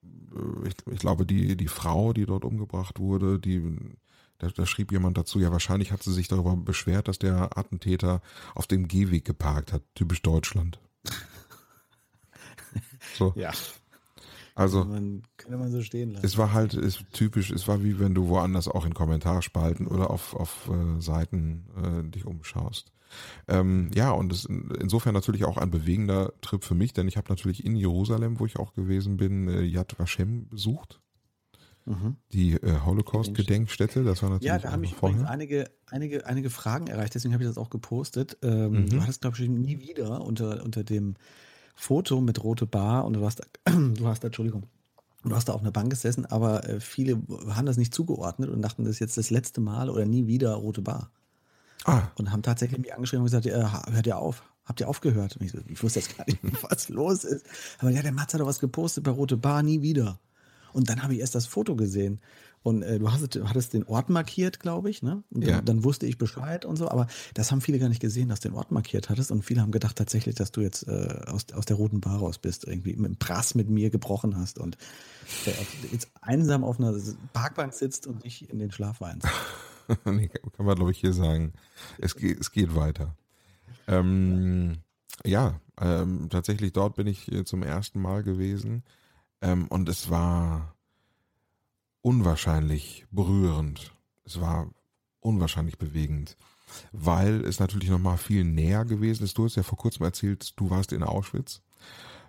äh, 0.04 0.68
ich, 0.68 0.76
ich, 0.92 1.00
glaube, 1.00 1.26
die, 1.26 1.56
die 1.56 1.68
Frau, 1.68 2.14
die 2.14 2.26
dort 2.26 2.46
umgebracht 2.46 3.00
wurde, 3.00 3.40
die, 3.40 3.62
da, 4.40 4.50
da, 4.50 4.66
schrieb 4.66 4.92
jemand 4.92 5.18
dazu, 5.18 5.40
ja, 5.40 5.52
wahrscheinlich 5.52 5.92
hat 5.92 6.04
sie 6.04 6.14
sich 6.14 6.28
darüber 6.28 6.56
beschwert, 6.56 7.08
dass 7.08 7.20
der 7.20 7.58
Attentäter 7.58 8.22
auf 8.56 8.68
dem 8.68 8.88
Gehweg 8.88 9.26
geparkt 9.26 9.74
hat. 9.74 9.84
Typisch 9.96 10.22
Deutschland. 10.22 10.80
So. 13.18 13.34
Ja. 13.36 13.52
Also, 14.56 14.86
man, 14.86 15.24
könnte 15.38 15.58
man 15.58 15.72
so 15.72 15.82
stehen 15.82 16.12
lassen. 16.12 16.26
Es 16.26 16.38
war 16.38 16.54
halt, 16.54 16.74
ist 16.74 17.04
typisch, 17.12 17.50
es 17.52 17.68
war 17.68 17.84
wie 17.84 18.00
wenn 18.00 18.14
du 18.14 18.28
woanders 18.28 18.68
auch 18.68 18.86
in 18.86 18.94
Kommentarspalten 18.94 19.88
oder 19.88 20.10
auf, 20.10 20.36
auf 20.36 20.70
äh, 20.70 21.02
Seiten 21.02 21.66
äh, 21.76 22.10
dich 22.10 22.26
umschaust. 22.26 22.93
Ähm, 23.48 23.92
ja, 23.94 24.12
und 24.12 24.32
es 24.32 24.46
ist 24.46 24.50
insofern 24.80 25.14
natürlich 25.14 25.46
auch 25.46 25.58
ein 25.58 25.72
bewegender 25.72 26.34
Trip 26.42 26.64
für 26.64 26.76
mich, 26.76 26.94
denn 26.94 27.08
ich 27.08 27.18
habe 27.18 27.30
natürlich 27.30 27.66
in 27.66 27.76
Jerusalem, 27.76 28.40
wo 28.40 28.46
ich 28.46 28.58
auch 28.58 28.74
gewesen 28.74 29.18
bin, 29.18 29.48
äh, 29.48 29.62
Yad 29.64 29.98
Vashem 30.00 30.48
besucht. 30.50 31.00
Mhm. 31.86 32.16
Die 32.32 32.54
äh, 32.54 32.80
Holocaust-Gedenkstätte, 32.86 34.04
das 34.04 34.24
war 34.24 34.30
natürlich. 34.30 34.48
Ja, 34.48 34.58
da 34.58 34.72
haben 34.72 34.82
mich 34.82 34.96
vorher. 34.96 35.30
einige, 35.30 35.70
einige, 35.88 36.26
einige 36.26 36.50
Fragen 36.50 36.88
erreicht, 36.88 37.14
deswegen 37.16 37.34
habe 37.34 37.44
ich 37.44 37.50
das 37.50 37.58
auch 37.58 37.70
gepostet. 37.70 38.38
Ähm, 38.42 38.72
mhm. 38.72 38.90
Du 38.90 39.02
hattest, 39.02 39.22
glaube 39.22 39.38
ich, 39.38 39.50
nie 39.50 39.80
wieder 39.80 40.22
unter, 40.22 40.64
unter 40.64 40.84
dem 40.84 41.16
Foto 41.76 42.22
mit 42.22 42.44
rote 42.44 42.66
Bar 42.66 43.06
und 43.06 43.14
du 43.14 43.26
hast, 43.26 43.42
du 43.66 44.08
hast, 44.08 44.24
Entschuldigung, 44.24 44.64
du 45.24 45.36
hast 45.36 45.50
da 45.50 45.54
auf 45.54 45.62
einer 45.62 45.72
Bank 45.72 45.90
gesessen, 45.90 46.26
aber 46.26 46.68
äh, 46.68 46.80
viele 46.80 47.22
haben 47.50 47.66
das 47.66 47.78
nicht 47.78 47.94
zugeordnet 47.94 48.50
und 48.50 48.62
dachten, 48.62 48.86
das 48.86 48.94
ist 48.94 49.00
jetzt 49.00 49.18
das 49.18 49.30
letzte 49.30 49.60
Mal 49.60 49.90
oder 49.90 50.06
nie 50.06 50.28
wieder 50.28 50.54
rote 50.54 50.82
Bar. 50.82 51.12
Ah. 51.86 52.04
Und 52.18 52.32
haben 52.32 52.44
tatsächlich 52.44 52.80
mich 52.80 52.94
angeschrieben 52.94 53.22
und 53.22 53.32
gesagt, 53.32 53.46
äh, 53.46 53.92
hört 53.94 54.08
ihr 54.08 54.18
auf? 54.18 54.44
Habt 54.66 54.80
ihr 54.80 54.88
aufgehört? 54.88 55.36
Und 55.38 55.46
ich, 55.46 55.52
so, 55.52 55.60
ich 55.68 55.82
wusste 55.84 56.00
jetzt 56.00 56.18
gar 56.18 56.26
nicht, 56.26 56.40
was 56.64 56.90
los 56.90 57.24
ist. 57.24 57.46
Aber 57.80 57.90
ja, 57.90 58.02
der 58.02 58.14
Mats 58.14 58.34
hat 58.34 58.42
doch 58.42 58.48
was 58.48 58.60
gepostet 58.60 59.04
bei 59.04 59.12
Rote 59.12 59.38
Bar, 59.38 59.64
nie 59.64 59.82
wieder. 59.82 60.20
Und 60.72 60.90
dann 60.90 61.04
habe 61.04 61.14
ich 61.14 61.20
erst 61.20 61.36
das 61.36 61.46
Foto 61.46 61.76
gesehen. 61.76 62.20
Und 62.64 62.82
äh, 62.82 62.98
du 62.98 63.12
hast, 63.12 63.38
hattest 63.44 63.74
den 63.74 63.84
Ort 63.84 64.10
markiert, 64.10 64.62
glaube 64.62 64.90
ich, 64.90 65.04
ne? 65.04 65.22
Und 65.32 65.46
ja. 65.46 65.62
dann, 65.62 65.84
wusste 65.84 66.06
ich 66.06 66.18
Bescheid 66.18 66.64
und 66.64 66.78
so, 66.78 66.90
aber 66.90 67.08
das 67.34 67.52
haben 67.52 67.60
viele 67.60 67.78
gar 67.78 67.90
nicht 67.90 68.00
gesehen, 68.00 68.30
dass 68.30 68.40
du 68.40 68.48
den 68.48 68.56
Ort 68.56 68.72
markiert 68.72 69.10
hattest. 69.10 69.32
Und 69.32 69.44
viele 69.44 69.62
haben 69.62 69.72
gedacht 69.72 69.98
tatsächlich, 69.98 70.36
dass 70.36 70.54
du 70.54 70.62
jetzt 70.62 70.88
äh, 70.88 71.24
aus, 71.28 71.48
aus 71.54 71.66
der 71.66 71.76
roten 71.76 72.00
Bar 72.00 72.20
raus 72.20 72.38
bist, 72.38 72.66
irgendwie 72.66 72.94
dem 72.94 73.18
Prass 73.18 73.54
mit 73.54 73.70
mir 73.70 73.90
gebrochen 73.90 74.38
hast 74.38 74.60
und 74.60 74.78
äh, 75.46 75.52
jetzt 75.92 76.08
einsam 76.22 76.64
auf 76.64 76.80
einer 76.80 76.98
Parkbank 77.34 77.74
sitzt 77.74 78.08
und 78.08 78.24
dich 78.24 78.50
in 78.50 78.60
den 78.60 78.72
Schlaf 78.72 79.02
weinst. 79.02 79.28
nee, 80.06 80.28
kann 80.28 80.66
man, 80.66 80.76
glaube 80.76 80.92
ich, 80.92 81.00
hier 81.00 81.14
sagen. 81.14 81.54
Es 81.98 82.16
geht, 82.16 82.40
es 82.40 82.52
geht 82.52 82.76
weiter. 82.76 83.16
Ähm, 83.88 84.78
ja, 85.26 85.60
ähm, 85.80 86.30
tatsächlich 86.30 86.74
dort 86.74 86.96
bin 86.96 87.08
ich 87.08 87.32
äh, 87.32 87.44
zum 87.46 87.64
ersten 87.64 88.02
Mal 88.02 88.24
gewesen. 88.24 88.84
Ähm, 89.42 89.68
und 89.68 89.90
es 89.90 90.10
war 90.10 90.76
unwahrscheinlich 92.02 93.06
berührend. 93.12 93.94
Es 94.26 94.40
war 94.40 94.70
unwahrscheinlich 95.20 95.78
bewegend, 95.78 96.38
weil 96.92 97.44
es 97.46 97.60
natürlich 97.60 97.90
noch 97.90 98.00
mal 98.00 98.18
viel 98.18 98.44
näher 98.44 98.86
gewesen 98.86 99.24
ist. 99.24 99.38
Du 99.38 99.46
hast 99.46 99.56
ja 99.56 99.64
vor 99.64 99.78
kurzem 99.78 100.06
erzählt, 100.06 100.60
du 100.60 100.70
warst 100.70 100.92
in 100.92 101.04
Auschwitz. 101.04 101.62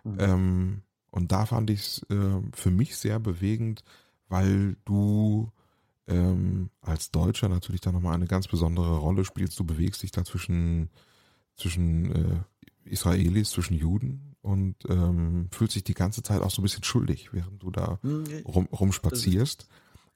Mhm. 0.04 0.16
Ähm, 0.18 0.82
und 1.10 1.30
da 1.30 1.46
fand 1.46 1.70
ich 1.70 1.80
es 1.80 2.06
äh, 2.10 2.40
für 2.52 2.70
mich 2.70 2.96
sehr 2.96 3.20
bewegend, 3.20 3.84
weil 4.28 4.76
du 4.84 5.52
ähm, 6.06 6.70
als 6.80 7.10
Deutscher 7.10 7.48
natürlich 7.48 7.80
da 7.80 7.92
nochmal 7.92 8.14
eine 8.14 8.26
ganz 8.26 8.48
besondere 8.48 8.98
Rolle 8.98 9.24
spielst. 9.24 9.58
Du 9.58 9.64
bewegst 9.64 10.02
dich 10.02 10.10
da 10.10 10.24
zwischen, 10.24 10.90
zwischen 11.56 12.12
äh, 12.12 12.40
Israelis, 12.84 13.50
zwischen 13.50 13.74
Juden 13.74 14.36
und 14.42 14.76
ähm, 14.88 15.48
fühlst 15.50 15.74
dich 15.74 15.84
die 15.84 15.94
ganze 15.94 16.22
Zeit 16.22 16.42
auch 16.42 16.50
so 16.50 16.60
ein 16.60 16.64
bisschen 16.64 16.84
schuldig, 16.84 17.32
während 17.32 17.62
du 17.62 17.70
da 17.70 17.98
hm, 18.02 18.24
rum, 18.44 18.66
rumspazierst. 18.66 19.66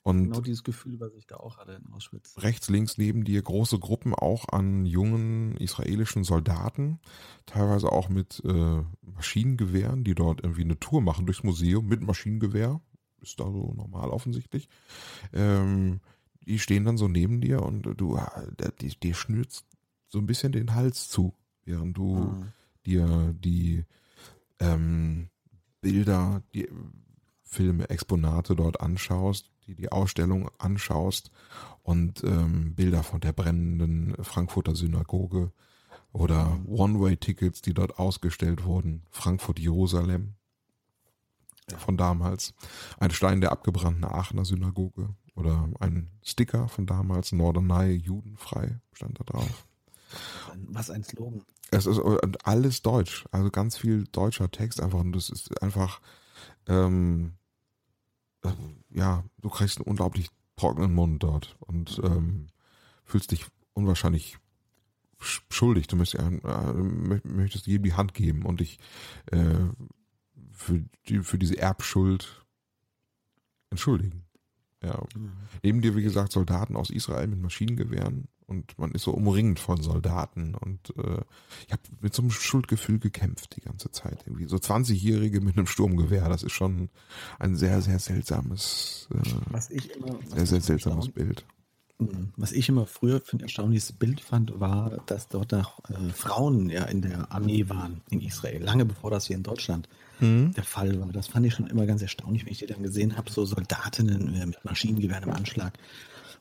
Und 0.02 0.24
genau 0.24 0.40
dieses 0.40 0.64
Gefühl, 0.64 1.00
was 1.00 1.12
ich 1.14 1.26
da 1.26 1.36
auch 1.36 1.58
hatte 1.58 1.72
in 1.72 1.92
Auschwitz. 1.92 2.36
Rechts, 2.38 2.68
links 2.68 2.96
neben 2.96 3.24
dir 3.24 3.42
große 3.42 3.78
Gruppen 3.78 4.14
auch 4.14 4.48
an 4.48 4.86
jungen 4.86 5.56
israelischen 5.56 6.24
Soldaten, 6.24 6.98
teilweise 7.46 7.92
auch 7.92 8.08
mit 8.08 8.42
äh, 8.44 8.82
Maschinengewehren, 9.02 10.04
die 10.04 10.14
dort 10.14 10.42
irgendwie 10.42 10.62
eine 10.62 10.78
Tour 10.78 11.02
machen 11.02 11.26
durchs 11.26 11.42
Museum 11.42 11.86
mit 11.86 12.00
Maschinengewehr 12.00 12.80
ist 13.20 13.38
da 13.40 13.44
so 13.44 13.72
normal 13.76 14.10
offensichtlich. 14.10 14.68
Ähm, 15.32 16.00
die 16.46 16.58
stehen 16.58 16.84
dann 16.84 16.96
so 16.96 17.08
neben 17.08 17.40
dir 17.40 17.62
und 17.62 17.82
du, 17.82 18.18
dir, 18.58 18.72
dir 19.02 19.14
schnürst 19.14 19.66
so 20.08 20.18
ein 20.18 20.26
bisschen 20.26 20.52
den 20.52 20.74
Hals 20.74 21.08
zu, 21.08 21.34
während 21.64 21.96
du 21.96 22.16
mhm. 22.16 22.52
dir 22.86 23.34
die 23.38 23.84
ähm, 24.58 25.28
Bilder, 25.80 26.42
die 26.54 26.68
Filme, 27.42 27.88
Exponate 27.90 28.56
dort 28.56 28.80
anschaust, 28.80 29.50
die 29.66 29.74
die 29.74 29.92
Ausstellung 29.92 30.50
anschaust 30.58 31.30
und 31.82 32.24
ähm, 32.24 32.74
Bilder 32.74 33.02
von 33.02 33.20
der 33.20 33.32
brennenden 33.32 34.14
Frankfurter 34.22 34.74
Synagoge 34.74 35.52
oder 36.12 36.58
One-Way-Tickets, 36.66 37.62
die 37.62 37.74
dort 37.74 37.98
ausgestellt 37.98 38.64
wurden, 38.64 39.02
Frankfurt-Jerusalem 39.10 40.34
von 41.76 41.96
damals, 41.96 42.54
ein 42.98 43.10
Stein 43.10 43.40
der 43.40 43.52
abgebrannten 43.52 44.04
Aachener 44.04 44.44
Synagoge 44.44 45.14
oder 45.34 45.68
ein 45.80 46.10
Sticker 46.22 46.68
von 46.68 46.86
damals, 46.86 47.32
Norderney 47.32 47.94
judenfrei, 47.94 48.80
stand 48.92 49.20
da 49.20 49.24
drauf. 49.24 49.66
Was 50.68 50.90
ein 50.90 51.04
Slogan. 51.04 51.42
Es 51.70 51.86
ist 51.86 52.00
alles 52.44 52.82
deutsch, 52.82 53.26
also 53.30 53.50
ganz 53.50 53.76
viel 53.76 54.04
deutscher 54.04 54.50
Text 54.50 54.80
einfach 54.80 55.00
und 55.00 55.12
das 55.12 55.28
ist 55.28 55.62
einfach, 55.62 56.00
ähm, 56.66 57.34
äh, 58.42 58.52
ja, 58.90 59.24
du 59.42 59.50
kriegst 59.50 59.78
einen 59.78 59.86
unglaublich 59.86 60.30
trockenen 60.56 60.94
Mund 60.94 61.22
dort 61.22 61.56
und 61.60 62.00
ähm, 62.02 62.46
fühlst 63.04 63.32
dich 63.32 63.46
unwahrscheinlich 63.74 64.38
schuldig. 65.20 65.86
Du 65.86 65.96
möchtest, 65.96 66.22
äh, 66.24 66.72
möchtest 67.24 67.66
jedem 67.66 67.84
die 67.84 67.94
Hand 67.94 68.14
geben 68.14 68.44
und 68.44 68.60
dich 68.60 68.78
äh, 69.26 69.68
für, 70.58 70.84
die, 71.08 71.20
für 71.20 71.38
diese 71.38 71.58
Erbschuld 71.58 72.44
entschuldigen. 73.70 74.24
Ja. 74.82 75.02
Mhm. 75.16 75.32
Neben 75.62 75.82
dir, 75.82 75.96
wie 75.96 76.02
gesagt, 76.02 76.32
Soldaten 76.32 76.76
aus 76.76 76.90
Israel 76.90 77.26
mit 77.26 77.40
Maschinengewehren 77.40 78.28
und 78.46 78.78
man 78.78 78.92
ist 78.92 79.02
so 79.02 79.12
umringt 79.12 79.58
von 79.58 79.82
Soldaten 79.82 80.54
und 80.54 80.90
äh, 80.96 81.20
ich 81.66 81.72
habe 81.72 81.82
mit 82.00 82.14
so 82.14 82.22
einem 82.22 82.30
Schuldgefühl 82.30 82.98
gekämpft 82.98 83.56
die 83.56 83.60
ganze 83.60 83.90
Zeit. 83.90 84.24
Irgendwie 84.26 84.46
so 84.46 84.56
20-Jährige 84.56 85.40
mit 85.40 85.56
einem 85.56 85.66
Sturmgewehr, 85.66 86.28
das 86.28 86.42
ist 86.42 86.52
schon 86.52 86.88
ein 87.38 87.56
sehr, 87.56 87.82
sehr 87.82 87.98
seltsames, 87.98 89.08
äh, 89.12 89.30
was 89.50 89.70
ich 89.70 89.94
immer, 89.94 90.18
was 90.20 90.30
sehr, 90.30 90.46
sehr 90.46 90.60
seltsames 90.60 91.08
Bild. 91.08 91.44
Mhm. 91.98 92.32
Was 92.36 92.52
ich 92.52 92.68
immer 92.68 92.86
früher 92.86 93.20
für 93.20 93.36
ein 93.36 93.40
erstaunliches 93.40 93.92
Bild 93.92 94.20
fand, 94.20 94.58
war, 94.60 95.02
dass 95.06 95.28
dort 95.28 95.52
auch 95.52 95.80
äh, 95.90 96.10
Frauen 96.10 96.70
ja 96.70 96.84
in 96.84 97.02
der 97.02 97.32
Armee 97.32 97.68
waren 97.68 98.00
in 98.08 98.20
Israel, 98.20 98.62
lange 98.62 98.84
bevor 98.84 99.10
das 99.10 99.26
hier 99.26 99.36
in 99.36 99.42
Deutschland 99.42 99.88
mhm. 100.20 100.52
der 100.54 100.64
Fall 100.64 101.00
war. 101.00 101.08
Das 101.12 101.28
fand 101.28 101.46
ich 101.46 101.54
schon 101.54 101.66
immer 101.66 101.86
ganz 101.86 102.02
erstaunlich, 102.02 102.44
wenn 102.44 102.52
ich 102.52 102.58
die 102.58 102.66
dann 102.66 102.82
gesehen 102.82 103.16
habe, 103.16 103.30
so 103.30 103.44
Soldatinnen 103.44 104.34
äh, 104.34 104.46
mit 104.46 104.64
Maschinengewehren 104.64 105.24
im 105.24 105.30
Anschlag 105.30 105.78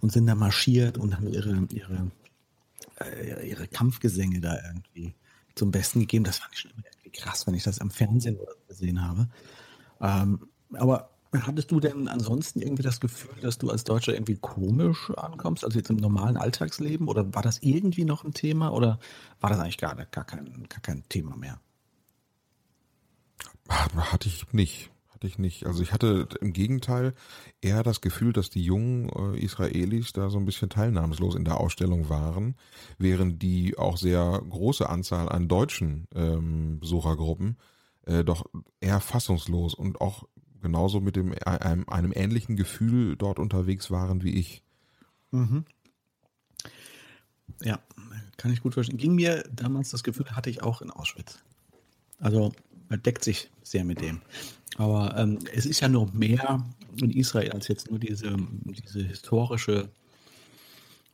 und 0.01 0.11
sind 0.11 0.27
da 0.27 0.35
marschiert 0.35 0.97
und 0.97 1.15
haben 1.15 1.27
ihre, 1.27 1.67
ihre, 1.71 2.11
äh, 2.99 3.49
ihre 3.49 3.67
Kampfgesänge 3.67 4.39
da 4.39 4.57
irgendwie 4.65 5.13
zum 5.55 5.71
Besten 5.71 6.01
gegeben. 6.01 6.23
Das 6.23 6.39
fand 6.39 6.53
ich 6.53 6.59
schon 6.59 6.71
immer 6.71 6.83
irgendwie 6.93 7.19
krass, 7.19 7.47
wenn 7.47 7.55
ich 7.55 7.63
das 7.63 7.79
am 7.79 7.91
Fernsehen 7.91 8.37
gesehen 8.67 9.01
habe. 9.01 9.29
Ähm, 10.01 10.47
aber 10.73 11.09
Hattest 11.33 11.71
du 11.71 11.79
denn 11.79 12.07
ansonsten 12.07 12.61
irgendwie 12.61 12.83
das 12.83 13.01
Gefühl, 13.01 13.41
dass 13.41 13.57
du 13.57 13.69
als 13.69 13.83
Deutscher 13.83 14.13
irgendwie 14.13 14.37
komisch 14.37 15.11
ankommst, 15.11 15.65
also 15.65 15.77
jetzt 15.77 15.89
im 15.89 15.97
normalen 15.97 16.37
Alltagsleben? 16.37 17.07
Oder 17.07 17.33
war 17.33 17.41
das 17.41 17.59
irgendwie 17.61 18.05
noch 18.05 18.23
ein 18.23 18.33
Thema 18.33 18.69
oder 18.69 18.99
war 19.41 19.49
das 19.49 19.59
eigentlich 19.59 19.77
gar, 19.77 19.95
gar, 19.95 20.23
kein, 20.23 20.67
gar 20.69 20.81
kein 20.81 21.03
Thema 21.09 21.35
mehr? 21.35 21.59
Hatte 24.17 24.29
ich 24.29 24.51
nicht. 24.51 24.89
Hatte 25.09 25.27
ich 25.27 25.37
nicht. 25.37 25.67
Also 25.67 25.83
ich 25.83 25.93
hatte 25.93 26.27
im 26.41 26.51
Gegenteil 26.51 27.13
eher 27.61 27.83
das 27.83 28.01
Gefühl, 28.01 28.33
dass 28.33 28.49
die 28.49 28.63
jungen 28.63 29.09
äh, 29.09 29.37
Israelis 29.37 30.11
da 30.11 30.31
so 30.31 30.39
ein 30.39 30.45
bisschen 30.45 30.71
teilnahmslos 30.71 31.35
in 31.35 31.45
der 31.45 31.59
Ausstellung 31.59 32.09
waren, 32.09 32.55
während 32.97 33.43
die 33.43 33.77
auch 33.77 33.95
sehr 33.95 34.41
große 34.49 34.89
Anzahl 34.89 35.29
an 35.29 35.47
deutschen 35.47 36.07
ähm, 36.15 36.79
Besuchergruppen 36.79 37.57
äh, 38.07 38.23
doch 38.23 38.47
eher 38.81 39.01
fassungslos 39.01 39.75
und 39.75 40.01
auch 40.01 40.23
genauso 40.63 40.99
mit 40.99 41.15
dem, 41.15 41.35
einem, 41.45 41.87
einem 41.87 42.11
ähnlichen 42.15 42.55
Gefühl 42.55 43.17
dort 43.17 43.37
unterwegs 43.37 43.91
waren 43.91 44.23
wie 44.23 44.33
ich. 44.33 44.63
Mhm. 45.29 45.63
Ja, 47.61 47.79
kann 48.37 48.51
ich 48.51 48.63
gut 48.63 48.73
verstehen. 48.73 48.97
Ging 48.97 49.13
mir 49.13 49.43
damals 49.51 49.91
das 49.91 50.03
Gefühl, 50.03 50.25
hatte 50.31 50.49
ich 50.49 50.63
auch 50.63 50.81
in 50.81 50.89
Auschwitz. 50.89 51.37
Also 52.19 52.51
man 52.89 53.01
deckt 53.01 53.23
sich 53.23 53.49
sehr 53.63 53.83
mit 53.85 54.01
dem. 54.01 54.21
Aber 54.77 55.15
ähm, 55.17 55.39
es 55.53 55.65
ist 55.65 55.79
ja 55.79 55.87
noch 55.87 56.13
mehr 56.13 56.63
in 57.01 57.11
Israel 57.11 57.51
als 57.51 57.67
jetzt 57.67 57.89
nur 57.89 57.99
diese, 57.99 58.35
diese 58.65 59.03
historische 59.03 59.89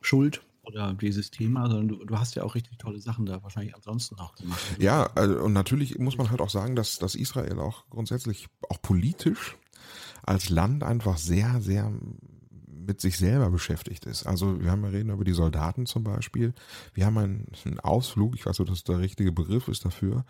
Schuld 0.02 0.42
oder 0.64 0.94
dieses 0.94 1.32
Thema, 1.32 1.70
sondern 1.70 1.88
du, 1.90 2.06
du 2.06 2.18
hast 2.18 2.36
ja 2.36 2.44
auch 2.44 2.56
richtig 2.56 2.78
tolle 2.78 3.00
Sachen 3.00 3.26
da 3.26 3.42
wahrscheinlich 3.44 3.76
ansonsten 3.76 4.18
auch 4.20 4.36
gemacht. 4.36 4.62
Ja, 4.80 5.10
also, 5.16 5.40
und 5.40 5.54
natürlich 5.54 5.98
muss 6.00 6.18
man 6.18 6.30
halt 6.30 6.42
auch 6.42 6.50
sagen, 6.50 6.76
dass, 6.76 7.00
dass 7.00 7.16
Israel 7.16 7.60
auch 7.60 7.86
grundsätzlich 7.90 8.48
auch 8.70 8.82
politisch 8.82 9.58
als 10.24 10.50
Land 10.50 10.84
einfach 10.84 11.18
sehr, 11.18 11.62
sehr 11.62 11.92
mit 12.68 13.02
sich 13.02 13.18
selber 13.18 13.50
beschäftigt 13.50 14.06
ist. 14.06 14.26
Also 14.26 14.62
wir 14.62 14.72
haben 14.72 14.84
ja 14.84 14.90
reden 14.90 15.10
über 15.10 15.24
die 15.24 15.34
Soldaten 15.34 15.86
zum 15.86 16.04
Beispiel. 16.04 16.54
Wir 16.94 17.06
haben 17.06 17.18
einen, 17.18 17.48
einen 17.66 17.80
Ausflug, 17.80 18.36
ich 18.36 18.46
weiß 18.46 18.60
nicht, 18.60 18.70
ob 18.70 18.74
das 18.74 18.84
der 18.84 19.00
richtige 19.00 19.32
Begriff 19.32 19.68
ist 19.68 19.86
dafür. 19.86 20.26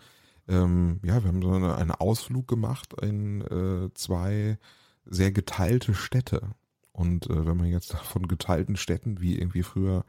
Ähm, 0.48 1.00
ja, 1.02 1.22
wir 1.22 1.28
haben 1.28 1.42
so 1.42 1.52
eine, 1.52 1.76
einen 1.76 1.90
Ausflug 1.90 2.48
gemacht 2.48 2.94
in 3.00 3.40
äh, 3.42 3.92
zwei 3.94 4.58
sehr 5.06 5.32
geteilte 5.32 5.94
Städte. 5.94 6.50
Und 6.92 7.28
äh, 7.28 7.46
wenn 7.46 7.56
man 7.56 7.66
jetzt 7.66 7.92
von 8.04 8.28
geteilten 8.28 8.76
Städten 8.76 9.20
wie 9.20 9.38
irgendwie 9.38 9.62
früher 9.62 10.04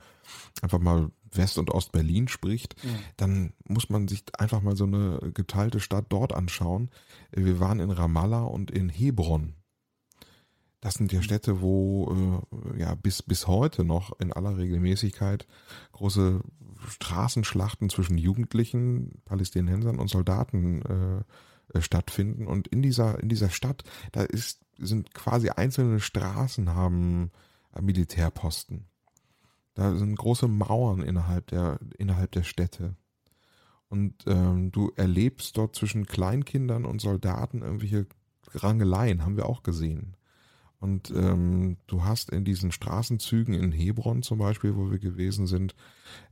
einfach 0.62 0.80
mal 0.80 1.10
West- 1.32 1.58
und 1.58 1.72
Ost-Berlin 1.72 2.28
spricht, 2.28 2.76
ja. 2.84 2.90
dann 3.18 3.54
muss 3.68 3.90
man 3.90 4.08
sich 4.08 4.24
einfach 4.38 4.62
mal 4.62 4.76
so 4.76 4.86
eine 4.86 5.20
geteilte 5.34 5.80
Stadt 5.80 6.06
dort 6.10 6.34
anschauen. 6.34 6.90
Wir 7.32 7.60
waren 7.60 7.80
in 7.80 7.92
Ramallah 7.92 8.44
und 8.44 8.72
in 8.72 8.90
Hebron. 8.90 9.56
Das 10.86 10.94
sind 10.94 11.12
ja 11.12 11.18
mhm. 11.18 11.24
Städte, 11.24 11.62
wo 11.62 12.44
äh, 12.76 12.80
ja 12.80 12.94
bis 12.94 13.24
bis 13.24 13.48
heute 13.48 13.84
noch 13.84 14.20
in 14.20 14.32
aller 14.32 14.56
Regelmäßigkeit 14.56 15.48
große 15.94 16.42
Straßenschlachten 16.88 17.90
zwischen 17.90 18.20
Jugendlichen, 18.20 19.20
Palästinensern 19.26 19.98
und 19.98 20.10
Soldaten 20.10 20.84
äh, 20.84 21.76
äh 21.76 21.82
stattfinden. 21.82 22.46
Und 22.46 22.68
in 22.68 22.84
dieser 22.84 23.20
in 23.20 23.30
dieser 23.30 23.50
Stadt, 23.50 23.84
da 24.12 24.22
ist 24.22 24.62
sind 24.78 25.16
quasi 25.16 25.50
einzelne 25.50 26.00
Straßen 26.00 26.70
haben 26.70 27.32
Militärposten. 27.82 28.86
Da 29.74 29.96
sind 29.96 30.16
große 30.16 30.48
Mauern 30.48 31.02
innerhalb 31.02 31.48
der, 31.48 31.80
innerhalb 31.98 32.32
der 32.34 32.44
Städte. 32.44 32.96
Und 33.90 34.14
ähm, 34.28 34.72
du 34.72 34.92
erlebst 34.96 35.58
dort 35.58 35.76
zwischen 35.76 36.06
Kleinkindern 36.06 36.86
und 36.86 37.02
Soldaten 37.02 37.64
irgendwelche 37.64 38.06
Rangeleien, 38.54 39.26
haben 39.26 39.36
wir 39.36 39.48
auch 39.48 39.64
gesehen. 39.64 40.16
Und 40.86 41.10
ähm, 41.10 41.78
du 41.88 42.04
hast 42.04 42.30
in 42.30 42.46
diesen 42.46 42.72
Straßenzügen 42.72 43.56
in 43.56 43.72
Hebron 43.72 44.22
zum 44.22 44.38
Beispiel, 44.38 44.76
wo 44.76 44.92
wir 44.92 45.00
gewesen 45.00 45.48
sind, 45.48 45.74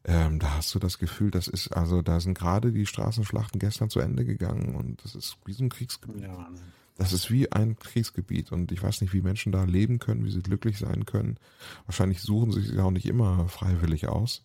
ähm, 0.06 0.38
da 0.38 0.58
hast 0.58 0.76
du 0.76 0.78
das 0.80 0.99
Gefühl, 0.99 1.32
das 1.32 1.47
ist, 1.47 1.70
also 1.70 2.04
da 2.04 2.20
sind 2.20 2.38
gerade 2.38 2.72
die 2.72 2.86
Straßenschlachten 2.86 3.58
gestern 3.58 3.89
zu 3.89 3.99
Ende 3.99 4.26
gegangen 4.26 4.76
und 4.76 5.04
das 5.04 5.16
ist 5.16 5.38
wie 5.45 5.54
so 5.54 5.64
ein 5.64 5.70
Kriegsgebiet. 5.70 6.22
Ja, 6.22 6.51
das 6.97 7.14
ist 7.14 7.32
wie 7.32 7.51
ein 7.51 7.78
Kriegsgebiet 7.78 8.51
und 8.51 8.72
ich 8.72 8.84
weiß 8.84 9.01
nicht, 9.01 9.12
wie 9.12 9.24
Menschen 9.24 9.51
da 9.51 9.64
leben 9.64 9.97
können, 9.97 10.24
wie 10.24 10.30
sie 10.30 10.43
glücklich 10.43 10.78
sein 10.78 11.08
können. 11.08 11.39
Wahrscheinlich 11.88 12.22
suchen 12.22 12.51
sie 12.51 12.62
sich 12.62 12.78
auch 12.78 12.91
nicht 12.91 13.08
immer 13.08 13.47
freiwillig 13.47 14.08
aus. 14.08 14.43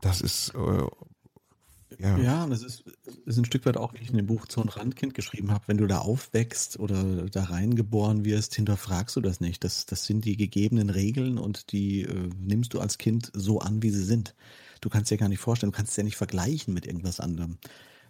Das 0.00 0.22
ist 0.22 0.54
äh, 0.54 0.86
ja. 1.98 2.18
ja, 2.18 2.46
das 2.46 2.62
ist, 2.62 2.84
ist 3.26 3.38
ein 3.38 3.44
Stück 3.44 3.66
weit 3.66 3.76
auch, 3.76 3.94
wie 3.94 3.98
ich 3.98 4.10
in 4.10 4.16
dem 4.16 4.26
Buch 4.26 4.46
Zorn 4.46 4.68
Randkind 4.68 5.14
geschrieben 5.14 5.50
habe. 5.50 5.64
Wenn 5.66 5.78
du 5.78 5.86
da 5.86 5.98
aufwächst 5.98 6.78
oder 6.78 7.26
da 7.26 7.44
reingeboren 7.44 8.24
wirst, 8.24 8.54
hinterfragst 8.54 9.16
du 9.16 9.20
das 9.20 9.40
nicht. 9.40 9.64
Das, 9.64 9.86
das 9.86 10.04
sind 10.04 10.24
die 10.24 10.36
gegebenen 10.36 10.90
Regeln 10.90 11.38
und 11.38 11.72
die 11.72 12.02
äh, 12.02 12.30
nimmst 12.40 12.74
du 12.74 12.80
als 12.80 12.98
Kind 12.98 13.30
so 13.34 13.60
an, 13.60 13.82
wie 13.82 13.90
sie 13.90 14.04
sind. 14.04 14.34
Du 14.80 14.88
kannst 14.88 15.10
dir 15.10 15.16
gar 15.16 15.28
nicht 15.28 15.40
vorstellen, 15.40 15.72
du 15.72 15.76
kannst 15.76 15.92
es 15.92 15.96
ja 15.96 16.04
nicht 16.04 16.16
vergleichen 16.16 16.74
mit 16.74 16.86
irgendwas 16.86 17.20
anderem. 17.20 17.58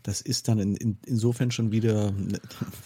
Das 0.02 0.20
ist 0.20 0.48
dann 0.48 0.58
in, 0.58 0.76
in, 0.76 0.98
insofern 1.06 1.50
schon 1.50 1.72
wieder 1.72 2.12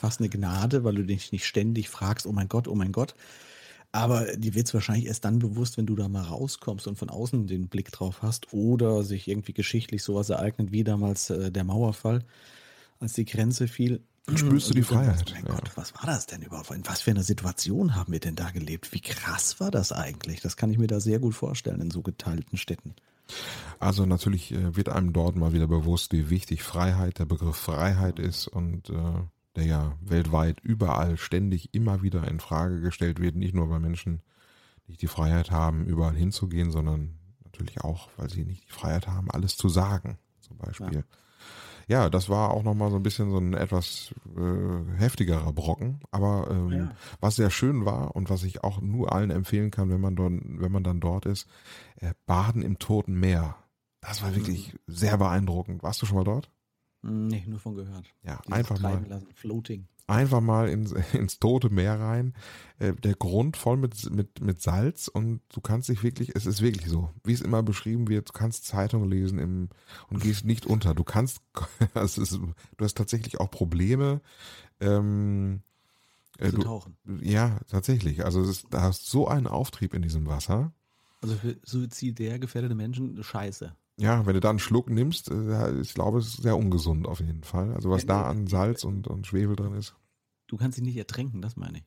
fast 0.01 0.21
eine 0.21 0.29
Gnade, 0.29 0.85
weil 0.85 0.95
du 0.95 1.05
dich 1.05 1.33
nicht 1.33 1.47
ständig 1.47 1.89
fragst, 1.89 2.27
oh 2.27 2.33
mein 2.33 2.49
Gott, 2.49 2.69
oh 2.69 2.75
mein 2.75 2.93
Gott. 2.93 3.15
Aber 3.91 4.37
die 4.37 4.55
wird 4.55 4.67
es 4.67 4.75
wahrscheinlich 4.75 5.07
erst 5.07 5.25
dann 5.25 5.39
bewusst, 5.39 5.79
wenn 5.79 5.87
du 5.87 5.97
da 5.97 6.09
mal 6.09 6.23
rauskommst 6.23 6.87
und 6.87 6.97
von 6.97 7.09
außen 7.09 7.47
den 7.47 7.69
Blick 7.69 7.91
drauf 7.91 8.23
hast 8.23 8.53
oder 8.53 9.03
sich 9.03 9.29
irgendwie 9.29 9.55
geschichtlich 9.55 10.03
sowas 10.03 10.29
ereignet 10.29 10.73
wie 10.73 10.85
damals 10.85 11.31
äh, 11.31 11.51
der 11.51 11.65
Mauerfall, 11.65 12.25
als 13.01 13.15
die 13.15 13.25
Grenze 13.25 13.67
fiel. 13.67 14.03
Spürst 14.35 14.69
du 14.69 14.75
die 14.75 14.83
Freiheit? 14.83 15.25
Oh 15.27 15.33
mein 15.33 15.47
ja. 15.47 15.55
Gott, 15.55 15.71
was 15.75 15.95
war 15.95 16.05
das 16.05 16.27
denn 16.27 16.43
überhaupt? 16.43 16.71
In 16.71 16.87
was 16.87 17.01
für 17.01 17.13
einer 17.13 17.23
Situation 17.23 17.95
haben 17.95 18.13
wir 18.13 18.21
denn 18.21 18.37
da 18.37 18.51
gelebt? 18.51 18.93
Wie 18.93 19.01
krass 19.01 19.59
war 19.59 19.71
das 19.71 19.91
eigentlich? 19.91 20.43
Das 20.43 20.59
kann 20.59 20.71
ich 20.71 20.77
mir 20.77 20.87
da 20.87 21.01
sehr 21.01 21.19
gut 21.19 21.35
vorstellen 21.35 21.81
in 21.81 21.91
so 21.91 22.03
geteilten 22.03 22.59
Städten. 22.59 22.95
Also 23.79 24.05
natürlich 24.05 24.53
äh, 24.53 24.77
wird 24.77 24.91
einem 24.91 25.13
dort 25.13 25.37
mal 25.37 25.53
wieder 25.53 25.67
bewusst, 25.67 26.13
wie 26.13 26.29
wichtig 26.29 26.63
Freiheit, 26.63 27.19
der 27.19 27.27
Begriff 27.27 27.57
Freiheit 27.57 28.19
ist 28.19 28.49
und 28.49 28.91
äh, 28.91 29.23
der 29.59 29.67
ja 29.67 29.99
weltweit 30.01 30.61
überall 30.61 31.17
ständig 31.17 31.75
immer 31.75 32.03
wieder 32.03 32.27
in 32.29 32.41
Frage 32.41 32.81
gestellt 32.81 33.21
wird, 33.21 33.37
nicht 33.37 33.55
nur 33.55 33.69
weil 33.71 33.81
Menschen 33.81 34.23
nicht 34.87 35.03
die 35.03 35.07
Freiheit 35.07 35.51
haben, 35.51 35.87
überall 35.87 36.15
hinzugehen, 36.15 36.71
sondern 36.71 37.19
natürlich 37.45 37.83
auch, 37.83 38.09
weil 38.17 38.31
sie 38.31 38.45
nicht 38.45 38.67
die 38.69 38.73
Freiheit 38.73 39.07
haben, 39.07 39.31
alles 39.31 39.57
zu 39.57 39.69
sagen, 39.69 40.19
zum 40.41 40.57
Beispiel. 40.57 40.95
Ja 40.95 41.05
ja, 41.89 42.11
das 42.11 42.29
war 42.29 42.51
auch 42.51 42.63
nochmal 42.63 42.91
so 42.91 42.97
ein 42.97 43.03
bisschen 43.03 43.31
so 43.31 43.39
ein 43.39 43.55
etwas 43.55 44.15
äh, 44.37 44.99
heftigerer 44.99 45.53
Brocken. 45.55 46.01
Aber 46.11 46.47
ähm, 46.51 46.71
ja. 46.71 46.91
was 47.21 47.37
sehr 47.37 47.51
schön 47.51 47.87
war 47.87 48.15
und 48.15 48.29
was 48.29 48.45
ich 48.45 48.63
auch 48.63 48.83
nur 48.83 49.11
allen 49.13 49.31
empfehlen 49.31 49.71
kann, 49.71 49.89
wenn 49.89 50.01
man 50.01 50.15
dort, 50.15 50.35
wenn 50.45 50.71
man 50.71 50.85
dann 50.85 51.01
dort 51.01 51.25
ist, 51.25 51.49
äh, 51.97 52.13
Baden 52.27 52.61
im 52.61 52.79
Toten 52.79 53.19
Meer. 53.19 53.57
Das 54.03 54.23
war 54.23 54.37
wirklich 54.37 54.75
mhm. 54.75 54.79
sehr 54.87 55.17
beeindruckend. 55.17 55.83
Warst 55.83 56.03
du 56.03 56.07
schon 56.07 56.19
mal 56.19 56.25
dort? 56.25 56.51
Nee, 57.09 57.45
nur 57.47 57.59
von 57.59 57.75
gehört. 57.75 58.05
Ja, 58.23 58.41
Dieses 58.47 58.59
einfach 58.59 58.81
mal. 58.81 59.05
Lassen, 59.09 59.29
floating 59.35 59.89
einfach 60.09 60.41
mal 60.41 60.69
ins, 60.69 60.93
ins 61.13 61.39
tote 61.39 61.71
Meer 61.71 62.01
rein. 62.01 62.35
Äh, 62.79 62.95
der 62.95 63.15
Grund 63.15 63.57
voll 63.57 63.77
mit, 63.77 64.11
mit, 64.11 64.41
mit 64.41 64.61
Salz 64.61 65.07
und 65.07 65.41
du 65.53 65.61
kannst 65.61 65.89
dich 65.89 66.03
wirklich, 66.03 66.35
es 66.35 66.47
ist 66.47 66.63
wirklich 66.63 66.89
so, 66.89 67.11
wie 67.23 67.33
es 67.33 67.41
immer 67.41 67.63
beschrieben 67.63 68.09
wird, 68.09 68.31
du 68.31 68.33
kannst 68.33 68.67
Zeitung 68.67 69.09
lesen 69.09 69.39
im, 69.39 69.69
und 70.11 70.21
gehst 70.21 70.45
nicht 70.45 70.67
unter. 70.67 70.95
Du 70.95 71.05
kannst, 71.05 71.41
es 71.95 72.19
ist, 72.19 72.33
du 72.33 72.85
hast 72.85 72.97
tatsächlich 72.97 73.39
auch 73.39 73.51
Probleme, 73.51 74.21
ähm, 74.81 75.61
äh, 76.39 76.51
zu 76.51 76.59
tauchen. 76.59 76.97
Ja, 77.21 77.61
tatsächlich. 77.69 78.25
Also 78.25 78.41
es 78.41 78.49
ist, 78.49 78.67
da 78.71 78.83
hast 78.83 79.07
so 79.07 79.29
einen 79.29 79.47
Auftrieb 79.47 79.95
in 79.95 80.03
diesem 80.03 80.27
Wasser. 80.27 80.73
Also 81.21 81.35
für 81.35 81.57
suizidär 81.65 82.39
gefährdete 82.39 82.77
Menschen, 82.77 83.23
scheiße. 83.23 83.75
Ja, 84.01 84.27
wenn 84.27 84.35
du 84.35 84.41
da 84.41 84.51
einen 84.51 84.61
Schluck 84.61 84.91
nimmst, 84.91 85.31
äh, 85.31 85.81
ich 85.81 85.93
glaube, 85.95 86.19
es 86.19 86.29
ist 86.29 86.43
sehr 86.43 86.57
ungesund 86.57 87.09
auf 87.09 87.21
jeden 87.21 87.43
Fall. 87.43 87.73
Also 87.75 87.91
was 87.91 88.03
ja, 88.03 88.09
da 88.09 88.23
an 88.23 88.47
Salz 88.47 88.85
und, 88.85 89.09
und 89.09 89.27
Schwefel 89.27 89.57
drin 89.57 89.75
ist. 89.75 89.97
Du 90.47 90.57
kannst 90.57 90.79
ihn 90.79 90.85
nicht 90.85 90.97
ertränken, 90.97 91.43
das 91.43 91.57
meine 91.57 91.79
ich. 91.79 91.85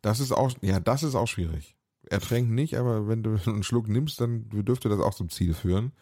Das 0.00 0.20
ist 0.20 0.32
auch, 0.32 0.52
ja, 0.62 0.80
das 0.80 1.02
ist 1.02 1.16
auch 1.16 1.26
schwierig. 1.26 1.76
Ertränken 2.08 2.54
nicht, 2.54 2.76
aber 2.76 3.08
wenn 3.08 3.22
du 3.22 3.36
einen 3.46 3.64
Schluck 3.64 3.88
nimmst, 3.88 4.20
dann 4.20 4.48
dürfte 4.48 4.88
das 4.88 5.00
auch 5.00 5.14
zum 5.14 5.28
Ziel 5.28 5.54
führen. 5.54 5.92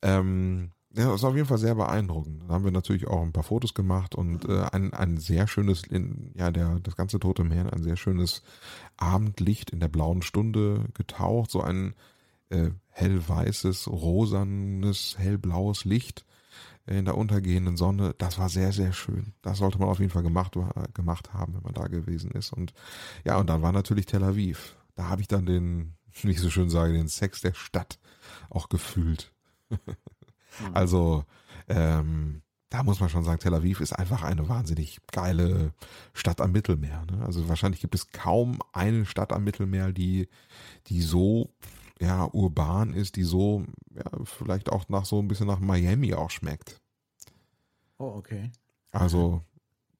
Ähm, 0.00 0.70
ja, 0.94 1.06
das 1.06 1.16
ist 1.16 1.24
auf 1.24 1.34
jeden 1.34 1.48
Fall 1.48 1.58
sehr 1.58 1.74
beeindruckend. 1.74 2.42
Da 2.46 2.54
haben 2.54 2.64
wir 2.64 2.70
natürlich 2.70 3.06
auch 3.08 3.22
ein 3.22 3.32
paar 3.32 3.42
Fotos 3.42 3.72
gemacht 3.72 4.14
und 4.14 4.44
äh, 4.44 4.62
ein, 4.72 4.92
ein 4.92 5.16
sehr 5.16 5.48
schönes, 5.48 5.84
in, 5.84 6.32
ja, 6.34 6.50
der, 6.50 6.80
das 6.80 6.96
ganze 6.96 7.18
Tote 7.18 7.44
Meer, 7.44 7.72
ein 7.72 7.82
sehr 7.82 7.96
schönes 7.96 8.42
Abendlicht 8.96 9.70
in 9.70 9.80
der 9.80 9.88
blauen 9.88 10.22
Stunde 10.22 10.84
getaucht, 10.94 11.50
so 11.50 11.62
ein 11.62 11.94
äh, 12.52 12.70
hellweißes, 12.90 13.88
rosanes, 13.88 15.16
hellblaues 15.18 15.84
Licht 15.84 16.24
in 16.86 17.04
der 17.04 17.16
untergehenden 17.16 17.76
Sonne. 17.76 18.14
Das 18.18 18.38
war 18.38 18.48
sehr, 18.48 18.72
sehr 18.72 18.92
schön. 18.92 19.32
Das 19.42 19.58
sollte 19.58 19.78
man 19.78 19.88
auf 19.88 19.98
jeden 19.98 20.10
Fall 20.10 20.22
gemacht, 20.22 20.56
gemacht 20.94 21.32
haben, 21.32 21.54
wenn 21.54 21.62
man 21.62 21.74
da 21.74 21.86
gewesen 21.86 22.32
ist. 22.32 22.52
Und 22.52 22.74
ja, 23.24 23.38
und 23.38 23.48
dann 23.48 23.62
war 23.62 23.72
natürlich 23.72 24.06
Tel 24.06 24.24
Aviv. 24.24 24.76
Da 24.94 25.08
habe 25.08 25.22
ich 25.22 25.28
dann 25.28 25.46
den, 25.46 25.94
wie 26.22 26.30
ich 26.30 26.40
so 26.40 26.50
schön 26.50 26.70
sage, 26.70 26.92
den 26.92 27.08
Sex 27.08 27.40
der 27.40 27.54
Stadt 27.54 27.98
auch 28.50 28.68
gefühlt. 28.68 29.32
Mhm. 29.70 29.78
also, 30.74 31.24
ähm, 31.68 32.42
da 32.68 32.82
muss 32.82 33.00
man 33.00 33.10
schon 33.10 33.24
sagen, 33.24 33.38
Tel 33.38 33.54
Aviv 33.54 33.80
ist 33.80 33.92
einfach 33.92 34.22
eine 34.22 34.48
wahnsinnig 34.48 34.98
geile 35.10 35.74
Stadt 36.14 36.40
am 36.40 36.52
Mittelmeer. 36.52 37.04
Ne? 37.10 37.22
Also 37.24 37.48
wahrscheinlich 37.48 37.82
gibt 37.82 37.94
es 37.94 38.12
kaum 38.12 38.60
eine 38.72 39.04
Stadt 39.04 39.32
am 39.32 39.44
Mittelmeer, 39.44 39.92
die, 39.92 40.28
die 40.86 41.02
so 41.02 41.50
ja, 42.02 42.28
urban 42.32 42.94
ist, 42.94 43.14
die 43.14 43.22
so, 43.22 43.64
ja, 43.94 44.10
vielleicht 44.24 44.70
auch 44.70 44.88
nach 44.88 45.04
so 45.04 45.20
ein 45.20 45.28
bisschen 45.28 45.46
nach 45.46 45.60
Miami 45.60 46.14
auch 46.14 46.30
schmeckt. 46.30 46.80
Oh, 47.98 48.14
okay. 48.16 48.50
Also 48.90 49.42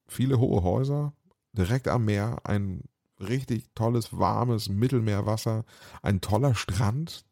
viele 0.09 0.41
hohe 0.41 0.65
Häuser, 0.65 1.13
direkt 1.53 1.87
am 1.87 2.05
Meer, 2.05 2.41
ein 2.43 2.83
richtig 3.21 3.71
tolles, 3.77 4.19
warmes 4.19 4.69
Mittelmeerwasser, 4.69 5.65
ein 6.03 6.21
toller 6.21 6.57
Strand. 6.57 7.25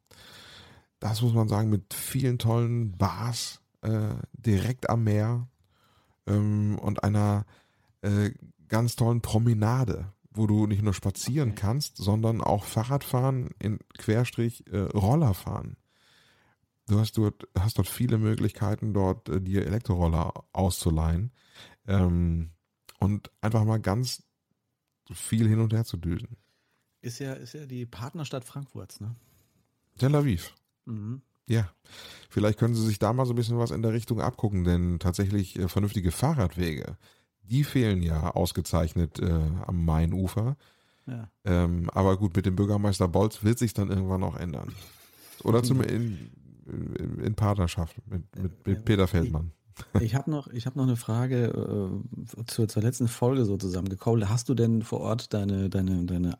Das 1.01 1.21
muss 1.21 1.35
man 1.35 1.49
sagen, 1.49 1.69
mit 1.69 1.93
vielen 1.93 2.39
tollen 2.39 2.97
Bars 2.97 3.61
äh, 3.83 4.15
direkt 4.35 4.89
am 4.89 5.03
Meer 5.03 5.49
ähm, 6.29 6.79
und 6.79 7.03
einer 7.03 7.45
äh, 8.03 8.31
ganz 8.69 8.95
tollen 8.95 9.21
Promenade 9.21 10.13
wo 10.31 10.47
du 10.47 10.67
nicht 10.67 10.83
nur 10.83 10.95
spazieren 10.95 11.51
okay. 11.51 11.61
kannst, 11.61 11.97
sondern 11.97 12.41
auch 12.41 12.65
Fahrrad 12.65 13.05
fahren, 13.05 13.51
in 13.59 13.79
Querstrich 13.99 14.67
äh, 14.69 14.79
Roller 14.79 15.35
fahren. 15.35 15.77
Du 16.87 16.99
hast 16.99 17.19
dort, 17.19 17.47
hast 17.59 17.79
dort 17.79 17.89
viele 17.89 18.19
Möglichkeiten, 18.19 18.93
dort 18.93 19.29
äh, 19.29 19.41
dir 19.41 19.67
Elektroroller 19.67 20.33
auszuleihen 20.53 21.33
ähm, 21.87 22.51
und 22.99 23.31
einfach 23.41 23.65
mal 23.65 23.81
ganz 23.81 24.23
viel 25.13 25.49
hin 25.49 25.61
und 25.61 25.73
her 25.73 25.85
zu 25.85 25.97
düsen. 25.97 26.37
Ist 27.01 27.19
ja, 27.19 27.33
ist 27.33 27.55
ja 27.55 27.67
die 27.67 27.87
Partnerstadt 27.87 28.45
Frankfurts, 28.45 29.01
ne? 29.01 29.15
Tel 29.99 30.15
Aviv. 30.15 30.55
Mhm. 30.85 31.23
Ja, 31.47 31.69
vielleicht 32.29 32.59
können 32.59 32.75
Sie 32.75 32.87
sich 32.87 32.99
da 32.99 33.13
mal 33.13 33.27
so 33.27 33.33
ein 33.33 33.37
bisschen 33.37 33.59
was 33.59 33.71
in 33.71 33.83
der 33.83 33.93
Richtung 33.93 34.21
abgucken, 34.21 34.65
denn 34.65 34.99
tatsächlich 34.99 35.59
äh, 35.59 35.69
vernünftige 35.69 36.13
Fahrradwege 36.13 36.97
die 37.51 37.65
fehlen 37.65 38.03
ja 38.03 38.31
ausgezeichnet 38.31 39.19
äh, 39.19 39.41
am 39.67 39.85
Mainufer. 39.85 40.57
Ja. 41.07 41.29
Ähm, 41.45 41.91
aber 41.91 42.17
gut, 42.17 42.35
mit 42.37 42.47
dem 42.47 42.57
Bürgermeister 42.57 43.09
Bolz 43.09 43.43
wird 43.43 43.59
sich 43.59 43.75
dann 43.75 43.91
irgendwann 43.91 44.23
auch 44.23 44.37
ändern. 44.37 44.73
Oder 45.43 45.63
zum 45.63 45.81
in, 45.81 46.31
in, 47.25 47.35
Partnerschaft 47.35 47.97
mit, 48.07 48.23
mit, 48.37 48.67
mit 48.67 48.85
Peter 48.85 49.09
Feldmann. 49.09 49.53
Ich, 49.95 50.03
ich 50.03 50.15
habe 50.15 50.31
noch, 50.31 50.53
hab 50.53 50.77
noch 50.77 50.85
eine 50.85 50.97
Frage 50.97 51.47
äh, 51.47 51.89
zur, 52.47 52.69
zur 52.69 52.83
letzten 52.83 53.09
Folge 53.09 53.47
so 53.47 53.57
zusammengekoppelt. 53.57 54.29
Hast 54.29 54.49
du 54.49 54.55
denn 54.55 54.83
vor 54.83 55.01
Ort 55.01 55.33
deine, 55.33 55.71
deine, 55.71 56.05
deine 56.05 56.39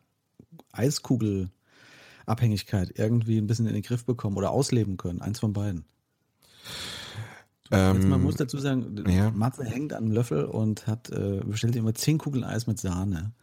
Eiskugelabhängigkeit 0.71 2.97
irgendwie 2.97 3.39
ein 3.39 3.47
bisschen 3.47 3.65
in 3.65 3.73
den 3.73 3.83
Griff 3.83 4.05
bekommen 4.05 4.37
oder 4.37 4.51
ausleben 4.51 4.97
können? 4.97 5.21
Eins 5.21 5.39
von 5.39 5.53
beiden. 5.53 5.85
Ähm, 7.71 8.09
man 8.09 8.21
muss 8.21 8.35
dazu 8.35 8.57
sagen, 8.57 9.03
ja. 9.07 9.31
Matze 9.31 9.63
hängt 9.63 9.93
an 9.93 10.03
einem 10.03 10.11
Löffel 10.11 10.45
und 10.45 10.87
hat 10.87 11.09
äh, 11.09 11.41
bestellt 11.45 11.75
immer 11.75 11.93
zehn 11.93 12.17
Kugeln 12.17 12.43
Eis 12.43 12.67
mit 12.67 12.79
Sahne. 12.79 13.33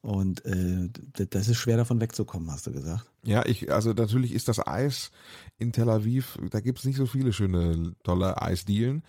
Und 0.00 0.44
äh, 0.44 0.88
das 1.28 1.48
ist 1.48 1.56
schwer 1.56 1.76
davon 1.76 2.00
wegzukommen, 2.00 2.50
hast 2.52 2.66
du 2.66 2.72
gesagt. 2.72 3.04
Ja, 3.24 3.44
ich, 3.44 3.72
also 3.72 3.92
natürlich 3.92 4.32
ist 4.32 4.48
das 4.48 4.64
Eis 4.64 5.10
in 5.58 5.72
Tel 5.72 5.90
Aviv, 5.90 6.38
da 6.50 6.60
gibt 6.60 6.78
es 6.78 6.84
nicht 6.84 6.96
so 6.96 7.06
viele 7.06 7.32
schöne, 7.32 7.94
tolle 8.04 8.40
Eisdielen. 8.40 9.02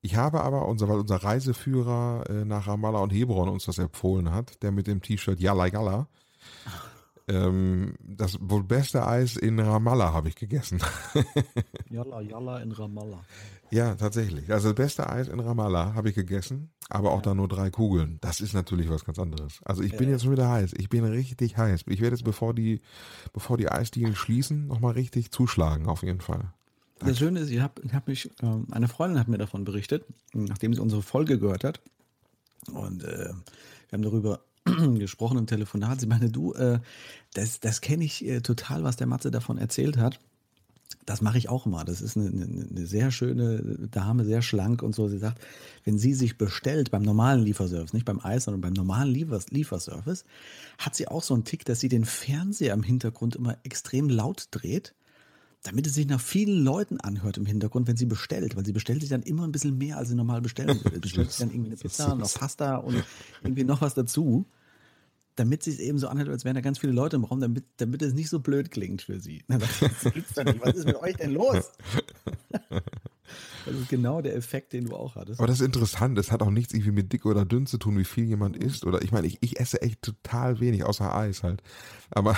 Ich 0.00 0.14
habe 0.14 0.42
aber, 0.42 0.68
unser, 0.68 0.88
weil 0.88 1.00
unser 1.00 1.16
Reiseführer 1.16 2.24
äh, 2.28 2.44
nach 2.44 2.68
Ramallah 2.68 3.00
und 3.00 3.10
Hebron 3.10 3.48
uns 3.48 3.64
das 3.64 3.78
empfohlen 3.78 4.30
hat, 4.32 4.62
der 4.62 4.70
mit 4.70 4.86
dem 4.86 5.02
T-Shirt 5.02 5.40
Yalla 5.40 5.66
Yalla, 5.66 6.08
ähm, 7.28 7.94
das 8.00 8.38
wohl 8.40 8.64
beste 8.64 9.06
Eis 9.06 9.36
in 9.36 9.58
Ramallah 9.58 10.12
habe 10.12 10.28
ich 10.28 10.34
gegessen. 10.34 10.80
Yalla 11.90 12.20
Yalla 12.20 12.58
in 12.58 12.72
Ramallah. 12.72 13.22
Ja, 13.70 13.94
tatsächlich. 13.94 14.50
Also 14.50 14.68
das 14.68 14.76
beste 14.76 15.08
Eis 15.08 15.28
in 15.28 15.40
Ramallah 15.40 15.94
habe 15.94 16.08
ich 16.08 16.14
gegessen, 16.14 16.70
aber 16.88 17.12
auch 17.12 17.18
ja. 17.18 17.22
da 17.22 17.34
nur 17.34 17.48
drei 17.48 17.70
Kugeln. 17.70 18.18
Das 18.22 18.40
ist 18.40 18.54
natürlich 18.54 18.88
was 18.88 19.04
ganz 19.04 19.18
anderes. 19.18 19.60
Also 19.64 19.82
ich 19.82 19.92
ja. 19.92 19.98
bin 19.98 20.08
jetzt 20.08 20.22
schon 20.22 20.32
wieder 20.32 20.48
heiß. 20.48 20.72
Ich 20.78 20.88
bin 20.88 21.04
richtig 21.04 21.58
heiß. 21.58 21.82
Ich 21.86 22.00
werde 22.00 22.16
jetzt, 22.16 22.24
bevor 22.24 22.54
die, 22.54 22.80
bevor 23.32 23.58
die 23.58 23.68
Eisdielen 23.68 24.16
schließen, 24.16 24.66
nochmal 24.66 24.94
richtig 24.94 25.30
zuschlagen, 25.30 25.86
auf 25.86 26.02
jeden 26.02 26.22
Fall. 26.22 26.52
Danke. 26.98 27.12
Das 27.12 27.18
Schöne 27.18 27.40
ist, 27.40 27.50
ich 27.50 27.60
habe 27.60 27.80
ich 27.84 27.92
hab 27.92 28.08
mich, 28.08 28.30
äh, 28.42 28.56
eine 28.70 28.88
Freundin 28.88 29.20
hat 29.20 29.28
mir 29.28 29.38
davon 29.38 29.64
berichtet, 29.64 30.04
nachdem 30.32 30.72
sie 30.72 30.80
unsere 30.80 31.02
Folge 31.02 31.38
gehört 31.38 31.62
hat. 31.62 31.80
Und 32.72 33.04
äh, 33.04 33.28
wir 33.88 33.92
haben 33.92 34.02
darüber 34.02 34.40
gesprochen 34.98 35.38
im 35.38 35.46
Telefonat. 35.46 36.00
Sie 36.00 36.06
meinte, 36.06 36.30
du, 36.30 36.52
äh, 36.54 36.80
das, 37.34 37.60
das 37.60 37.80
kenne 37.80 38.04
ich 38.04 38.26
äh, 38.26 38.40
total, 38.40 38.84
was 38.84 38.96
der 38.96 39.06
Matze 39.06 39.30
davon 39.30 39.58
erzählt 39.58 39.96
hat. 39.96 40.18
Das 41.04 41.22
mache 41.22 41.38
ich 41.38 41.48
auch 41.48 41.66
immer. 41.66 41.84
Das 41.84 42.02
ist 42.02 42.16
eine, 42.16 42.28
eine, 42.28 42.86
sehr 42.86 43.10
schöne 43.10 43.88
Dame, 43.90 44.24
sehr 44.24 44.42
schlank 44.42 44.82
und 44.82 44.94
so. 44.94 45.08
Sie 45.08 45.18
sagt, 45.18 45.40
wenn 45.84 45.98
sie 45.98 46.12
sich 46.12 46.36
bestellt 46.36 46.90
beim 46.90 47.02
normalen 47.02 47.42
Lieferservice, 47.42 47.94
nicht 47.94 48.04
beim 48.04 48.20
Eis, 48.20 48.44
sondern 48.44 48.60
beim 48.60 48.74
normalen 48.74 49.10
Liefers 49.10 49.50
Lieferservice, 49.50 50.24
hat 50.78 50.94
sie 50.94 51.08
auch 51.08 51.22
so 51.22 51.34
einen 51.34 51.44
Tick, 51.44 51.64
dass 51.64 51.80
sie 51.80 51.88
den 51.88 52.04
Fernseher 52.04 52.74
im 52.74 52.82
Hintergrund 52.82 53.36
immer 53.36 53.56
extrem 53.64 54.10
laut 54.10 54.48
dreht, 54.50 54.94
damit 55.62 55.86
es 55.86 55.94
sich 55.94 56.06
nach 56.06 56.20
vielen 56.20 56.62
Leuten 56.62 57.00
anhört 57.00 57.38
im 57.38 57.46
Hintergrund, 57.46 57.88
wenn 57.88 57.96
sie 57.96 58.06
bestellt. 58.06 58.56
Weil 58.56 58.66
sie 58.66 58.72
bestellt 58.72 59.00
sich 59.00 59.10
dann 59.10 59.22
immer 59.22 59.44
ein 59.44 59.52
bisschen 59.52 59.78
mehr, 59.78 59.96
als 59.96 60.10
sie 60.10 60.14
normal 60.14 60.42
bestellen 60.42 60.82
würde. 60.84 61.00
Bestellt 61.00 61.30
sich 61.30 61.40
dann 61.40 61.50
irgendwie 61.50 61.70
eine 61.70 61.76
Pizza, 61.76 62.14
noch 62.14 62.32
Pasta 62.34 62.76
und 62.76 63.02
irgendwie 63.42 63.64
noch 63.64 63.80
was 63.80 63.94
dazu 63.94 64.46
damit 65.38 65.62
sie 65.62 65.70
es 65.70 65.78
eben 65.78 65.98
so 65.98 66.08
anhört, 66.08 66.28
als 66.28 66.44
wären 66.44 66.54
da 66.54 66.60
ganz 66.60 66.78
viele 66.78 66.92
Leute 66.92 67.16
im 67.16 67.24
Raum, 67.24 67.40
damit, 67.40 67.64
damit 67.76 68.02
es 68.02 68.14
nicht 68.14 68.28
so 68.28 68.40
blöd 68.40 68.70
klingt 68.70 69.02
für 69.02 69.20
sie. 69.20 69.44
Was 69.48 70.74
ist 70.74 70.86
mit 70.86 70.96
euch 70.96 71.16
denn 71.16 71.32
los? 71.32 71.70
Das 73.66 73.74
ist 73.74 73.88
genau 73.88 74.22
der 74.22 74.34
Effekt, 74.34 74.72
den 74.72 74.86
du 74.86 74.96
auch 74.96 75.14
hattest. 75.14 75.40
Aber 75.40 75.46
das 75.46 75.60
ist 75.60 75.66
interessant. 75.66 76.16
Das 76.16 76.32
hat 76.32 76.42
auch 76.42 76.50
nichts 76.50 76.72
irgendwie 76.72 76.92
mit 76.92 77.12
dick 77.12 77.26
oder 77.26 77.44
dünn 77.44 77.66
zu 77.66 77.76
tun, 77.76 77.98
wie 77.98 78.04
viel 78.04 78.24
jemand 78.24 78.56
isst. 78.56 78.86
Oder 78.86 79.02
ich 79.02 79.12
meine, 79.12 79.26
ich, 79.26 79.38
ich 79.42 79.60
esse 79.60 79.82
echt 79.82 80.00
total 80.00 80.60
wenig, 80.60 80.84
außer 80.84 81.14
Eis 81.14 81.42
halt. 81.42 81.62
Aber 82.10 82.36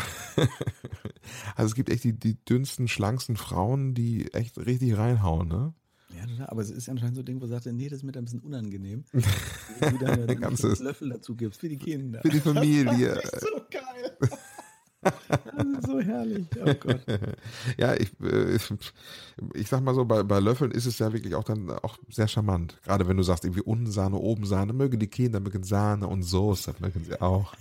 also 1.54 1.68
es 1.68 1.74
gibt 1.74 1.90
echt 1.90 2.04
die, 2.04 2.18
die 2.18 2.44
dünnsten, 2.44 2.88
schlanksten 2.88 3.36
Frauen, 3.36 3.94
die 3.94 4.32
echt 4.34 4.58
richtig 4.58 4.96
reinhauen, 4.96 5.48
ne? 5.48 5.74
Ja, 6.16 6.48
aber 6.48 6.62
es 6.62 6.70
ist 6.70 6.88
anscheinend 6.88 7.16
so 7.16 7.22
ein 7.22 7.24
Ding, 7.24 7.40
wo 7.40 7.46
sagt, 7.46 7.66
nee, 7.66 7.88
das 7.88 7.98
ist 7.98 8.02
mir 8.02 8.12
ein 8.14 8.24
bisschen 8.24 8.40
unangenehm. 8.40 9.04
Wie 9.12 9.90
du 9.90 9.98
dann, 9.98 10.26
dann 10.26 10.40
ganze 10.40 10.68
Löffel 10.82 11.10
dazu 11.10 11.34
gibst 11.34 11.60
für 11.60 11.68
die 11.68 11.78
Kinder. 11.78 12.20
Für 12.22 12.28
die 12.28 12.40
Familie. 12.40 13.14
Das 13.14 13.32
ist 13.32 13.40
so 13.40 13.60
geil. 13.70 14.18
Das 15.02 15.64
ist 15.66 15.86
so 15.86 15.98
herrlich. 15.98 16.46
Oh 16.60 16.74
Gott. 16.78 17.00
Ja, 17.78 17.94
ich, 17.94 18.10
äh, 18.20 18.54
ich, 18.54 18.62
ich 19.54 19.66
sag 19.66 19.82
mal 19.82 19.94
so, 19.94 20.04
bei, 20.04 20.22
bei 20.22 20.40
Löffeln 20.40 20.72
ist 20.72 20.84
es 20.84 20.98
ja 20.98 21.10
wirklich 21.10 21.34
auch 21.34 21.44
dann 21.44 21.70
auch 21.70 21.96
sehr 22.10 22.28
charmant. 22.28 22.78
Gerade 22.84 23.08
wenn 23.08 23.16
du 23.16 23.22
sagst, 23.22 23.46
irgendwie 23.46 23.62
unten 23.62 23.90
Sahne, 23.90 24.16
oben 24.16 24.44
Sahne, 24.44 24.74
mögen 24.74 24.98
die 24.98 25.06
Kinder, 25.06 25.40
mögen 25.40 25.62
Sahne 25.62 26.06
und 26.06 26.22
Soße, 26.22 26.74
mögen 26.80 27.02
sie 27.04 27.18
auch. 27.18 27.54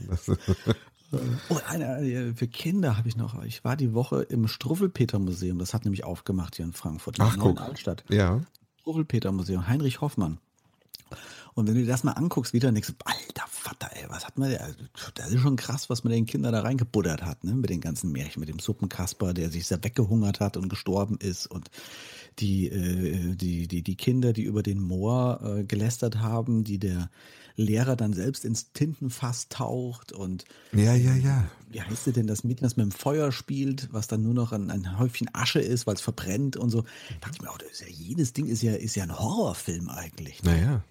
Oh, 1.50 1.58
eine, 1.68 2.34
für 2.36 2.48
Kinder 2.48 2.98
habe 2.98 3.08
ich 3.08 3.18
noch. 3.18 3.44
Ich 3.44 3.64
war 3.64 3.76
die 3.76 3.94
Woche 3.94 4.22
im 4.24 4.48
Struffelpeter-Museum. 4.48 5.58
Das 5.58 5.74
hat 5.74 5.86
nämlich 5.86 6.04
aufgemacht 6.04 6.56
hier 6.56 6.66
in 6.66 6.74
Frankfurt. 6.74 7.18
in 7.18 7.24
Ach, 7.26 7.34
der 7.34 7.44
neuen 7.44 7.56
guck. 7.56 7.66
Altstadt. 7.66 8.04
ja. 8.10 8.42
Struffelpeter-Museum. 8.82 9.68
Heinrich 9.68 10.02
Hoffmann. 10.02 10.40
Und 11.56 11.68
wenn 11.68 11.74
du 11.74 11.82
dir 11.82 11.88
das 11.88 12.04
mal 12.04 12.14
anguckst, 12.14 12.54
wieder 12.54 12.72
denkst 12.72 12.90
du, 12.90 12.94
alter 13.04 13.48
Vater, 13.50 13.90
ey, 13.94 14.06
was 14.08 14.26
hat 14.26 14.38
man 14.38 14.52
da? 14.52 14.68
Das 15.16 15.32
ist 15.32 15.42
schon 15.42 15.56
krass, 15.58 15.90
was 15.90 16.04
man 16.04 16.14
den 16.14 16.26
Kindern 16.26 16.54
da 16.54 16.62
reingebuddert 16.62 17.24
hat, 17.24 17.44
ne? 17.44 17.54
Mit 17.54 17.70
den 17.70 17.82
ganzen 17.82 18.12
Märchen, 18.12 18.40
mit 18.40 18.48
dem 18.50 18.60
Suppenkasper, 18.60 19.34
der 19.34 19.50
sich 19.50 19.68
sehr 19.68 19.84
weggehungert 19.84 20.40
hat 20.40 20.56
und 20.56 20.70
gestorben 20.70 21.18
ist 21.20 21.48
und 21.48 21.70
die, 22.40 22.68
äh, 22.70 23.36
die, 23.36 23.68
die, 23.68 23.84
die 23.84 23.96
Kinder, 23.96 24.32
die 24.32 24.44
über 24.44 24.64
den 24.64 24.80
Moor 24.80 25.42
äh, 25.44 25.64
gelästert 25.66 26.20
haben, 26.20 26.64
die 26.64 26.80
der 26.80 27.10
Lehrer 27.60 27.96
dann 27.96 28.14
selbst 28.14 28.46
ins 28.46 28.72
Tintenfass 28.72 29.50
taucht 29.50 30.12
und 30.12 30.46
Ja, 30.72 30.94
ja, 30.96 31.16
ja. 31.16 31.50
wie 31.70 31.82
heißt 31.82 32.08
es 32.08 32.14
denn, 32.14 32.28
das 32.28 32.44
Mädchen, 32.44 32.64
das 32.64 32.78
mit 32.78 32.86
dem 32.86 32.92
Feuer 32.92 33.32
spielt, 33.32 33.92
was 33.92 34.08
dann 34.08 34.24
nur 34.24 34.34
noch 34.34 34.52
ein, 34.52 34.72
ein 34.72 34.98
Häufchen 34.98 35.30
Asche 35.34 35.60
ist, 35.60 35.86
weil 35.86 35.96
es 35.96 36.02
verbrennt 36.02 36.58
und 36.58 36.70
so. 36.70 36.82
Da 36.82 36.88
dachte 37.22 37.36
ich 37.36 37.42
mir 37.42 37.52
auch, 37.52 37.58
das 37.58 37.70
ist 37.72 37.82
ja, 37.82 37.88
jedes 37.88 38.34
Ding 38.34 38.48
ist 38.48 38.62
ja, 38.62 38.74
ist 38.74 38.96
ja 38.96 39.04
ein 39.04 39.18
Horrorfilm 39.18 39.90
eigentlich. 39.90 40.42
Naja. 40.44 40.84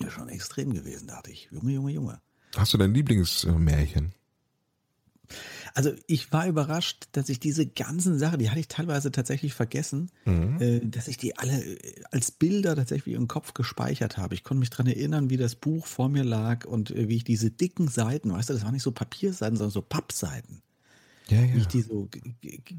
Ist 0.00 0.12
schon 0.12 0.28
extrem 0.28 0.72
gewesen, 0.72 1.08
dachte 1.08 1.30
ich. 1.30 1.48
Junge, 1.50 1.72
Junge, 1.72 1.92
Junge. 1.92 2.20
Hast 2.56 2.72
du 2.72 2.78
dein 2.78 2.94
Lieblingsmärchen? 2.94 4.14
Also 5.74 5.92
ich 6.06 6.32
war 6.32 6.46
überrascht, 6.46 7.08
dass 7.12 7.28
ich 7.28 7.40
diese 7.40 7.66
ganzen 7.66 8.18
Sachen, 8.18 8.38
die 8.38 8.50
hatte 8.50 8.60
ich 8.60 8.68
teilweise 8.68 9.12
tatsächlich 9.12 9.54
vergessen, 9.54 10.10
äh, 10.60 10.80
dass 10.82 11.08
ich 11.08 11.16
die 11.16 11.36
alle 11.38 11.62
äh, 11.62 12.02
als 12.10 12.30
Bilder 12.30 12.76
tatsächlich 12.76 13.14
im 13.14 13.28
Kopf 13.28 13.54
gespeichert 13.54 14.18
habe. 14.18 14.34
Ich 14.34 14.44
konnte 14.44 14.60
mich 14.60 14.70
dran 14.70 14.86
erinnern, 14.86 15.30
wie 15.30 15.36
das 15.36 15.54
Buch 15.54 15.86
vor 15.86 16.08
mir 16.08 16.24
lag 16.24 16.64
und 16.64 16.90
äh, 16.90 17.08
wie 17.08 17.16
ich 17.16 17.24
diese 17.24 17.50
dicken 17.50 17.88
Seiten, 17.88 18.32
weißt 18.32 18.50
du, 18.50 18.54
das 18.54 18.64
waren 18.64 18.72
nicht 18.72 18.82
so 18.82 18.92
Papierseiten, 18.92 19.56
sondern 19.56 19.72
so 19.72 19.82
Pappseiten. 19.82 20.62
Ja, 21.28 21.42
wie 21.54 21.58
ich 21.58 21.68
die 21.68 21.82
so 21.82 22.08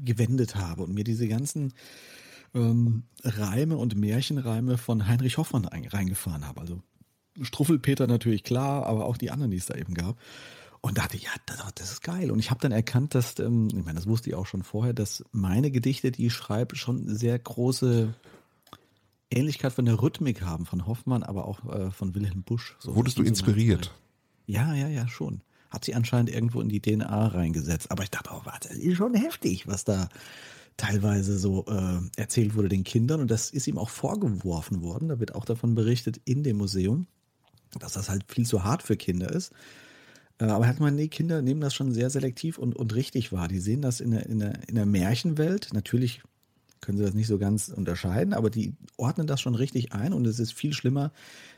gewendet 0.04 0.56
habe 0.56 0.82
und 0.82 0.92
mir 0.92 1.04
diese 1.04 1.26
ganzen 1.26 1.72
ähm, 2.54 3.04
Reime 3.24 3.78
und 3.78 3.96
Märchenreime 3.96 4.76
von 4.76 5.08
Heinrich 5.08 5.38
Hoffmann 5.38 5.66
ein, 5.66 5.86
reingefahren 5.86 6.46
habe. 6.46 6.60
Also 6.60 6.82
Struffelpeter 7.40 8.06
natürlich 8.06 8.44
klar, 8.44 8.86
aber 8.86 9.06
auch 9.06 9.16
die 9.16 9.30
anderen, 9.30 9.50
die 9.50 9.56
es 9.56 9.66
da 9.66 9.74
eben 9.74 9.94
gab. 9.94 10.18
Und 10.84 10.98
dachte, 10.98 11.16
ja, 11.16 11.30
das, 11.46 11.58
das 11.76 11.92
ist 11.92 12.02
geil. 12.02 12.32
Und 12.32 12.40
ich 12.40 12.50
habe 12.50 12.60
dann 12.60 12.72
erkannt, 12.72 13.14
dass, 13.14 13.38
ähm, 13.38 13.68
ich 13.68 13.84
meine, 13.84 13.94
das 13.94 14.08
wusste 14.08 14.30
ich 14.30 14.34
auch 14.34 14.46
schon 14.46 14.64
vorher, 14.64 14.92
dass 14.92 15.24
meine 15.30 15.70
Gedichte, 15.70 16.10
die 16.10 16.26
ich 16.26 16.34
schreibe, 16.34 16.74
schon 16.74 17.08
sehr 17.08 17.38
große 17.38 18.12
Ähnlichkeit 19.30 19.72
von 19.72 19.84
der 19.84 20.02
Rhythmik 20.02 20.42
haben, 20.42 20.66
von 20.66 20.86
Hoffmann, 20.86 21.22
aber 21.22 21.46
auch 21.46 21.64
äh, 21.72 21.92
von 21.92 22.16
Wilhelm 22.16 22.42
Busch. 22.42 22.76
So, 22.80 22.96
Wurdest 22.96 23.16
du 23.16 23.22
inspiriert? 23.22 23.94
ja, 24.46 24.74
ja, 24.74 24.88
ja, 24.88 25.06
schon. 25.06 25.40
Hat 25.70 25.84
sie 25.84 25.94
anscheinend 25.94 26.30
irgendwo 26.30 26.60
in 26.60 26.68
die 26.68 26.80
DNA 26.80 27.28
reingesetzt. 27.28 27.92
Aber 27.92 28.02
ich 28.02 28.10
dachte, 28.10 28.30
oh, 28.32 28.40
warte, 28.44 28.68
das 28.68 28.76
ist 28.76 28.96
schon 28.96 29.14
heftig, 29.14 29.68
was 29.68 29.84
da 29.84 30.08
teilweise 30.76 31.38
so 31.38 31.64
äh, 31.66 32.00
erzählt 32.16 32.56
wurde 32.56 32.68
den 32.68 32.82
Kindern. 32.82 33.20
Und 33.20 33.30
das 33.30 33.50
ist 33.50 33.68
ihm 33.68 33.78
auch 33.78 33.88
vorgeworfen 33.88 34.82
worden. 34.82 35.08
Da 35.08 35.20
wird 35.20 35.36
auch 35.36 35.44
davon 35.44 35.76
berichtet 35.76 36.20
in 36.24 36.42
dem 36.42 36.56
Museum, 36.56 37.06
dass 37.78 37.92
das 37.92 38.08
halt 38.08 38.24
viel 38.26 38.46
zu 38.46 38.64
hart 38.64 38.82
für 38.82 38.96
Kinder 38.96 39.30
ist. 39.30 39.52
Äh, 40.38 40.44
aber 40.44 40.64
er 40.64 40.70
hat 40.70 40.78
gemeint, 40.78 40.96
nee, 40.96 41.08
Kinder 41.08 41.42
nehmen 41.42 41.60
das 41.60 41.74
schon 41.74 41.92
sehr 41.92 42.10
selektiv 42.10 42.58
und, 42.58 42.76
und 42.76 42.94
richtig 42.94 43.32
wahr. 43.32 43.48
Die 43.48 43.60
sehen 43.60 43.82
das 43.82 44.00
in 44.00 44.12
der, 44.12 44.26
in, 44.26 44.38
der, 44.38 44.68
in 44.68 44.74
der 44.74 44.86
Märchenwelt. 44.86 45.70
Natürlich 45.72 46.22
können 46.82 46.98
sie 46.98 47.04
das 47.04 47.14
nicht 47.14 47.28
so 47.28 47.38
ganz 47.38 47.68
unterscheiden, 47.68 48.34
aber 48.34 48.50
die 48.50 48.74
ordnen 48.96 49.26
das 49.26 49.40
schon 49.40 49.54
richtig 49.54 49.92
ein 49.92 50.12
und 50.12 50.26
es 50.26 50.40
ist 50.40 50.52
viel 50.52 50.72
schlimmer, 50.72 51.12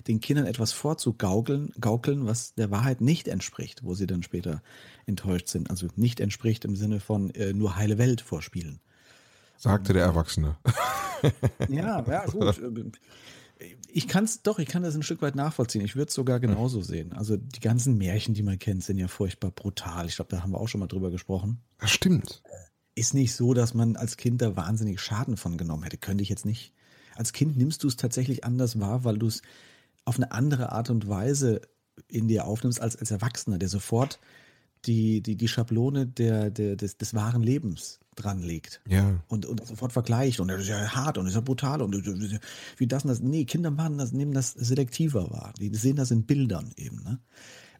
den 0.06 0.20
Kindern 0.20 0.46
etwas 0.46 0.72
vorzugaukeln, 0.72 1.72
gaukeln, 1.80 2.26
was 2.26 2.54
der 2.54 2.70
Wahrheit 2.70 3.00
nicht 3.00 3.26
entspricht, 3.26 3.82
wo 3.84 3.94
sie 3.94 4.06
dann 4.06 4.22
später 4.22 4.62
enttäuscht 5.06 5.48
sind. 5.48 5.70
Also 5.70 5.88
nicht 5.96 6.20
entspricht 6.20 6.66
im 6.66 6.76
Sinne 6.76 7.00
von 7.00 7.30
äh, 7.30 7.54
nur 7.54 7.76
heile 7.76 7.96
Welt 7.96 8.20
vorspielen. 8.20 8.80
Sagte 9.56 9.94
der 9.94 10.04
Erwachsene. 10.04 10.56
Ja, 11.68 12.04
ja, 12.06 12.26
gut. 12.30 13.00
Ich 13.88 14.08
kann 14.08 14.24
es 14.24 14.42
doch, 14.42 14.58
ich 14.58 14.68
kann 14.68 14.82
das 14.82 14.94
ein 14.94 15.02
Stück 15.02 15.22
weit 15.22 15.36
nachvollziehen. 15.36 15.84
Ich 15.84 15.96
würde 15.96 16.08
es 16.08 16.14
sogar 16.14 16.40
genauso 16.40 16.82
sehen. 16.82 17.12
Also 17.12 17.36
die 17.36 17.60
ganzen 17.60 17.96
Märchen, 17.96 18.34
die 18.34 18.42
man 18.42 18.58
kennt, 18.58 18.82
sind 18.82 18.98
ja 18.98 19.08
furchtbar 19.08 19.50
brutal. 19.50 20.06
Ich 20.06 20.16
glaube, 20.16 20.30
da 20.30 20.42
haben 20.42 20.52
wir 20.52 20.60
auch 20.60 20.68
schon 20.68 20.80
mal 20.80 20.86
drüber 20.86 21.10
gesprochen. 21.10 21.60
Das 21.78 21.90
stimmt. 21.90 22.42
Ist 22.94 23.14
nicht 23.14 23.34
so, 23.34 23.54
dass 23.54 23.74
man 23.74 23.96
als 23.96 24.16
Kind 24.16 24.42
da 24.42 24.56
wahnsinnig 24.56 25.00
Schaden 25.00 25.36
von 25.36 25.56
genommen 25.56 25.84
hätte. 25.84 25.98
Könnte 25.98 26.22
ich 26.22 26.28
jetzt 26.28 26.46
nicht. 26.46 26.72
Als 27.14 27.32
Kind 27.32 27.56
nimmst 27.56 27.84
du 27.84 27.88
es 27.88 27.96
tatsächlich 27.96 28.44
anders 28.44 28.80
wahr, 28.80 29.04
weil 29.04 29.18
du 29.18 29.26
es 29.26 29.42
auf 30.04 30.16
eine 30.16 30.32
andere 30.32 30.72
Art 30.72 30.90
und 30.90 31.08
Weise 31.08 31.60
in 32.08 32.28
dir 32.28 32.46
aufnimmst 32.46 32.80
als 32.80 32.96
als 32.96 33.10
Erwachsener, 33.10 33.58
der 33.58 33.68
sofort 33.68 34.18
die, 34.86 35.20
die, 35.22 35.36
die 35.36 35.48
Schablone 35.48 36.06
der, 36.06 36.50
der, 36.50 36.76
des, 36.76 36.96
des 36.98 37.14
wahren 37.14 37.42
Lebens 37.42 38.00
dran 38.16 38.42
legt 38.42 38.80
Ja. 38.88 39.20
und, 39.28 39.44
und 39.46 39.66
sofort 39.66 39.92
vergleicht 39.92 40.38
und 40.40 40.48
das 40.48 40.62
ist 40.62 40.68
ja 40.68 40.94
hart 40.94 41.18
und 41.18 41.24
das 41.24 41.32
ist 41.32 41.36
ja 41.36 41.40
brutal 41.40 41.82
und 41.82 41.94
ja 41.94 42.38
wie 42.76 42.86
das 42.86 43.02
und 43.04 43.08
das. 43.08 43.20
Nee, 43.20 43.44
Kinder 43.44 43.70
machen 43.70 43.98
das, 43.98 44.12
nehmen 44.12 44.32
das 44.32 44.52
selektiver 44.52 45.30
wahr. 45.30 45.52
Die 45.58 45.74
sehen 45.74 45.96
das 45.96 46.10
in 46.10 46.24
Bildern 46.24 46.72
eben. 46.76 47.02
Ne? 47.02 47.18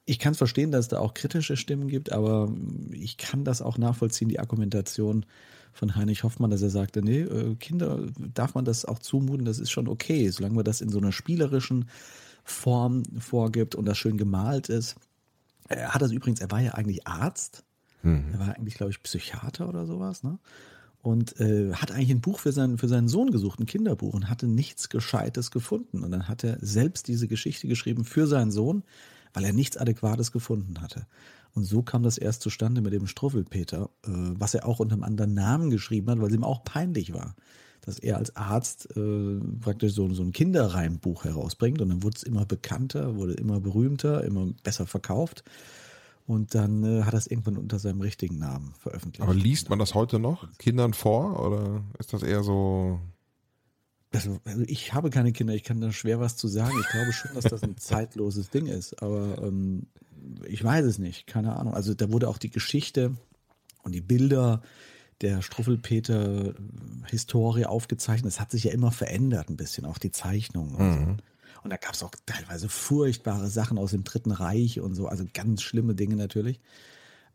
Ich 0.06 0.18
kann 0.18 0.32
es 0.32 0.38
verstehen, 0.38 0.70
dass 0.70 0.86
es 0.86 0.88
da 0.88 0.98
auch 0.98 1.14
kritische 1.14 1.56
Stimmen 1.56 1.88
gibt, 1.88 2.12
aber 2.12 2.52
ich 2.90 3.16
kann 3.16 3.44
das 3.44 3.62
auch 3.62 3.78
nachvollziehen, 3.78 4.28
die 4.28 4.40
Argumentation 4.40 5.24
von 5.72 5.96
Heinrich 5.96 6.24
Hoffmann, 6.24 6.50
dass 6.50 6.62
er 6.62 6.70
sagte, 6.70 7.00
nee, 7.02 7.20
äh, 7.22 7.54
Kinder 7.56 8.06
darf 8.34 8.54
man 8.54 8.64
das 8.64 8.84
auch 8.84 8.98
zumuten, 8.98 9.44
das 9.44 9.58
ist 9.58 9.70
schon 9.70 9.88
okay, 9.88 10.28
solange 10.30 10.54
man 10.56 10.64
das 10.64 10.80
in 10.80 10.88
so 10.88 10.98
einer 10.98 11.12
spielerischen 11.12 11.88
Form 12.44 13.02
vorgibt 13.18 13.74
und 13.74 13.86
das 13.86 13.98
schön 13.98 14.16
gemalt 14.18 14.68
ist. 14.68 14.96
Er 15.68 15.94
hat 15.94 16.02
das 16.02 16.12
übrigens, 16.12 16.40
er 16.40 16.50
war 16.50 16.60
ja 16.60 16.72
eigentlich 16.74 17.06
Arzt. 17.06 17.64
Er 18.32 18.38
war 18.38 18.54
eigentlich, 18.54 18.74
glaube 18.74 18.90
ich, 18.90 19.02
Psychiater 19.02 19.68
oder 19.68 19.86
sowas, 19.86 20.22
ne? 20.22 20.38
Und 21.00 21.38
äh, 21.38 21.72
hat 21.74 21.90
eigentlich 21.90 22.10
ein 22.10 22.22
Buch 22.22 22.38
für 22.38 22.52
seinen, 22.52 22.78
für 22.78 22.88
seinen 22.88 23.08
Sohn 23.08 23.30
gesucht, 23.30 23.60
ein 23.60 23.66
Kinderbuch, 23.66 24.14
und 24.14 24.30
hatte 24.30 24.46
nichts 24.46 24.88
Gescheites 24.88 25.50
gefunden. 25.50 26.02
Und 26.02 26.10
dann 26.10 26.28
hat 26.28 26.44
er 26.44 26.56
selbst 26.62 27.08
diese 27.08 27.28
Geschichte 27.28 27.68
geschrieben 27.68 28.04
für 28.04 28.26
seinen 28.26 28.50
Sohn, 28.50 28.84
weil 29.34 29.44
er 29.44 29.52
nichts 29.52 29.76
Adäquates 29.76 30.32
gefunden 30.32 30.80
hatte. 30.80 31.06
Und 31.52 31.64
so 31.64 31.82
kam 31.82 32.02
das 32.02 32.16
erst 32.16 32.40
zustande 32.42 32.80
mit 32.80 32.92
dem 32.94 33.06
Struffelpeter, 33.06 33.90
äh, 34.04 34.08
was 34.08 34.54
er 34.54 34.66
auch 34.66 34.80
unter 34.80 34.94
einem 34.94 35.02
anderen 35.02 35.34
Namen 35.34 35.70
geschrieben 35.70 36.10
hat, 36.10 36.20
weil 36.20 36.28
es 36.28 36.34
ihm 36.34 36.44
auch 36.44 36.64
peinlich 36.64 37.12
war, 37.12 37.34
dass 37.84 37.98
er 37.98 38.16
als 38.16 38.34
Arzt 38.36 38.88
äh, 38.96 39.38
praktisch 39.60 39.92
so, 39.92 40.12
so 40.14 40.22
ein 40.22 40.32
Kinderreimbuch 40.32 41.24
herausbringt. 41.24 41.80
Und 41.80 41.90
dann 41.90 42.02
wurde 42.02 42.16
es 42.16 42.22
immer 42.22 42.46
bekannter, 42.46 43.16
wurde 43.16 43.34
immer 43.34 43.60
berühmter, 43.60 44.24
immer 44.24 44.48
besser 44.62 44.86
verkauft. 44.86 45.44
Und 46.26 46.54
dann 46.54 46.82
äh, 46.84 47.02
hat 47.02 47.12
er 47.12 47.18
es 47.18 47.26
irgendwann 47.26 47.58
unter 47.58 47.78
seinem 47.78 48.00
richtigen 48.00 48.38
Namen 48.38 48.74
veröffentlicht. 48.78 49.20
Aber 49.20 49.34
liest 49.34 49.68
man 49.68 49.78
das 49.78 49.94
heute 49.94 50.18
noch 50.18 50.48
Kindern 50.56 50.94
vor 50.94 51.44
oder 51.44 51.84
ist 51.98 52.14
das 52.14 52.22
eher 52.22 52.42
so? 52.42 53.00
Also, 54.12 54.40
also 54.44 54.62
ich 54.66 54.94
habe 54.94 55.10
keine 55.10 55.32
Kinder, 55.32 55.54
ich 55.54 55.64
kann 55.64 55.80
da 55.80 55.92
schwer 55.92 56.20
was 56.20 56.36
zu 56.36 56.48
sagen. 56.48 56.74
Ich 56.80 56.88
glaube 56.88 57.12
schon, 57.12 57.34
dass 57.34 57.44
das 57.44 57.62
ein 57.62 57.76
zeitloses 57.76 58.48
Ding 58.48 58.66
ist, 58.66 59.02
aber 59.02 59.42
ähm, 59.42 59.86
ich 60.48 60.64
weiß 60.64 60.86
es 60.86 60.98
nicht, 60.98 61.26
keine 61.26 61.56
Ahnung. 61.56 61.74
Also 61.74 61.92
da 61.92 62.10
wurde 62.10 62.28
auch 62.28 62.38
die 62.38 62.50
Geschichte 62.50 63.14
und 63.82 63.94
die 63.94 64.00
Bilder 64.00 64.62
der 65.20 65.42
Struffelpeter-Historie 66.44 67.66
aufgezeichnet. 67.66 68.32
Es 68.32 68.40
hat 68.40 68.50
sich 68.50 68.64
ja 68.64 68.72
immer 68.72 68.90
verändert 68.90 69.48
ein 69.48 69.56
bisschen, 69.56 69.84
auch 69.84 69.98
die 69.98 70.10
Zeichnungen 70.10 70.74
und 70.74 70.92
so. 70.92 71.16
Und 71.62 71.70
da 71.70 71.76
gab 71.76 71.94
es 71.94 72.02
auch 72.02 72.10
teilweise 72.26 72.68
furchtbare 72.68 73.48
Sachen 73.48 73.78
aus 73.78 73.92
dem 73.92 74.04
Dritten 74.04 74.32
Reich 74.32 74.80
und 74.80 74.94
so, 74.94 75.06
also 75.08 75.24
ganz 75.32 75.62
schlimme 75.62 75.94
Dinge 75.94 76.16
natürlich. 76.16 76.60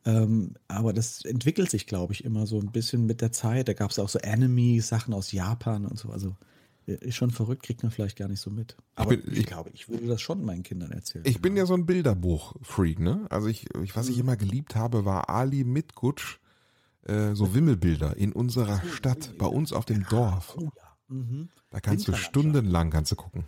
Ähm, 0.06 0.54
aber 0.68 0.94
das 0.94 1.26
entwickelt 1.26 1.70
sich, 1.72 1.88
glaube 1.88 2.14
ich, 2.14 2.24
immer 2.24 2.46
so 2.48 2.60
ein 2.60 2.72
bisschen 2.72 3.06
mit 3.06 3.22
der 3.22 3.32
Zeit. 3.32 3.68
Da 3.68 3.74
gab 3.74 3.92
es 3.92 4.00
auch 4.00 4.08
so 4.08 4.20
Anime-Sachen 4.20 5.14
aus 5.14 5.32
Japan 5.32 5.86
und 5.86 5.98
so. 5.98 6.10
Also 6.10 6.38
äh, 6.88 6.94
ist 6.94 7.16
schon 7.16 7.32
verrückt, 7.32 7.64
kriegt 7.64 7.82
man 7.84 7.92
vielleicht 7.92 8.18
gar 8.18 8.28
nicht 8.30 8.40
so 8.40 8.50
mit. 8.50 8.78
Aber 8.96 9.14
ich, 9.14 9.24
bin- 9.26 9.36
ich- 9.36 9.46
glaube, 9.46 9.72
ich 9.74 9.90
würde 9.90 10.06
das 10.08 10.22
schon 10.22 10.46
meinen 10.46 10.64
Kindern 10.64 10.92
erzählen. 10.92 11.26
Ich 11.28 11.42
bin 11.42 11.58
ja 11.58 11.66
so 11.66 11.74
ein 11.74 11.86
Bilderbuch-Freak, 11.86 13.00
ne? 13.00 13.26
Also 13.30 13.48
ich, 13.48 13.66
ich 13.84 13.96
was 13.96 14.08
ich 14.10 14.16
Mhm. 14.18 14.22
immer 14.22 14.38
geliebt 14.38 14.76
habe, 14.76 15.04
war 15.06 15.30
Ali 15.30 15.64
Mitgutsch, 15.66 16.38
äh, 17.10 17.36
so 17.36 17.54
Wimmelbilder 17.54 18.16
in 18.18 18.32
unserer 18.32 18.82
Stadt, 18.94 19.34
bei 19.38 19.48
uns 19.48 19.74
auf 19.74 19.86
dem 19.86 20.04
Dorf. 20.08 20.56
Oh 20.58 20.64
ja. 20.64 21.16
Mhm. 21.16 21.50
Da 21.72 21.80
kannst 21.80 22.08
du 22.08 22.14
stundenlang 22.14 22.92
kannst 22.92 23.12
du 23.12 23.16
gucken. 23.16 23.46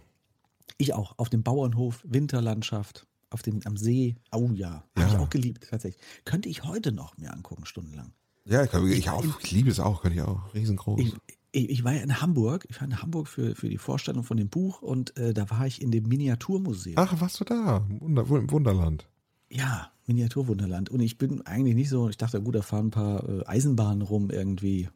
Ich 0.78 0.94
auch. 0.94 1.18
Auf 1.18 1.30
dem 1.30 1.44
Bauernhof, 1.44 2.02
Winterlandschaft, 2.08 3.08
auf 3.30 3.42
dem, 3.42 3.60
am 3.66 3.78
See. 3.78 4.16
Oh 4.32 4.50
ja. 4.54 4.84
Habe 4.96 5.08
ich 5.08 5.14
Ja. 5.14 5.20
auch 5.20 5.30
geliebt, 5.30 5.68
tatsächlich. 5.70 6.02
Könnte 6.26 6.50
ich 6.50 6.64
heute 6.64 6.92
noch 6.92 7.18
mir 7.18 7.34
angucken, 7.34 7.66
stundenlang. 7.66 8.14
Ja, 8.46 8.64
ich, 8.64 8.74
ich, 8.74 9.10
auch, 9.10 9.24
ich 9.42 9.52
liebe 9.52 9.70
es 9.70 9.80
auch, 9.80 10.02
könnte 10.02 10.18
ich 10.18 10.24
auch. 10.24 10.54
Riesengroß. 10.56 11.00
Ich, 11.00 11.14
ich, 11.52 11.70
ich, 11.70 11.84
war 11.84 11.94
ja 11.94 12.02
in 12.02 12.22
Hamburg, 12.22 12.66
ich 12.70 12.80
war 12.82 12.88
in 12.88 13.02
Hamburg 13.02 13.28
für, 13.28 13.56
für 13.56 13.70
die 13.70 13.78
Vorstellung 13.78 14.24
von 14.24 14.38
dem 14.38 14.50
Buch 14.50 14.82
und 14.82 15.16
äh, 15.18 15.34
da 15.34 15.50
war 15.52 15.68
ich 15.68 15.82
in 15.82 15.92
dem 15.92 16.08
Miniaturmuseum. 16.08 16.96
Ach, 16.98 17.22
warst 17.22 17.40
du 17.40 17.44
da? 17.44 17.86
Wunder, 18.00 18.26
Im 18.28 18.50
Wunderland. 18.50 19.08
Ja, 19.52 19.92
Miniaturwunderland. 20.08 20.90
Und 20.90 21.02
ich 21.02 21.18
bin 21.18 21.46
eigentlich 21.46 21.76
nicht 21.76 21.90
so, 21.90 22.10
ich 22.10 22.18
dachte, 22.18 22.42
gut, 22.42 22.56
da 22.56 22.62
fahren 22.62 22.88
ein 22.88 22.92
paar 22.92 23.28
äh, 23.28 23.46
Eisenbahnen 23.46 24.02
rum 24.02 24.30
irgendwie, 24.30 24.90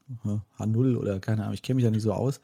H0 0.57 0.95
oder 0.95 1.19
keine 1.19 1.43
Ahnung, 1.43 1.53
ich 1.53 1.61
kenne 1.61 1.75
mich 1.75 1.83
da 1.83 1.91
nicht 1.91 2.03
so 2.03 2.13
aus. 2.13 2.39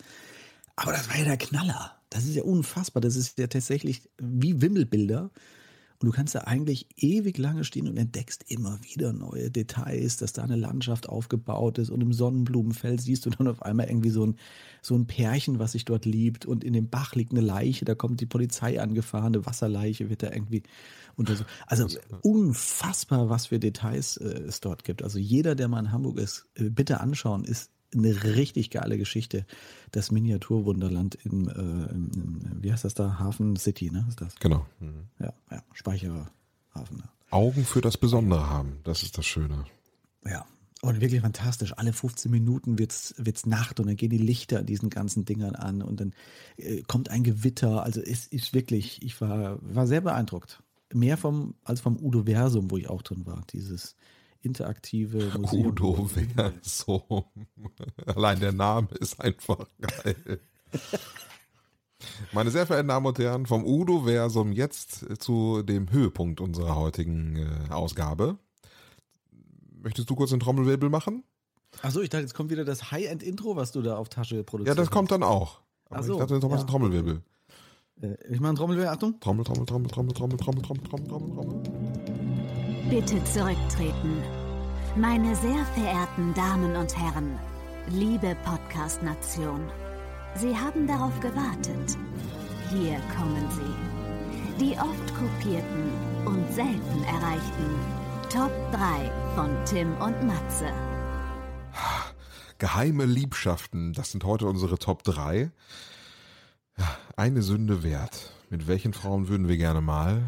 Aber 0.76 0.92
das 0.92 1.10
war 1.10 1.18
ja 1.18 1.24
der 1.24 1.38
Knaller. 1.38 1.96
Das 2.10 2.26
ist 2.26 2.36
ja 2.36 2.44
unfassbar. 2.44 3.02
Das 3.02 3.16
ist 3.16 3.40
ja 3.40 3.48
tatsächlich 3.48 4.10
wie 4.20 4.62
Wimmelbilder. 4.62 5.32
Und 6.02 6.08
du 6.08 6.14
kannst 6.14 6.34
da 6.34 6.40
eigentlich 6.40 6.88
ewig 6.98 7.38
lange 7.38 7.64
stehen 7.64 7.88
und 7.88 7.96
entdeckst 7.96 8.44
immer 8.48 8.80
wieder 8.82 9.14
neue 9.14 9.52
Details, 9.52 10.18
dass 10.18 10.34
da 10.34 10.42
eine 10.44 10.56
Landschaft 10.56 11.08
aufgebaut 11.08 11.78
ist 11.78 11.92
und 11.92 12.02
im 12.02 12.12
Sonnenblumenfeld 12.12 13.00
siehst 13.00 13.26
du 13.26 13.30
dann 13.30 13.48
auf 13.48 13.62
einmal 13.62 13.88
irgendwie 13.88 14.10
so 14.10 14.26
ein, 14.26 14.36
so 14.82 14.96
ein 14.96 15.06
Pärchen, 15.06 15.60
was 15.60 15.74
sich 15.74 15.86
dort 15.86 16.06
liebt 16.06 16.48
und 16.48 16.64
in 16.64 16.74
dem 16.74 16.90
Bach 16.90 17.14
liegt 17.14 17.34
eine 17.34 17.42
Leiche, 17.42 17.86
da 17.86 17.94
kommt 17.94 18.20
die 18.20 18.26
Polizei 18.26 18.82
angefahren, 18.82 19.36
eine 19.36 19.46
Wasserleiche 19.46 20.10
wird 20.10 20.24
da 20.24 20.32
irgendwie 20.32 20.64
untersucht. 21.18 21.48
Also 21.68 21.88
unfassbar, 22.22 23.30
was 23.30 23.48
für 23.48 23.60
Details 23.60 24.18
äh, 24.18 24.26
es 24.48 24.60
dort 24.60 24.84
gibt. 24.84 25.04
Also 25.04 25.20
jeder, 25.20 25.54
der 25.54 25.68
mal 25.68 25.82
in 25.82 25.92
Hamburg 25.92 26.18
ist, 26.18 26.48
äh, 26.56 26.72
bitte 26.72 27.00
anschauen, 27.00 27.44
ist 27.44 27.70
eine 27.94 28.24
richtig 28.24 28.70
geile 28.70 28.98
Geschichte. 28.98 29.46
Das 29.92 30.12
Miniaturwunderland 30.12 31.16
im, 31.24 31.48
äh, 31.50 31.52
im, 31.52 32.42
wie 32.62 32.72
heißt 32.72 32.86
das 32.86 32.94
da? 32.94 33.20
Hafen 33.20 33.56
City, 33.56 33.92
ne? 33.92 34.06
Ist 34.10 34.22
das? 34.22 34.36
Genau. 34.36 34.66
Mhm. 34.80 35.08
Ja, 35.20 35.34
ja, 35.50 35.64
Speicherhafen. 35.74 36.98
Ne? 36.98 37.04
Augen 37.32 37.66
für 37.66 37.82
das 37.82 37.98
Besondere 37.98 38.50
haben, 38.50 38.80
das 38.84 39.04
ist 39.04 39.18
das 39.18 39.26
Schöne. 39.26 39.66
Ja. 40.26 40.46
Und 40.84 41.00
wirklich 41.00 41.22
fantastisch. 41.22 41.78
Alle 41.78 41.94
15 41.94 42.32
Minuten 42.32 42.80
wird's 42.80 43.14
wird's 43.18 43.46
Nacht 43.46 43.80
und 43.80 43.86
dann 43.86 43.96
gehen 43.98 44.10
die 44.10 44.18
Lichter 44.18 44.64
diesen 44.64 44.90
ganzen 44.90 45.26
Dingern 45.26 45.56
an 45.56 45.84
und 45.84 46.00
dann 46.00 46.14
äh, 46.58 46.82
kommt 46.82 47.10
ein 47.10 47.24
Gewitter. 47.24 47.84
Also 47.84 48.02
es 48.02 48.26
ist 48.26 48.56
wirklich, 48.56 49.04
ich 49.04 49.22
war, 49.22 49.60
war 49.62 49.86
sehr 49.86 50.02
beeindruckt. 50.02 50.64
Mehr 50.92 51.18
vom, 51.18 51.54
als 51.64 51.82
vom 51.82 51.98
Udo 52.02 52.24
Versum, 52.24 52.72
wo 52.72 52.78
ich 52.78 52.90
auch 52.90 53.04
drin 53.04 53.28
war. 53.28 53.44
Dieses, 53.54 53.96
interaktive 54.42 55.38
Museum. 55.38 55.68
Udo 55.68 56.08
Versum. 56.08 57.24
Allein 58.06 58.40
der 58.40 58.52
Name 58.52 58.88
ist 59.00 59.20
einfach 59.20 59.68
geil. 59.80 60.40
Meine 62.32 62.52
sehr 62.52 62.66
verehrten 62.66 62.88
Damen 62.88 63.06
und 63.06 63.20
Herren, 63.20 63.46
vom 63.46 63.66
Udo 63.66 64.04
Versum 64.04 64.52
jetzt 64.52 65.22
zu 65.22 65.62
dem 65.64 65.92
Höhepunkt 65.92 66.42
unserer 66.42 66.76
heutigen 66.76 67.38
äh, 67.38 67.74
Ausgabe. 67.74 68.38
Möchtest 69.82 70.10
du 70.10 70.16
kurz 70.16 70.32
einen 70.32 70.40
Trommelwirbel 70.40 70.90
machen? 70.90 71.24
Achso, 71.82 72.02
ich 72.02 72.10
dachte, 72.10 72.24
jetzt 72.24 72.34
kommt 72.34 72.50
wieder 72.50 72.66
das 72.66 72.92
High-End-Intro, 72.92 73.56
was 73.56 73.72
du 73.72 73.82
da 73.82 73.98
auf 73.98 74.10
Tasche 74.10 74.44
produzierst. 74.44 74.78
Ja, 74.78 74.82
das 74.82 74.92
kommt 74.92 75.12
dann 75.12 75.24
auch. 75.24 75.62
Aber 75.90 76.04
so, 76.04 76.14
ich 76.14 76.20
dachte, 76.20 76.40
du 76.40 76.48
machst 76.48 76.52
ja. 76.52 76.60
einen 76.60 76.68
Trommelwirbel. 76.68 77.22
Äh, 78.02 78.16
ich 78.30 78.40
mache 78.40 78.50
einen 78.50 78.58
Trommelwirbel, 78.58 78.92
Achtung. 78.92 79.20
Trommel, 79.20 79.46
Trommel, 79.46 79.66
Trommel, 79.66 79.88
Trommel, 79.88 80.14
Trommel, 80.14 80.38
Trommel, 80.38 80.64
Trommel, 80.64 80.84
Trommel, 80.84 81.08
Trommel, 81.08 81.64
Trommel. 81.64 82.31
Bitte 82.92 83.24
zurücktreten. 83.24 84.22
Meine 84.98 85.34
sehr 85.38 85.66
verehrten 85.68 86.34
Damen 86.34 86.76
und 86.76 86.94
Herren, 86.98 87.40
liebe 87.88 88.36
Podcast-Nation, 88.44 89.62
Sie 90.36 90.54
haben 90.54 90.88
darauf 90.88 91.18
gewartet. 91.22 91.98
Hier 92.70 93.00
kommen 93.18 93.48
sie. 93.50 94.60
Die 94.66 94.74
oft 94.74 95.16
kopierten 95.16 95.90
und 96.26 96.54
selten 96.54 97.04
erreichten 97.06 97.80
Top 98.30 98.52
3 98.74 99.10
von 99.36 99.56
Tim 99.64 99.94
und 100.02 100.28
Matze. 100.28 100.68
Geheime 102.58 103.06
Liebschaften, 103.06 103.94
das 103.94 104.12
sind 104.12 104.26
heute 104.26 104.48
unsere 104.48 104.78
Top 104.78 105.06
3. 105.06 105.50
Eine 107.16 107.42
Sünde 107.42 107.84
wert. 107.84 108.34
Mit 108.50 108.68
welchen 108.68 108.92
Frauen 108.92 109.30
würden 109.30 109.48
wir 109.48 109.56
gerne 109.56 109.80
mal? 109.80 110.24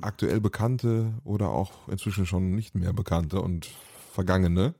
Aktuell 0.00 0.40
bekannte 0.40 1.14
oder 1.24 1.50
auch 1.50 1.88
inzwischen 1.88 2.26
schon 2.26 2.54
nicht 2.54 2.74
mehr 2.74 2.92
bekannte 2.92 3.40
und 3.40 3.68
vergangene. 4.12 4.74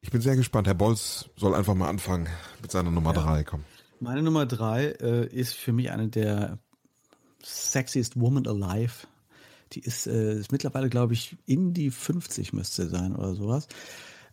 Ich 0.00 0.10
bin 0.10 0.20
sehr 0.20 0.36
gespannt. 0.36 0.66
Herr 0.66 0.74
Bolz 0.74 1.30
soll 1.36 1.54
einfach 1.54 1.74
mal 1.74 1.88
anfangen 1.88 2.28
mit 2.60 2.70
seiner 2.70 2.90
Nummer 2.90 3.14
ja. 3.14 3.22
drei. 3.22 3.44
Komm. 3.44 3.64
Meine 4.00 4.22
Nummer 4.22 4.46
drei 4.46 4.86
äh, 5.00 5.26
ist 5.26 5.54
für 5.54 5.72
mich 5.72 5.90
eine 5.90 6.08
der 6.08 6.58
sexiest 7.42 8.20
woman 8.20 8.46
alive. 8.46 9.06
Die 9.72 9.80
ist, 9.80 10.06
äh, 10.06 10.38
ist 10.38 10.52
mittlerweile, 10.52 10.90
glaube 10.90 11.14
ich, 11.14 11.36
in 11.46 11.72
die 11.72 11.90
50 11.90 12.52
müsste 12.52 12.88
sein 12.88 13.16
oder 13.16 13.34
sowas. 13.34 13.66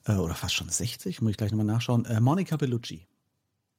Äh, 0.06 0.16
oder 0.16 0.36
fast 0.36 0.56
schon 0.56 0.70
60, 0.70 1.22
muss 1.22 1.32
ich 1.32 1.38
gleich 1.38 1.52
nochmal 1.52 1.66
nachschauen. 1.66 2.06
Äh, 2.06 2.20
Monica 2.20 2.58
Bellucci. 2.58 3.08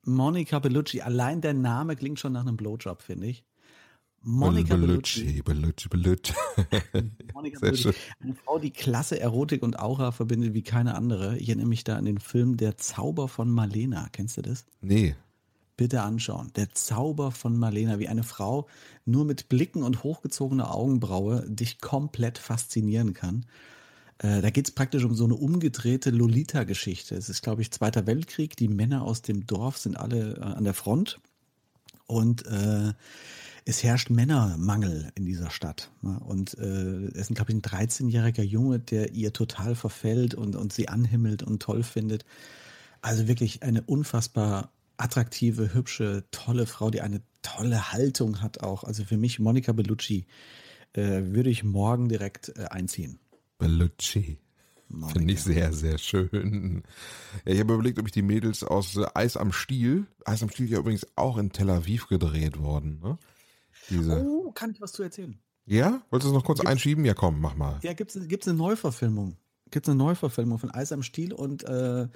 Monica 0.05 0.59
Bellucci, 0.59 1.03
allein 1.03 1.41
der 1.41 1.55
Name 1.55 1.95
klingt 1.95 2.19
schon 2.19 2.33
nach 2.33 2.41
einem 2.41 2.57
Blowjob, 2.57 3.03
finde 3.03 3.29
ich. 3.29 3.45
Monika 4.25 4.77
Bellucci. 4.77 5.43
Bellucci, 5.43 5.89
Bellucci. 5.89 6.33
Monika 7.35 7.59
Bellucci. 7.61 7.91
Eine 8.21 8.35
Frau, 8.35 8.59
die 8.59 8.71
klasse 8.71 9.19
Erotik 9.19 9.63
und 9.63 9.79
Aura 9.79 10.13
verbindet 10.13 10.55
wie 10.55 10.63
keine 10.63 10.95
andere. 10.95 11.37
Ich 11.39 11.49
erinnere 11.49 11.67
mich 11.67 11.85
da 11.85 11.97
an 11.97 12.05
den 12.05 12.19
Film 12.19 12.57
Der 12.57 12.77
Zauber 12.77 13.29
von 13.29 13.51
Malena. 13.51 14.09
Kennst 14.13 14.37
du 14.37 14.43
das? 14.43 14.65
Nee. 14.81 15.17
Bitte 15.77 16.03
anschauen. 16.03 16.53
Der 16.55 16.71
Zauber 16.71 17.33
von 17.33 17.57
Malena, 17.57 17.99
wie 17.99 18.09
eine 18.09 18.23
Frau 18.23 18.69
nur 19.05 19.25
mit 19.25 19.49
Blicken 19.49 19.83
und 19.83 20.05
hochgezogener 20.05 20.73
Augenbraue 20.73 21.45
dich 21.49 21.81
komplett 21.81 22.39
faszinieren 22.39 23.15
kann. 23.15 23.47
Äh, 24.19 24.41
da 24.41 24.51
geht 24.51 24.69
es 24.69 24.75
praktisch 24.75 25.05
um 25.05 25.15
so 25.15 25.25
eine 25.25 25.35
umgedrehte 25.35 26.11
Lolita-Geschichte. 26.11 27.17
Es 27.17 27.29
ist, 27.29 27.43
glaube 27.43 27.63
ich, 27.63 27.73
Zweiter 27.73 28.07
Weltkrieg. 28.07 28.57
Die 28.57 28.69
Männer 28.69 29.03
aus 29.03 29.23
dem 29.23 29.47
Dorf 29.47 29.79
sind 29.79 29.97
alle 29.97 30.37
äh, 30.37 30.41
an 30.41 30.65
der 30.65 30.75
Front. 30.75 31.21
Und 32.07 32.47
äh, 32.47 32.93
es 33.65 33.83
herrscht 33.83 34.11
Männermangel 34.11 35.13
in 35.15 35.25
dieser 35.25 35.51
Stadt. 35.51 35.91
Ne? 36.03 36.19
Und 36.21 36.57
äh, 36.59 37.07
es 37.07 37.15
ist, 37.15 37.31
ein, 37.31 37.35
glaube 37.35 37.53
ich, 37.53 37.59
ein 37.59 37.63
13-jähriger 37.63 38.43
Junge, 38.43 38.79
der 38.79 39.13
ihr 39.13 39.33
total 39.33 39.75
verfällt 39.75 40.35
und, 40.35 40.57
und 40.57 40.73
sie 40.73 40.89
anhimmelt 40.89 41.43
und 41.43 41.63
toll 41.63 41.83
findet. 41.83 42.25
Also 43.01 43.29
wirklich 43.29 43.63
eine 43.63 43.83
unfassbar 43.83 44.73
attraktive, 44.97 45.75
hübsche, 45.75 46.25
tolle 46.31 46.67
Frau, 46.67 46.91
die 46.91 47.01
eine 47.01 47.23
tolle 47.43 47.93
Haltung 47.93 48.41
hat 48.41 48.63
auch. 48.63 48.85
Also 48.85 49.05
für 49.05 49.17
mich, 49.17 49.39
Monica 49.39 49.73
Bellucci, 49.73 50.27
äh, 50.93 51.23
würde 51.27 51.51
ich 51.51 51.65
morgen 51.65 52.09
direkt 52.09 52.53
äh, 52.57 52.65
einziehen. 52.67 53.19
Bellucci. 53.59 54.39
Finde 55.13 55.33
ich 55.33 55.43
sehr, 55.43 55.73
sehr 55.73 55.97
schön. 55.97 56.83
Ja, 57.47 57.53
ich 57.55 57.61
habe 57.61 57.75
überlegt, 57.75 57.99
ob 57.99 58.07
ich 58.07 58.13
die 58.13 58.21
Mädels 58.21 58.63
aus 58.63 58.99
Eis 59.15 59.39
am 59.39 59.51
Stiel, 59.51 60.07
Eis 60.27 60.43
am 60.43 60.51
Stiel 60.51 60.71
ja 60.71 60.79
übrigens 60.79 61.07
auch 61.17 61.39
in 61.39 61.51
Tel 61.51 61.71
Aviv 61.71 62.09
gedreht 62.09 62.59
worden, 62.59 63.01
ne? 63.03 63.19
Diese. 63.91 64.25
Oh, 64.25 64.53
kann 64.53 64.71
ich 64.71 64.81
was 64.81 64.93
zu 64.93 65.03
erzählen? 65.03 65.39
Ja? 65.65 66.03
Wolltest 66.11 66.31
du 66.31 66.35
es 66.35 66.39
noch 66.39 66.45
kurz 66.45 66.59
gibt's, 66.59 66.71
einschieben? 66.71 67.05
Ja, 67.05 67.15
komm, 67.15 67.41
mach 67.41 67.55
mal. 67.55 67.79
Ja, 67.83 67.93
gibt 67.93 68.15
es 68.15 68.49
eine 68.49 68.57
Neuverfilmung. 68.57 69.37
Gibt 69.71 69.87
es 69.87 69.91
eine 69.91 69.99
Neuverfilmung 69.99 70.59
von 70.59 70.71
Eis 70.71 70.93
am 70.93 71.03
Stiel 71.03 71.33
und 71.33 71.65
äh, 71.65 72.09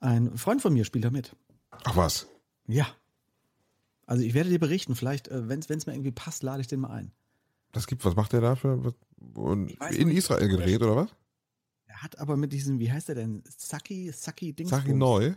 ein 0.00 0.36
Freund 0.36 0.62
von 0.62 0.72
mir 0.72 0.84
spielt 0.84 1.04
da 1.04 1.10
mit. 1.10 1.34
Ach 1.84 1.96
was? 1.96 2.26
Ja. 2.66 2.86
Also 4.06 4.22
ich 4.22 4.34
werde 4.34 4.50
dir 4.50 4.58
berichten, 4.58 4.94
vielleicht, 4.94 5.28
äh, 5.28 5.48
wenn 5.48 5.60
es 5.60 5.86
mir 5.86 5.92
irgendwie 5.92 6.12
passt, 6.12 6.42
lade 6.42 6.60
ich 6.60 6.66
den 6.66 6.80
mal 6.80 6.90
ein. 6.90 7.12
Das 7.72 7.86
gibt, 7.86 8.04
was 8.04 8.16
macht 8.16 8.32
der 8.32 8.40
da 8.40 8.56
für, 8.56 8.94
in 9.90 10.10
Israel 10.10 10.48
gedreht 10.48 10.82
oder 10.82 10.96
was? 10.96 11.10
Er 11.86 12.02
hat 12.02 12.18
aber 12.18 12.36
mit 12.36 12.52
diesem, 12.52 12.78
wie 12.78 12.90
heißt 12.90 13.08
der 13.08 13.16
denn? 13.16 13.42
Saki, 13.56 14.10
Saki 14.12 14.52
Dings. 14.52 14.70
Saki 14.70 14.94
Neu? 14.94 15.34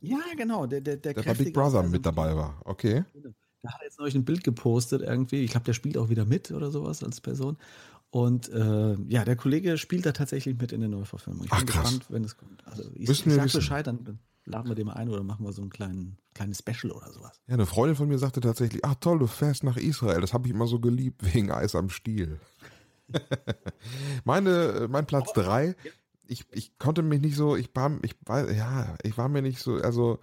Ja, 0.00 0.18
genau, 0.36 0.66
der, 0.66 0.80
der, 0.80 0.96
der, 0.96 1.14
der 1.14 1.22
bei 1.22 1.34
Big 1.34 1.54
Brother 1.54 1.82
mit 1.84 2.04
dabei 2.04 2.34
war, 2.36 2.60
okay. 2.64 3.04
Da 3.62 3.72
hat 3.72 3.80
er 3.80 3.86
jetzt 3.86 3.98
neulich 3.98 4.14
ein 4.14 4.24
Bild 4.24 4.44
gepostet 4.44 5.02
irgendwie. 5.02 5.42
Ich 5.42 5.52
glaube, 5.52 5.64
der 5.64 5.72
spielt 5.72 5.96
auch 5.96 6.08
wieder 6.08 6.24
mit 6.24 6.50
oder 6.50 6.70
sowas 6.70 7.02
als 7.02 7.20
Person. 7.20 7.56
Und 8.10 8.50
äh, 8.50 8.94
ja, 9.08 9.24
der 9.24 9.36
Kollege 9.36 9.78
spielt 9.78 10.04
da 10.04 10.12
tatsächlich 10.12 10.58
mit 10.58 10.72
in 10.72 10.80
der 10.80 10.90
Neuverfilmung. 10.90 11.44
Ich 11.44 11.50
bin 11.50 11.58
Ach, 11.60 11.64
gespannt, 11.64 12.06
wenn 12.10 12.24
es 12.24 12.36
kommt. 12.36 12.66
Also 12.66 12.90
ich, 12.94 13.08
ich 13.08 13.34
sag 13.34 13.50
Bescheid, 13.52 13.86
dann 13.86 14.18
laden 14.44 14.68
wir 14.68 14.74
den 14.74 14.86
mal 14.86 14.94
ein 14.94 15.08
oder 15.08 15.22
machen 15.22 15.46
wir 15.46 15.52
so 15.52 15.62
ein 15.62 15.70
kleinen, 15.70 16.18
kleines 16.34 16.58
Special 16.58 16.92
oder 16.92 17.10
sowas. 17.12 17.40
Ja, 17.46 17.54
eine 17.54 17.66
Freundin 17.66 17.96
von 17.96 18.08
mir 18.08 18.18
sagte 18.18 18.40
tatsächlich, 18.40 18.84
ach 18.84 18.96
toll, 18.96 19.18
du 19.18 19.26
fährst 19.26 19.64
nach 19.64 19.76
Israel. 19.76 20.20
Das 20.20 20.34
habe 20.34 20.46
ich 20.46 20.52
immer 20.52 20.66
so 20.66 20.80
geliebt, 20.80 21.22
wegen 21.34 21.50
Eis 21.50 21.74
am 21.74 21.88
Stiel. 21.88 22.40
Meine, 24.24 24.88
mein 24.90 25.06
Platz 25.06 25.32
drei, 25.34 25.74
ich, 26.26 26.46
ich 26.50 26.78
konnte 26.78 27.02
mich 27.02 27.20
nicht 27.20 27.36
so, 27.36 27.56
ich 27.56 27.70
war, 27.74 27.92
ich 28.02 28.14
war, 28.24 28.50
ja, 28.50 28.96
ich 29.02 29.18
war 29.18 29.28
mir 29.28 29.42
nicht 29.42 29.58
so, 29.58 29.76
also 29.76 30.18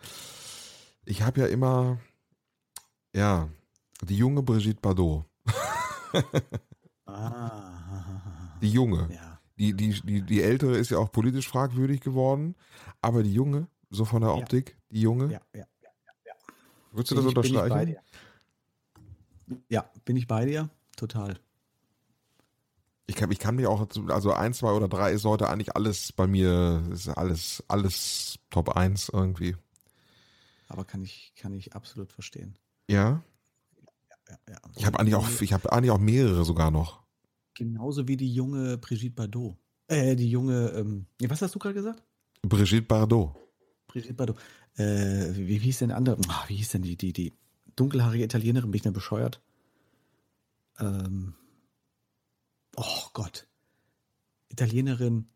ich 1.06 1.22
habe 1.22 1.42
ja 1.42 1.48
immer, 1.48 2.00
ja, 3.16 3.49
die 4.01 4.18
junge 4.18 4.43
Brigitte 4.43 4.80
Bardot. 4.82 5.26
ah. 7.05 8.57
Die 8.62 8.70
junge. 8.70 9.10
Ja. 9.14 9.39
Die, 9.57 9.74
die, 9.74 10.01
die, 10.01 10.22
die 10.22 10.41
ältere 10.41 10.78
ist 10.78 10.91
ja 10.91 10.97
auch 10.99 11.12
politisch 11.12 11.47
fragwürdig 11.47 11.99
geworden, 11.99 12.55
aber 13.01 13.24
die 13.24 13.34
junge, 13.34 13.68
so 13.89 14.05
von 14.05 14.22
der 14.22 14.34
Optik, 14.34 14.70
ja. 14.70 14.76
die 14.91 15.01
junge. 15.01 15.26
Ja, 15.26 15.41
ja, 15.53 15.60
ja, 15.84 15.91
ja. 16.26 16.34
Würdest 16.91 17.12
du 17.12 17.16
das 17.16 17.26
ich, 17.26 17.36
unterstreichen? 17.36 17.97
Bin 19.45 19.64
ja, 19.68 19.89
bin 20.05 20.16
ich 20.16 20.28
bei 20.28 20.45
dir? 20.45 20.70
Total. 20.95 21.38
Ich 23.07 23.16
kann, 23.16 23.32
ich 23.32 23.39
kann 23.39 23.55
mich 23.55 23.66
auch, 23.66 23.86
also 24.10 24.34
eins, 24.34 24.60
zwei 24.60 24.72
oder 24.72 24.88
drei 24.88 25.12
ist 25.12 25.26
heute 25.26 25.49
eigentlich 25.49 25.76
alles 25.76 26.14
bei 26.14 26.28
mir, 26.28 26.84
ist 26.91 27.10
alles, 27.10 27.64
alles 27.68 28.38
Top 28.51 28.78
1 28.78 29.10
irgendwie. 29.10 29.55
aber 30.68 30.86
kann 30.86 31.01
ich, 31.01 31.34
kann 31.36 31.51
ich 31.53 31.74
absolut 31.74 32.14
verstehen. 32.14 32.57
Ja. 32.90 33.24
Ja, 34.28 34.38
ja. 34.48 34.58
Ich 34.76 34.86
habe 34.86 35.00
eigentlich 35.00 35.16
auch, 35.16 35.42
ich 35.42 35.54
habe 35.54 35.72
eigentlich 35.72 35.92
auch 35.92 36.00
mehrere 36.00 36.44
sogar 36.44 36.72
noch. 36.72 37.04
Genauso 37.54 38.08
wie 38.08 38.18
die 38.18 38.34
junge 38.34 38.78
Brigitte 38.78 39.16
Bardot. 39.16 39.58
Äh, 39.88 40.16
die 40.16 40.30
junge, 40.30 40.70
ähm, 40.70 41.06
was 41.28 41.42
hast 41.42 41.56
du 41.56 41.60
gerade 41.60 41.76
gesagt? 41.76 42.04
Brigitte 42.42 42.82
Bardot. 42.82 43.36
Brigitte 43.88 44.14
Bardot. 44.14 44.38
Äh, 44.76 45.36
wie, 45.36 45.48
wie 45.48 45.58
hieß 45.58 45.80
denn 45.80 45.90
der 45.90 45.98
andere? 45.98 46.18
Ah, 46.28 46.46
wie 46.48 46.56
hieß 46.56 46.70
denn 46.70 46.82
die, 46.82 46.96
die, 46.96 47.14
die 47.14 47.34
dunkelhaarige 47.76 48.24
Italienerin? 48.24 48.72
Bin 48.72 48.78
ich 48.78 48.84
denn 48.84 48.94
bescheuert? 48.94 49.42
Ähm, 50.80 51.34
oh 52.76 53.08
Gott. 53.14 53.48
Italienerin, 54.50 55.28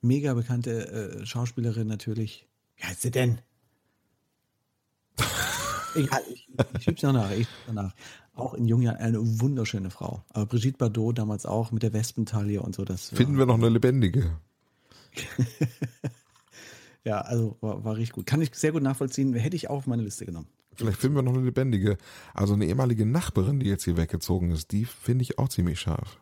mega 0.00 0.34
bekannte 0.34 1.20
äh, 1.20 1.26
Schauspielerin 1.26 1.86
natürlich. 1.86 2.48
Wie 2.76 2.84
heißt 2.84 3.02
sie 3.02 3.10
denn? 3.10 3.40
Egal, 5.94 6.22
ich, 6.32 6.48
ich 6.76 6.82
schieb's 6.82 7.02
noch 7.02 7.12
nach, 7.12 7.30
ich 7.30 7.46
schieb's 7.46 7.66
noch 7.68 7.74
nach. 7.74 7.94
Auch 8.34 8.54
in 8.54 8.66
jungen 8.66 8.84
Jahren 8.84 8.96
eine 8.96 9.18
wunderschöne 9.40 9.90
Frau. 9.90 10.24
Aber 10.30 10.46
Brigitte 10.46 10.78
Bardot 10.78 11.18
damals 11.18 11.46
auch 11.46 11.72
mit 11.72 11.82
der 11.82 11.92
Wespentaille 11.92 12.60
und 12.60 12.74
so. 12.74 12.84
Das 12.84 13.10
Finden 13.10 13.36
wir 13.36 13.46
noch 13.46 13.56
eine 13.56 13.68
lebendige. 13.68 14.38
Ja, 17.04 17.20
also 17.22 17.56
war, 17.60 17.84
war 17.84 17.96
richtig 17.96 18.14
gut. 18.14 18.26
Kann 18.26 18.42
ich 18.42 18.54
sehr 18.54 18.72
gut 18.72 18.82
nachvollziehen. 18.82 19.34
Hätte 19.34 19.56
ich 19.56 19.70
auch 19.70 19.78
auf 19.78 19.86
meine 19.86 20.02
Liste 20.02 20.26
genommen. 20.26 20.48
Vielleicht 20.74 21.00
finden 21.00 21.16
wir 21.16 21.22
noch 21.22 21.34
eine 21.34 21.44
lebendige. 21.44 21.98
Also 22.34 22.54
eine 22.54 22.66
ehemalige 22.66 23.06
Nachbarin, 23.06 23.60
die 23.60 23.66
jetzt 23.66 23.84
hier 23.84 23.96
weggezogen 23.96 24.50
ist, 24.50 24.72
die 24.72 24.84
finde 24.84 25.22
ich 25.22 25.38
auch 25.38 25.48
ziemlich 25.48 25.80
scharf. 25.80 26.18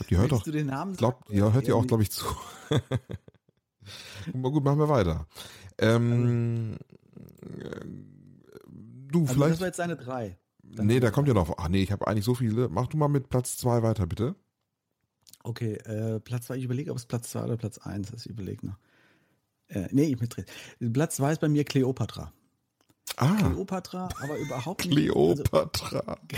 Ich 0.00 0.06
die 0.06 0.16
hört 0.16 0.32
doch. 0.32 0.44
du 0.44 0.52
den 0.52 0.66
Namen 0.66 0.94
Glaub, 0.96 1.24
ja, 1.28 1.52
hört 1.52 1.66
ihr 1.66 1.76
auch, 1.76 1.86
glaube 1.86 2.04
ich, 2.04 2.12
zu. 2.12 2.24
Gut, 4.32 4.62
machen 4.62 4.78
wir 4.78 4.88
weiter. 4.88 5.26
Ähm, 5.78 6.76
äh, 7.42 7.80
du, 9.10 9.20
Also 9.20 9.26
das 9.26 9.32
vielleicht. 9.32 9.60
war 9.60 9.66
jetzt 9.68 9.76
seine 9.76 9.96
drei. 9.96 10.38
Nee, 10.62 11.00
da 11.00 11.10
kommt 11.10 11.28
ja 11.28 11.34
noch. 11.34 11.56
Ach 11.56 11.68
nee, 11.68 11.82
ich 11.82 11.92
habe 11.92 12.06
eigentlich 12.06 12.24
so 12.24 12.34
viele. 12.34 12.68
Mach 12.68 12.88
du 12.88 12.96
mal 12.98 13.08
mit 13.08 13.28
Platz 13.30 13.56
zwei 13.56 13.82
weiter, 13.82 14.06
bitte. 14.06 14.34
Okay, 15.42 15.74
äh, 15.74 16.20
Platz 16.20 16.46
zwei, 16.46 16.56
ich 16.56 16.64
überlege, 16.64 16.90
ob 16.90 16.98
es 16.98 17.06
Platz 17.06 17.30
zwei 17.30 17.44
oder 17.44 17.56
Platz 17.56 17.78
eins 17.78 18.10
ist. 18.10 18.26
Ich 18.26 18.32
überlege 18.32 18.66
noch. 18.66 18.76
Äh, 19.68 19.88
nee, 19.92 20.04
ich 20.04 20.20
mitrede. 20.20 20.46
Platz 20.92 21.16
zwei 21.16 21.32
ist 21.32 21.40
bei 21.40 21.48
mir 21.48 21.64
Cleopatra. 21.64 22.32
Ah, 23.16 23.36
Cleopatra, 23.36 24.08
aber 24.22 24.36
überhaupt 24.38 24.84
nicht. 24.86 25.10
Also, 25.16 25.42
Kleopatra. 25.42 26.18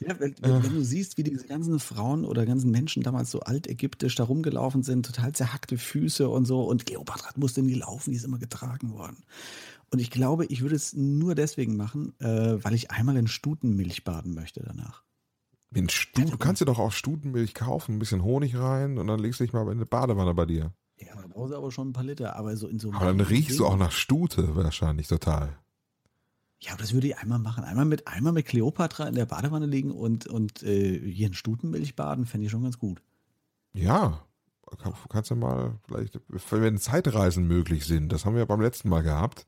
ja, 0.00 0.18
wenn, 0.20 0.34
wenn, 0.40 0.62
wenn 0.62 0.74
du 0.74 0.82
siehst, 0.82 1.16
wie 1.16 1.22
diese 1.22 1.46
ganzen 1.46 1.80
Frauen 1.80 2.24
oder 2.24 2.44
ganzen 2.44 2.70
Menschen 2.70 3.02
damals 3.02 3.30
so 3.30 3.40
altägyptisch 3.40 4.14
da 4.14 4.24
rumgelaufen 4.24 4.82
sind, 4.82 5.06
total 5.06 5.32
zerhackte 5.32 5.78
Füße 5.78 6.28
und 6.28 6.44
so. 6.44 6.62
Und 6.64 6.86
Cleopatra 6.86 7.30
musste 7.36 7.62
nie 7.62 7.74
laufen, 7.74 8.10
die 8.10 8.16
ist 8.16 8.24
immer 8.24 8.38
getragen 8.38 8.92
worden. 8.92 9.24
Und 9.90 10.00
ich 10.00 10.10
glaube, 10.10 10.46
ich 10.46 10.62
würde 10.62 10.76
es 10.76 10.94
nur 10.94 11.34
deswegen 11.34 11.76
machen, 11.76 12.14
äh, 12.20 12.62
weil 12.62 12.74
ich 12.74 12.90
einmal 12.90 13.16
in 13.16 13.28
Stutenmilch 13.28 14.04
baden 14.04 14.34
möchte 14.34 14.62
danach. 14.62 15.02
Den 15.70 15.88
Stu 15.88 16.24
du 16.24 16.38
kannst 16.38 16.60
dir 16.60 16.66
doch 16.66 16.78
auch 16.78 16.92
Stutenmilch 16.92 17.54
kaufen, 17.54 17.96
ein 17.96 17.98
bisschen 17.98 18.22
Honig 18.22 18.56
rein 18.56 18.98
und 18.98 19.06
dann 19.06 19.18
legst 19.18 19.40
du 19.40 19.44
dich 19.44 19.52
mal 19.52 19.62
in 19.64 19.70
eine 19.72 19.86
Badewanne 19.86 20.34
bei 20.34 20.46
dir. 20.46 20.72
Ja, 20.98 21.14
da 21.14 21.26
brauchst 21.28 21.52
du 21.52 21.56
aber 21.56 21.70
schon 21.70 21.90
ein 21.90 21.92
paar 21.92 22.04
Liter, 22.04 22.36
aber 22.36 22.56
so 22.56 22.68
in 22.68 22.78
so 22.78 22.88
einem 22.88 22.96
Aber 22.96 23.06
dann 23.06 23.20
riechst 23.20 23.58
du 23.58 23.66
auch 23.66 23.76
nach 23.76 23.92
Stute 23.92 24.56
wahrscheinlich 24.56 25.08
total. 25.08 25.58
Ja, 26.62 26.72
aber 26.72 26.80
das 26.82 26.92
würde 26.94 27.06
ich 27.08 27.18
einmal 27.18 27.38
machen. 27.38 27.64
Einmal 27.64 27.84
mit, 27.84 28.08
einmal 28.08 28.32
mit 28.32 28.46
Cleopatra 28.46 29.06
in 29.08 29.14
der 29.14 29.26
Badewanne 29.26 29.66
liegen 29.66 29.90
und, 29.92 30.26
und 30.26 30.62
äh, 30.62 30.98
hier 31.12 31.26
in 31.26 31.34
Stutenmilch 31.34 31.94
baden, 31.96 32.24
fände 32.26 32.46
ich 32.46 32.50
schon 32.50 32.62
ganz 32.62 32.78
gut. 32.78 33.02
Ja, 33.74 34.24
kann- 34.78 34.94
kannst 35.10 35.30
du 35.30 35.36
mal 35.36 35.78
vielleicht, 35.86 36.18
wenn 36.50 36.78
Zeitreisen 36.78 37.46
möglich 37.46 37.84
sind, 37.84 38.10
das 38.10 38.24
haben 38.24 38.36
wir 38.36 38.46
beim 38.46 38.60
letzten 38.62 38.88
Mal 38.88 39.02
gehabt, 39.02 39.46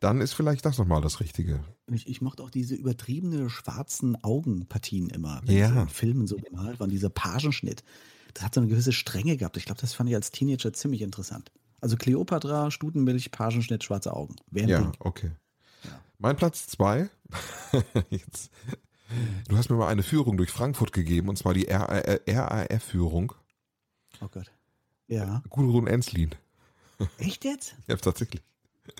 dann 0.00 0.20
ist 0.22 0.32
vielleicht 0.32 0.64
das 0.64 0.78
nochmal 0.78 1.02
das 1.02 1.20
Richtige. 1.20 1.60
Ich, 1.92 2.08
ich 2.08 2.22
mochte 2.22 2.42
auch 2.42 2.50
diese 2.50 2.74
übertriebene 2.74 3.50
schwarzen 3.50 4.16
Augenpartien 4.24 5.10
immer, 5.10 5.42
wenn 5.44 5.56
Ja. 5.56 5.82
in 5.82 5.88
Filmen 5.88 6.26
so 6.26 6.36
gemalt 6.36 6.80
waren, 6.80 6.90
dieser 6.90 7.10
Pagenschnitt. 7.10 7.84
Das 8.34 8.42
hat 8.44 8.54
so 8.54 8.60
eine 8.60 8.68
gewisse 8.70 8.92
Strenge 8.92 9.36
gehabt. 9.36 9.56
Ich 9.58 9.66
glaube, 9.66 9.80
das 9.80 9.92
fand 9.94 10.08
ich 10.08 10.16
als 10.16 10.30
Teenager 10.30 10.72
ziemlich 10.72 11.02
interessant. 11.02 11.52
Also 11.80 11.96
Cleopatra, 11.96 12.70
Stutenmilch, 12.70 13.30
Pagenschnitt, 13.30 13.84
schwarze 13.84 14.14
Augen. 14.14 14.36
Ein 14.54 14.68
Ja, 14.68 14.92
okay. 14.98 15.32
Mein 16.18 16.36
Platz 16.36 16.66
zwei. 16.66 17.08
Jetzt. 18.10 18.50
Du 19.48 19.56
hast 19.56 19.70
mir 19.70 19.76
mal 19.76 19.88
eine 19.88 20.02
Führung 20.02 20.36
durch 20.36 20.50
Frankfurt 20.50 20.92
gegeben, 20.92 21.28
und 21.28 21.36
zwar 21.36 21.54
die 21.54 21.66
RAF-Führung. 21.70 23.32
Oh 24.20 24.28
Gott. 24.28 24.50
Ja. 25.06 25.42
Gudrun 25.48 25.86
Enslin. 25.86 26.34
Echt 27.18 27.44
jetzt? 27.44 27.74
Ja, 27.86 27.96
tatsächlich. 27.96 28.42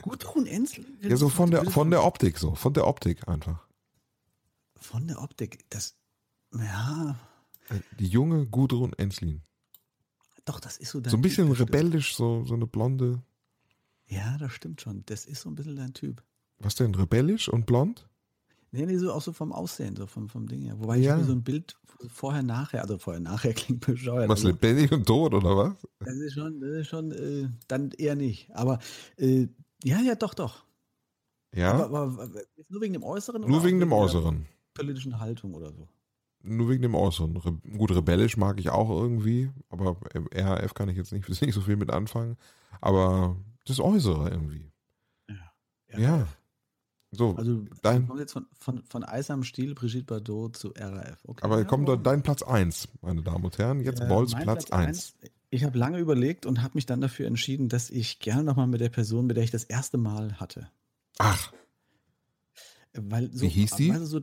Gudrun 0.03 0.47
Ensel? 0.47 0.87
Ja, 1.03 1.17
so 1.17 1.29
von 1.29 1.51
der, 1.51 1.65
von 1.71 1.91
der 1.91 2.05
Optik, 2.05 2.39
so. 2.39 2.55
Von 2.55 2.73
der 2.75 2.87
Optik 2.87 3.27
einfach. 3.29 3.67
Von 4.77 5.09
der 5.09 5.21
Optik. 5.21 5.65
Das, 5.71 5.97
ja, 6.55 7.19
Die 7.99 8.07
junge 8.07 8.47
Gudrun 8.47 8.93
Enslin. 8.95 9.43
doch, 10.45 10.61
das 10.61 10.77
ist 10.79 10.91
so 10.91 11.01
dein 11.01 11.11
So 11.11 11.17
ein 11.17 11.23
bisschen 11.23 11.49
Typ, 11.49 11.61
rebellisch, 11.61 12.15
so, 12.15 12.45
so 12.45 12.55
eine 12.55 12.67
blonde. 12.67 13.23
Ja, 14.07 14.39
das 14.39 14.53
stimmt 14.53 14.81
schon. 14.81 15.03
Das 15.07 15.27
ist 15.27 15.43
so 15.43 15.51
ein 15.51 15.55
bisschen 15.55 15.77
dein 15.77 15.93
Typ. 15.93 16.23
Was 16.59 16.75
denn? 16.75 16.95
Rebellisch 16.95 17.49
und 17.49 17.67
blond? 17.67 18.09
Nee, 18.71 18.85
nee, 18.85 18.99
so 18.99 19.13
auch 19.13 19.23
so 19.23 19.33
vom 19.33 19.53
Aussehen, 19.53 19.97
so 19.97 20.07
vom, 20.07 20.29
vom 20.29 20.47
Ding 20.47 20.61
her. 20.63 20.79
Wobei 20.79 20.97
Ja. 20.97 21.03
ich 21.03 21.11
habe 21.11 21.25
so 21.25 21.33
ein 21.33 21.43
Bild 21.43 21.77
vorher, 22.09 22.43
nachher, 22.43 22.83
also 22.83 22.99
vorher, 22.99 23.21
nachher 23.21 23.53
klingt 23.55 23.87
bescheuert. 23.87 24.29
Was 24.29 24.41
also, 24.41 24.49
lebendig 24.49 24.93
und 24.93 25.07
tot, 25.07 25.35
oder 25.35 25.57
was? 25.57 25.75
das 26.01 26.17
ist 26.17 26.35
schon, 26.35 26.61
das 26.61 26.71
ist 26.71 26.89
schon, 26.89 27.13
äh, 27.13 27.49
dann 27.67 27.91
eher 27.93 28.15
nicht. 28.15 28.51
Aber, 28.55 28.79
äh, 29.17 29.49
ja, 29.85 30.01
ja, 30.01 30.15
doch, 30.15 30.35
doch. 30.35 30.65
Ja. 31.55 31.73
Aber, 31.73 32.01
aber, 32.01 32.29
nur 32.69 32.81
wegen 32.83 32.93
dem 32.93 33.05
Äußeren? 33.05 33.41
Nur 33.43 33.59
oder 33.59 33.65
wegen 33.65 33.81
dem 33.81 33.89
der 33.89 33.99
Äußeren. 33.99 34.47
Politischen 34.75 35.19
Haltung 35.19 35.55
oder 35.55 35.73
so. 35.73 35.89
Nur 36.43 36.69
wegen 36.69 36.83
dem 36.83 36.95
Äußeren. 36.95 37.37
Re 37.37 37.53
gut, 37.77 37.91
rebellisch 37.91 38.37
mag 38.37 38.61
ich 38.61 38.71
auch 38.71 38.91
irgendwie, 38.91 39.51
aber 39.71 39.97
RAF 40.35 40.75
kann 40.75 40.89
ich 40.89 40.97
jetzt 40.97 41.13
nicht, 41.13 41.29
nicht 41.43 41.55
so 41.55 41.61
viel 41.63 41.77
mit 41.77 41.91
anfangen. 41.91 42.37
Aber 42.81 43.37
das 43.67 43.81
Äußere 43.81 44.31
irgendwie. 44.31 44.71
Ja. 45.29 45.99
Ja. 45.99 46.29
So, 47.11 47.35
Also, 47.37 47.65
Dein- 47.83 48.07
kommt 48.07 48.21
jetzt 48.21 48.33
von, 48.33 48.47
von, 48.59 48.83
von 48.85 49.03
Eis 49.05 49.31
am 49.31 49.43
Stiel, 49.43 49.75
Brigitte 49.75 50.05
Bardot 50.05 50.57
zu 50.57 50.75
RAF. 50.77 51.19
Okay, 51.25 51.43
aber 51.43 51.59
ja, 51.59 51.65
kommt 51.65 51.89
doch 51.89 51.97
dein 51.97 52.23
Platz 52.23 52.43
1, 52.43 52.89
meine 53.01 53.23
Damen 53.23 53.45
und 53.45 53.57
Herren. 53.57 53.81
Jetzt 53.81 54.01
Äh, 54.03 54.07
Bolls 54.09 54.33
mein 54.33 54.43
Platz 54.43 54.71
1. 54.71 54.73
eins, 54.89 55.15
Ich 55.51 55.65
habe 55.65 55.79
lange 55.79 55.99
überlegt 55.99 56.45
und 56.45 56.63
habe 56.63 56.73
mich 56.75 56.85
dann 56.85 57.01
dafür 57.01 57.27
entschieden, 57.27 57.71
dass 57.71 57.89
ich 57.89 58.19
gerne 58.19 58.45
nochmal 58.45 58.67
mit 58.67 58.83
der 58.83 58.91
Person, 58.91 59.27
mit 59.27 59.39
der 59.39 59.45
ich 59.45 59.51
das 59.51 59.65
erste 59.65 59.97
Mal 59.97 60.39
hatte. 60.39 60.71
Ach, 61.19 61.51
Weil 62.93 63.33
so, 63.33 63.43
Wie 63.43 63.49
hieß 63.49 63.71
die? 63.77 63.91
Also 63.93 64.05
so, 64.07 64.21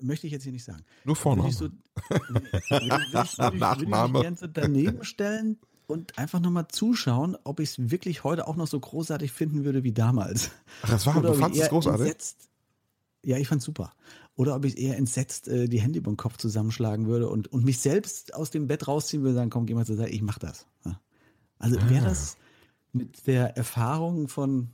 möchte 0.00 0.26
ich 0.28 0.32
jetzt 0.32 0.44
hier 0.44 0.52
nicht 0.52 0.64
sagen. 0.64 0.84
nur 1.04 1.16
vorne. 1.16 1.42
Würde 1.42 1.50
ich 1.50 1.56
so, 1.56 1.64
würde 2.10 2.48
ich, 2.62 2.70
würde 2.70 2.86
ich, 2.86 2.92
würde 2.92 3.24
ich, 3.24 3.38
würde 3.38 3.56
ich 3.56 3.58
Nachname. 3.58 4.30
mich 4.30 4.38
so 4.38 4.46
daneben 4.46 5.04
stellen 5.04 5.58
und 5.88 6.18
einfach 6.18 6.38
nochmal 6.38 6.68
zuschauen, 6.68 7.36
ob 7.44 7.60
ich 7.60 7.70
es 7.70 7.90
wirklich 7.90 8.22
heute 8.22 8.46
auch 8.46 8.56
noch 8.56 8.68
so 8.68 8.78
großartig 8.78 9.32
finden 9.32 9.64
würde 9.64 9.82
wie 9.82 9.92
damals. 9.92 10.50
Ach, 10.82 10.90
das 10.90 11.06
war, 11.06 11.16
Oder 11.16 11.30
du 11.30 11.34
fandest 11.34 11.64
es 11.64 11.68
großartig? 11.70 12.00
Entsetzt, 12.06 12.48
ja, 13.24 13.38
ich 13.38 13.48
fand's 13.48 13.64
super. 13.64 13.92
Oder 14.36 14.54
ob 14.54 14.64
ich 14.64 14.78
eher 14.78 14.96
entsetzt 14.96 15.48
äh, 15.48 15.66
die 15.66 15.80
Hände 15.80 15.98
über 15.98 16.10
den 16.12 16.16
Kopf 16.16 16.36
zusammenschlagen 16.36 17.06
würde 17.06 17.28
und, 17.28 17.48
und 17.52 17.64
mich 17.64 17.80
selbst 17.80 18.34
aus 18.34 18.50
dem 18.50 18.68
Bett 18.68 18.86
rausziehen 18.86 19.22
würde 19.22 19.30
und 19.30 19.36
sagen, 19.36 19.50
komm, 19.50 19.66
geh 19.66 19.74
mal 19.74 19.86
zur 19.86 19.96
Seite, 19.96 20.10
ich 20.10 20.22
mach 20.22 20.38
das. 20.38 20.66
Ja. 20.84 21.00
Also 21.58 21.76
wäre 21.88 22.04
Ah. 22.06 22.08
das 22.10 22.36
mit 22.92 23.26
der 23.26 23.56
Erfahrung 23.56 24.28
von 24.28 24.68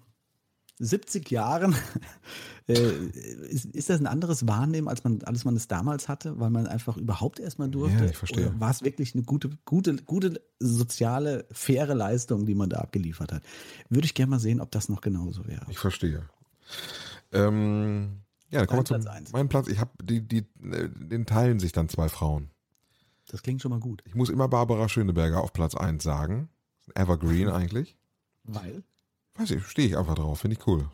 70 0.78 1.30
Jahren, 1.30 1.74
äh, 2.68 2.74
ist, 2.74 3.66
ist 3.66 3.90
das 3.90 4.00
ein 4.00 4.06
anderes 4.06 4.46
Wahrnehmen, 4.46 4.88
als 4.88 5.04
man, 5.04 5.22
als 5.22 5.44
man 5.44 5.56
es 5.56 5.68
damals 5.68 6.08
hatte, 6.08 6.38
weil 6.40 6.50
man 6.50 6.66
einfach 6.66 6.96
überhaupt 6.96 7.38
erstmal 7.40 7.68
durfte? 7.68 8.04
Ja, 8.04 8.10
ich 8.10 8.16
verstehe. 8.16 8.48
Oder 8.48 8.60
war 8.60 8.70
es 8.70 8.82
wirklich 8.82 9.14
eine 9.14 9.24
gute, 9.24 9.50
gute, 9.64 9.96
gute 9.96 10.40
soziale, 10.58 11.46
faire 11.52 11.94
Leistung, 11.94 12.46
die 12.46 12.54
man 12.54 12.70
da 12.70 12.78
abgeliefert 12.78 13.32
hat? 13.32 13.42
Würde 13.88 14.06
ich 14.06 14.14
gerne 14.14 14.30
mal 14.30 14.40
sehen, 14.40 14.60
ob 14.60 14.70
das 14.70 14.88
noch 14.88 15.00
genauso 15.00 15.46
wäre. 15.46 15.66
Ich 15.68 15.78
verstehe. 15.78 16.28
Ähm, 17.32 18.20
ja, 18.50 18.60
dann 18.60 18.68
kommen 18.68 18.80
wir 18.80 18.84
Platz 18.84 19.06
eins. 19.06 19.32
meinen 19.32 19.48
Platz. 19.48 19.68
Ich 19.68 19.78
habe 19.78 19.90
die, 20.02 20.20
die, 20.26 20.46
äh, 20.62 20.88
den 20.88 21.26
teilen 21.26 21.60
sich 21.60 21.72
dann 21.72 21.88
zwei 21.88 22.08
Frauen. 22.08 22.50
Das 23.28 23.42
klingt 23.42 23.62
schon 23.62 23.70
mal 23.70 23.80
gut. 23.80 24.02
Ich 24.06 24.14
muss 24.14 24.28
immer 24.28 24.48
Barbara 24.48 24.88
Schöneberger 24.88 25.42
auf 25.42 25.52
Platz 25.52 25.74
1 25.74 26.02
sagen. 26.02 26.48
Evergreen 26.94 27.48
eigentlich. 27.48 27.96
Weil? 28.44 28.84
Weiß 29.36 29.50
ich, 29.50 29.64
stehe 29.66 29.88
ich 29.88 29.96
einfach 29.96 30.14
drauf, 30.14 30.40
finde 30.40 30.56
ich 30.56 30.66
cool. 30.66 30.88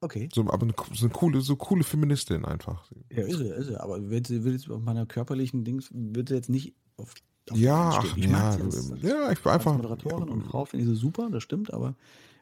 Okay. 0.00 0.28
So, 0.32 0.40
aber 0.42 0.62
eine, 0.62 0.74
so 0.94 1.04
eine 1.04 1.12
coole, 1.12 1.40
so 1.42 1.56
coole 1.56 1.84
Feministin 1.84 2.44
einfach. 2.44 2.90
Ja, 3.10 3.22
ist 3.22 3.40
er, 3.40 3.54
ist 3.56 3.68
er. 3.68 3.82
Aber 3.82 4.08
wird 4.08 4.26
sie 4.26 4.44
wird 4.44 4.54
jetzt 4.54 4.70
auf 4.70 4.80
meiner 4.80 5.04
körperlichen 5.04 5.64
Dings, 5.64 5.90
wird 5.92 6.30
sie 6.30 6.36
jetzt 6.36 6.48
nicht 6.48 6.74
auf, 6.96 7.14
auf 7.50 7.58
Ja, 7.58 7.90
ach, 7.98 8.16
Ich 8.16 8.24
ja, 8.24 8.52
sie 8.52 8.62
als, 8.62 8.90
als, 8.90 9.02
ja, 9.02 9.30
ich 9.30 9.42
bin 9.42 9.52
einfach. 9.52 9.76
Moderatorin 9.76 10.30
und 10.30 10.42
Frau 10.44 10.64
finde 10.64 10.84
ich 10.84 10.90
sie 10.90 10.96
super, 10.96 11.28
das 11.30 11.42
stimmt, 11.42 11.72
aber 11.74 11.96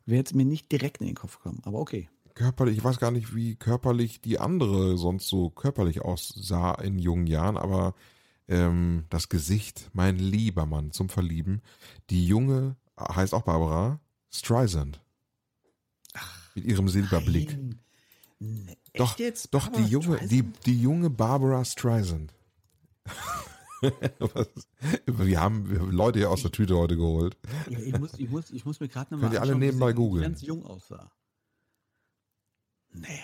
wäre 0.06 0.18
jetzt 0.18 0.36
mir 0.36 0.44
nicht 0.44 0.70
direkt 0.70 1.00
in 1.00 1.08
den 1.08 1.16
Kopf 1.16 1.38
gekommen. 1.38 1.60
Aber 1.64 1.80
okay. 1.80 2.08
körperlich, 2.34 2.78
ich 2.78 2.84
weiß 2.84 3.00
gar 3.00 3.10
nicht, 3.10 3.34
wie 3.34 3.56
körperlich 3.56 4.20
die 4.20 4.38
andere 4.38 4.96
sonst 4.96 5.26
so 5.26 5.50
körperlich 5.50 6.02
aussah 6.02 6.74
in 6.74 7.00
jungen 7.00 7.26
Jahren, 7.26 7.56
aber 7.56 7.94
ähm, 8.46 9.04
das 9.10 9.28
Gesicht, 9.28 9.90
mein 9.92 10.16
lieber 10.16 10.64
Mann 10.64 10.92
zum 10.92 11.08
Verlieben, 11.08 11.60
die 12.08 12.24
junge, 12.24 12.76
heißt 12.98 13.34
auch 13.34 13.42
Barbara, 13.42 14.00
Streisand. 14.30 15.00
Mit 16.58 16.66
ihrem 16.66 16.88
Silberblick. 16.88 17.56
Nein. 18.40 18.76
Doch, 18.94 19.18
jetzt? 19.18 19.54
doch 19.54 19.68
die 19.68 19.82
junge, 19.84 20.16
Streisand? 20.16 20.32
die, 20.32 20.42
die 20.66 20.80
junge 20.80 21.10
Barbara 21.10 21.64
Streisand. 21.64 22.34
Wir 25.06 25.40
haben 25.40 25.90
Leute 25.92 26.18
hier 26.18 26.30
aus 26.30 26.42
der 26.42 26.50
Tüte 26.50 26.76
heute 26.76 26.96
geholt. 26.96 27.36
Ja, 27.68 27.78
ich, 27.78 27.96
muss, 27.98 28.14
ich, 28.18 28.28
muss, 28.28 28.50
ich 28.50 28.64
muss 28.64 28.80
mir 28.80 28.88
gerade 28.88 29.14
nochmal 29.14 29.30
Könnt 29.30 29.34
ihr 29.38 29.42
alle 29.42 29.54
nebenbei 29.56 29.92
googeln. 29.92 30.22
ganz 30.24 30.42
jung 30.42 30.64
aussah. 30.66 31.12
Nee, 32.90 33.20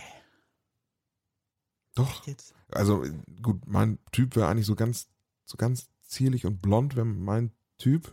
Doch. 1.95 2.23
Also 2.69 3.05
gut, 3.43 3.67
mein 3.67 3.99
Typ 4.13 4.37
wäre 4.37 4.47
eigentlich 4.49 4.67
so 4.67 4.77
ganz, 4.77 5.09
so 5.45 5.57
ganz 5.57 5.89
zierlich 6.03 6.47
und 6.47 6.61
blond, 6.63 6.95
wäre 6.97 7.07
mein 7.07 7.51
Typ. 7.79 8.13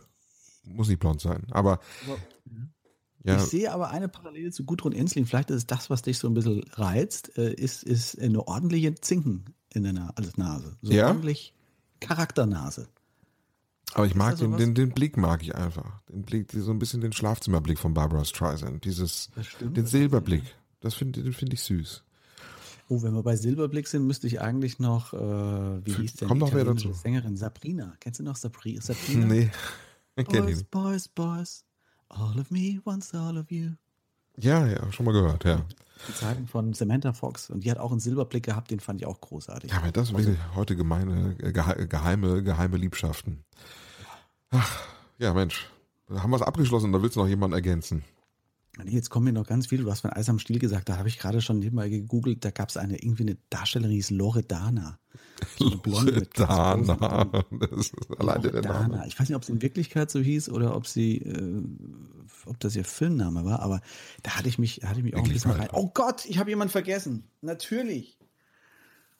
Muss 0.64 0.88
nicht 0.88 0.98
blond 1.00 1.20
sein, 1.20 1.46
aber 1.50 1.80
Aber, 2.06 2.18
ja, 3.24 3.36
Ich 3.36 3.42
sehe 3.42 3.72
aber 3.72 3.90
eine 3.90 4.08
Parallele 4.08 4.50
zu 4.50 4.64
Gudrun 4.64 4.92
Ensling. 4.92 5.26
Vielleicht 5.26 5.50
ist 5.50 5.56
es 5.56 5.66
das, 5.66 5.90
was 5.90 6.02
dich 6.02 6.18
so 6.18 6.28
ein 6.28 6.34
bisschen 6.34 6.64
reizt, 6.72 7.36
äh, 7.38 7.52
ist, 7.52 7.82
ist 7.82 8.18
eine 8.20 8.46
ordentliche 8.46 8.94
Zinken 8.96 9.44
in 9.72 9.84
der 9.84 9.92
Na 9.92 10.10
als 10.16 10.36
Nase. 10.36 10.76
So 10.82 10.92
Ja? 10.92 11.08
ordentlich 11.08 11.54
Charakternase. 12.00 12.88
aber 13.94 14.06
ich 14.06 14.14
mag 14.14 14.36
den, 14.38 14.56
den, 14.56 14.74
den 14.74 14.90
Blick 14.90 15.16
mag 15.16 15.42
ich 15.42 15.54
einfach. 15.54 16.00
Den 16.08 16.22
Blick, 16.22 16.50
so 16.52 16.70
ein 16.72 16.78
bisschen 16.78 17.00
den 17.00 17.12
Schlafzimmerblick 17.12 17.78
von 17.78 17.94
Barbara 17.94 18.24
Streisand. 18.24 18.84
Dieses, 18.84 19.30
stimmt. 19.42 19.76
den 19.76 19.86
Silberblick. 19.86 20.42
Das 20.80 20.94
finde 20.94 21.22
den 21.22 21.32
finde 21.32 21.54
ich 21.54 21.62
süß. 21.62 22.02
Oh, 22.88 23.02
wenn 23.02 23.14
wir 23.14 23.22
bei 23.22 23.36
Silberblick 23.36 23.86
sind, 23.86 24.06
müsste 24.06 24.26
ich 24.26 24.40
eigentlich 24.40 24.78
noch, 24.78 25.14
äh, 25.14 25.86
wie 25.86 25.94
hieß 25.94 26.14
denn 26.16 26.28
Kommt 26.28 26.42
die 26.42 26.46
noch 26.46 26.54
wer 26.54 26.64
dazu? 26.64 26.92
Sängerin? 26.92 27.36
Sabrina. 27.36 27.94
Kennst 28.00 28.18
du 28.20 28.24
noch 28.24 28.36
Sabri 28.36 28.78
Sabrina? 28.82 29.26
Nee, 29.26 29.50
Boys, 30.16 30.64
boys, 30.64 31.08
boys. 31.08 31.64
All 32.12 32.38
of 32.38 32.50
me 32.50 32.80
wants 32.84 33.14
all 33.14 33.36
of 33.38 33.50
you. 33.50 33.70
Ja, 34.38 34.66
ja, 34.66 34.90
schon 34.92 35.04
mal 35.06 35.12
gehört, 35.12 35.44
ja. 35.44 35.62
Die 36.08 36.14
Zeiten 36.14 36.46
von 36.46 36.72
Samantha 36.72 37.12
Fox. 37.12 37.50
Und 37.50 37.64
die 37.64 37.70
hat 37.70 37.78
auch 37.78 37.90
einen 37.90 38.00
Silberblick 38.00 38.44
gehabt, 38.44 38.70
den 38.70 38.80
fand 38.80 39.00
ich 39.00 39.06
auch 39.06 39.20
großartig. 39.20 39.70
Ja, 39.70 39.78
aber 39.78 39.92
das 39.92 40.08
sind 40.08 40.18
wirklich 40.18 40.38
heute 40.54 40.74
gemeine, 40.76 41.36
äh, 41.38 41.52
gehe- 41.52 41.86
geheime, 41.86 42.42
geheime 42.42 42.76
Liebschaften. 42.76 43.44
Ach, 44.50 44.80
ja, 45.18 45.32
Mensch. 45.32 45.68
Da 46.08 46.22
haben 46.22 46.30
wir 46.30 46.36
es 46.36 46.42
abgeschlossen, 46.42 46.92
da 46.92 47.00
willst 47.02 47.16
du 47.16 47.20
noch 47.20 47.28
jemanden 47.28 47.54
ergänzen. 47.54 48.04
Jetzt 48.84 49.10
kommen 49.10 49.24
mir 49.24 49.32
noch 49.32 49.46
ganz 49.46 49.66
viele. 49.66 49.84
Du 49.84 49.90
hast 49.90 50.00
von 50.00 50.12
Eis 50.12 50.30
am 50.30 50.38
Stiel 50.38 50.58
gesagt, 50.58 50.88
da 50.88 50.96
habe 50.96 51.08
ich 51.08 51.18
gerade 51.18 51.42
schon 51.42 51.58
nebenbei 51.58 51.90
gegoogelt. 51.90 52.42
Da 52.42 52.50
gab 52.50 52.70
es 52.70 52.78
eine, 52.78 53.02
irgendwie 53.02 53.24
eine 53.24 53.36
Darstellerin, 53.50 53.90
die 53.90 53.96
hieß 53.96 54.10
Loredana. 54.10 54.98
So 55.58 55.80
Loredana. 55.84 57.20
Augen. 57.20 57.44
Das 57.60 57.70
ist 57.70 57.94
alleine 58.18 58.42
der 58.42 58.52
Loredana. 58.62 58.88
Name. 58.88 59.06
Ich 59.08 59.20
weiß 59.20 59.28
nicht, 59.28 59.36
ob 59.36 59.44
sie 59.44 59.52
in 59.52 59.62
Wirklichkeit 59.62 60.10
so 60.10 60.20
hieß 60.20 60.48
oder 60.48 60.74
ob 60.74 60.86
sie, 60.86 61.18
äh, 61.18 61.62
ob 62.46 62.58
das 62.60 62.74
ihr 62.74 62.86
Filmname 62.86 63.44
war, 63.44 63.60
aber 63.60 63.82
da 64.22 64.38
hatte 64.38 64.48
ich 64.48 64.58
mich, 64.58 64.80
hatte 64.84 65.00
ich 65.00 65.04
mich 65.04 65.16
auch 65.16 65.24
ein 65.24 65.32
bisschen 65.32 65.50
rein. 65.50 65.68
Oh 65.72 65.90
Gott, 65.92 66.24
ich 66.24 66.38
habe 66.38 66.48
jemanden 66.48 66.72
vergessen. 66.72 67.24
Natürlich. 67.42 68.16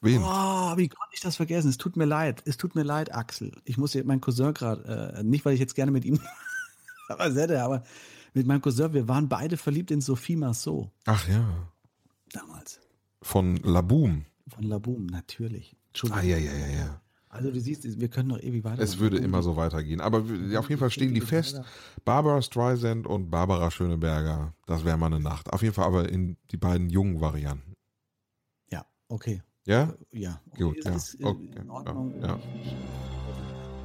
Wen? 0.01 0.21
Oh, 0.21 0.77
wie 0.77 0.89
konnte 0.89 1.13
ich 1.13 1.21
das 1.21 1.35
vergessen? 1.35 1.69
Es 1.69 1.77
tut 1.77 1.95
mir 1.95 2.05
leid. 2.05 2.41
Es 2.45 2.57
tut 2.57 2.73
mir 2.73 2.83
leid, 2.83 3.13
Axel. 3.13 3.51
Ich 3.65 3.77
muss 3.77 3.93
jetzt, 3.93 4.07
mein 4.07 4.19
Cousin 4.19 4.53
gerade, 4.53 5.15
äh, 5.15 5.23
nicht 5.23 5.45
weil 5.45 5.53
ich 5.53 5.59
jetzt 5.59 5.75
gerne 5.75 5.91
mit 5.91 6.05
ihm 6.05 6.19
aber 7.07 7.31
hätte, 7.33 7.61
aber 7.61 7.83
mit 8.33 8.47
meinem 8.47 8.61
Cousin, 8.61 8.93
wir 8.93 9.07
waren 9.07 9.29
beide 9.29 9.57
verliebt 9.57 9.91
in 9.91 10.01
Sophie 10.01 10.35
Marceau 10.35 10.91
Ach 11.05 11.27
ja. 11.27 11.45
damals. 12.31 12.79
Von 13.21 13.57
Laboom. 13.57 14.25
Von 14.47 14.63
Laboom, 14.63 15.05
natürlich. 15.05 15.75
Entschuldigung. 15.87 16.23
Ah, 16.23 16.25
ja, 16.25 16.37
ja, 16.37 16.51
ja, 16.53 16.67
ja. 16.67 17.01
Also 17.29 17.49
du 17.49 17.59
siehst, 17.59 17.99
wir 17.99 18.09
können 18.09 18.29
noch 18.29 18.39
ewig 18.39 18.63
weiter. 18.63 18.81
Es 18.81 18.99
würde 18.99 19.17
immer 19.17 19.41
so 19.41 19.55
weitergehen. 19.55 20.01
Aber 20.01 20.19
auf 20.19 20.69
jeden 20.69 20.77
Fall 20.79 20.91
stehen 20.91 21.15
die 21.15 21.21
fest. 21.21 21.61
Barbara 22.05 22.41
Streisand 22.43 23.07
und 23.07 23.31
Barbara 23.31 23.71
Schöneberger. 23.71 24.53
Das 24.67 24.85
wäre 24.85 24.97
mal 24.97 25.07
eine 25.07 25.19
Nacht. 25.19 25.51
Auf 25.51 25.63
jeden 25.63 25.73
Fall 25.73 25.85
aber 25.85 26.09
in 26.09 26.37
die 26.51 26.57
beiden 26.57 26.89
jungen 26.91 27.21
Varianten. 27.21 27.73
Ja, 28.69 28.85
okay. 29.07 29.41
Ja? 29.65 29.93
Ja, 30.11 30.41
Gut, 30.57 30.83
ja. 30.85 30.91
äh, 30.91 31.23
Okay, 31.23 31.49
in 31.59 31.69
Ordnung. 31.71 32.13
ja, 32.21 32.27
ja. 32.27 32.39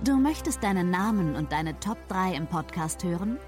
Du 0.04 0.16
möchtest 0.18 0.62
deinen 0.62 0.90
Namen 0.90 1.34
und 1.34 1.50
deine 1.50 1.78
Top 1.80 1.98
3 2.08 2.34
im 2.34 2.46
Podcast 2.48 3.02
hören? 3.02 3.38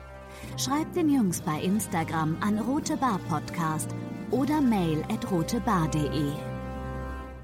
Schreib 0.57 0.93
den 0.95 1.09
Jungs 1.09 1.41
bei 1.41 1.61
Instagram 1.61 2.37
an 2.41 2.59
Rote 2.59 2.97
Bar 2.97 3.19
Podcast 3.29 3.91
oder 4.31 4.61
mail 4.61 5.03
at 5.13 5.31
rotebar.de. 5.31 6.33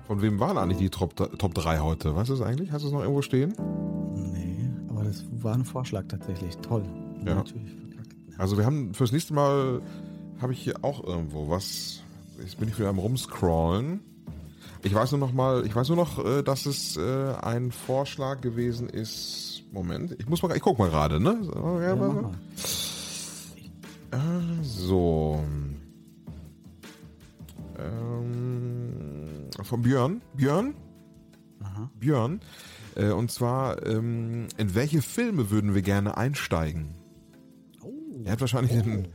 Von 0.07 0.22
wem 0.22 0.39
waren 0.39 0.57
eigentlich 0.57 0.78
die 0.78 0.91
Top, 0.91 1.16
Top 1.16 1.55
3 1.55 1.80
heute? 1.80 2.14
Weißt 2.14 2.30
du 2.30 2.34
es 2.34 2.41
eigentlich? 2.41 2.70
Hast 2.70 2.82
du 2.82 2.89
es 2.89 2.93
noch 2.93 3.01
irgendwo 3.01 3.22
stehen? 3.22 3.55
Nee, 4.14 4.70
aber 4.89 5.05
das 5.05 5.24
war 5.43 5.55
ein 5.55 5.64
Vorschlag 5.64 6.05
tatsächlich. 6.09 6.57
Toll. 6.59 6.84
Ja. 7.24 7.34
Natürlich 7.37 7.72
verkackt. 7.72 8.14
Also 8.39 8.57
wir 8.57 8.64
haben 8.66 8.95
fürs 8.95 9.12
nächste 9.12 9.34
Mal 9.34 9.82
habe 10.41 10.53
ich 10.53 10.62
hier 10.62 10.76
auch 10.82 11.03
irgendwo 11.03 11.49
was. 11.49 12.03
Jetzt 12.39 12.59
bin 12.59 12.68
ich 12.68 12.78
wieder 12.78 12.89
am 12.89 12.99
rumscrollen. 12.99 14.01
Ich 14.82 14.95
weiß 14.95 15.12
nur 15.12 15.20
noch 15.20 15.32
mal, 15.32 15.66
ich 15.66 15.74
weiß 15.74 15.89
nur 15.89 15.97
noch, 15.97 16.24
äh, 16.24 16.43
dass 16.43 16.66
es 16.66 16.97
äh, 16.97 17.32
ein 17.43 17.72
Vorschlag 17.72 18.41
gewesen 18.41 18.89
ist. 18.89 19.55
Moment, 19.70 20.16
ich 20.18 20.28
muss 20.28 20.42
mal, 20.42 20.54
ich 20.56 20.62
guck 20.62 20.78
mal 20.78 20.88
gerade, 20.88 21.20
ne? 21.20 21.38
So, 21.42 21.80
ja, 21.80 21.96
mal. 21.96 22.32
Äh, 24.10 24.62
so. 24.62 25.42
Ähm, 27.78 29.50
von 29.62 29.82
Björn. 29.82 30.22
Björn? 30.34 30.74
Aha. 31.62 31.90
Björn. 31.98 32.40
Äh, 32.94 33.10
und 33.10 33.30
zwar, 33.30 33.84
ähm, 33.86 34.48
in 34.56 34.74
welche 34.74 35.02
Filme 35.02 35.50
würden 35.50 35.74
wir 35.74 35.82
gerne 35.82 36.16
einsteigen? 36.16 36.94
Oh. 37.82 37.92
Er 38.24 38.32
hat 38.32 38.40
wahrscheinlich 38.40 38.72
den, 38.72 39.08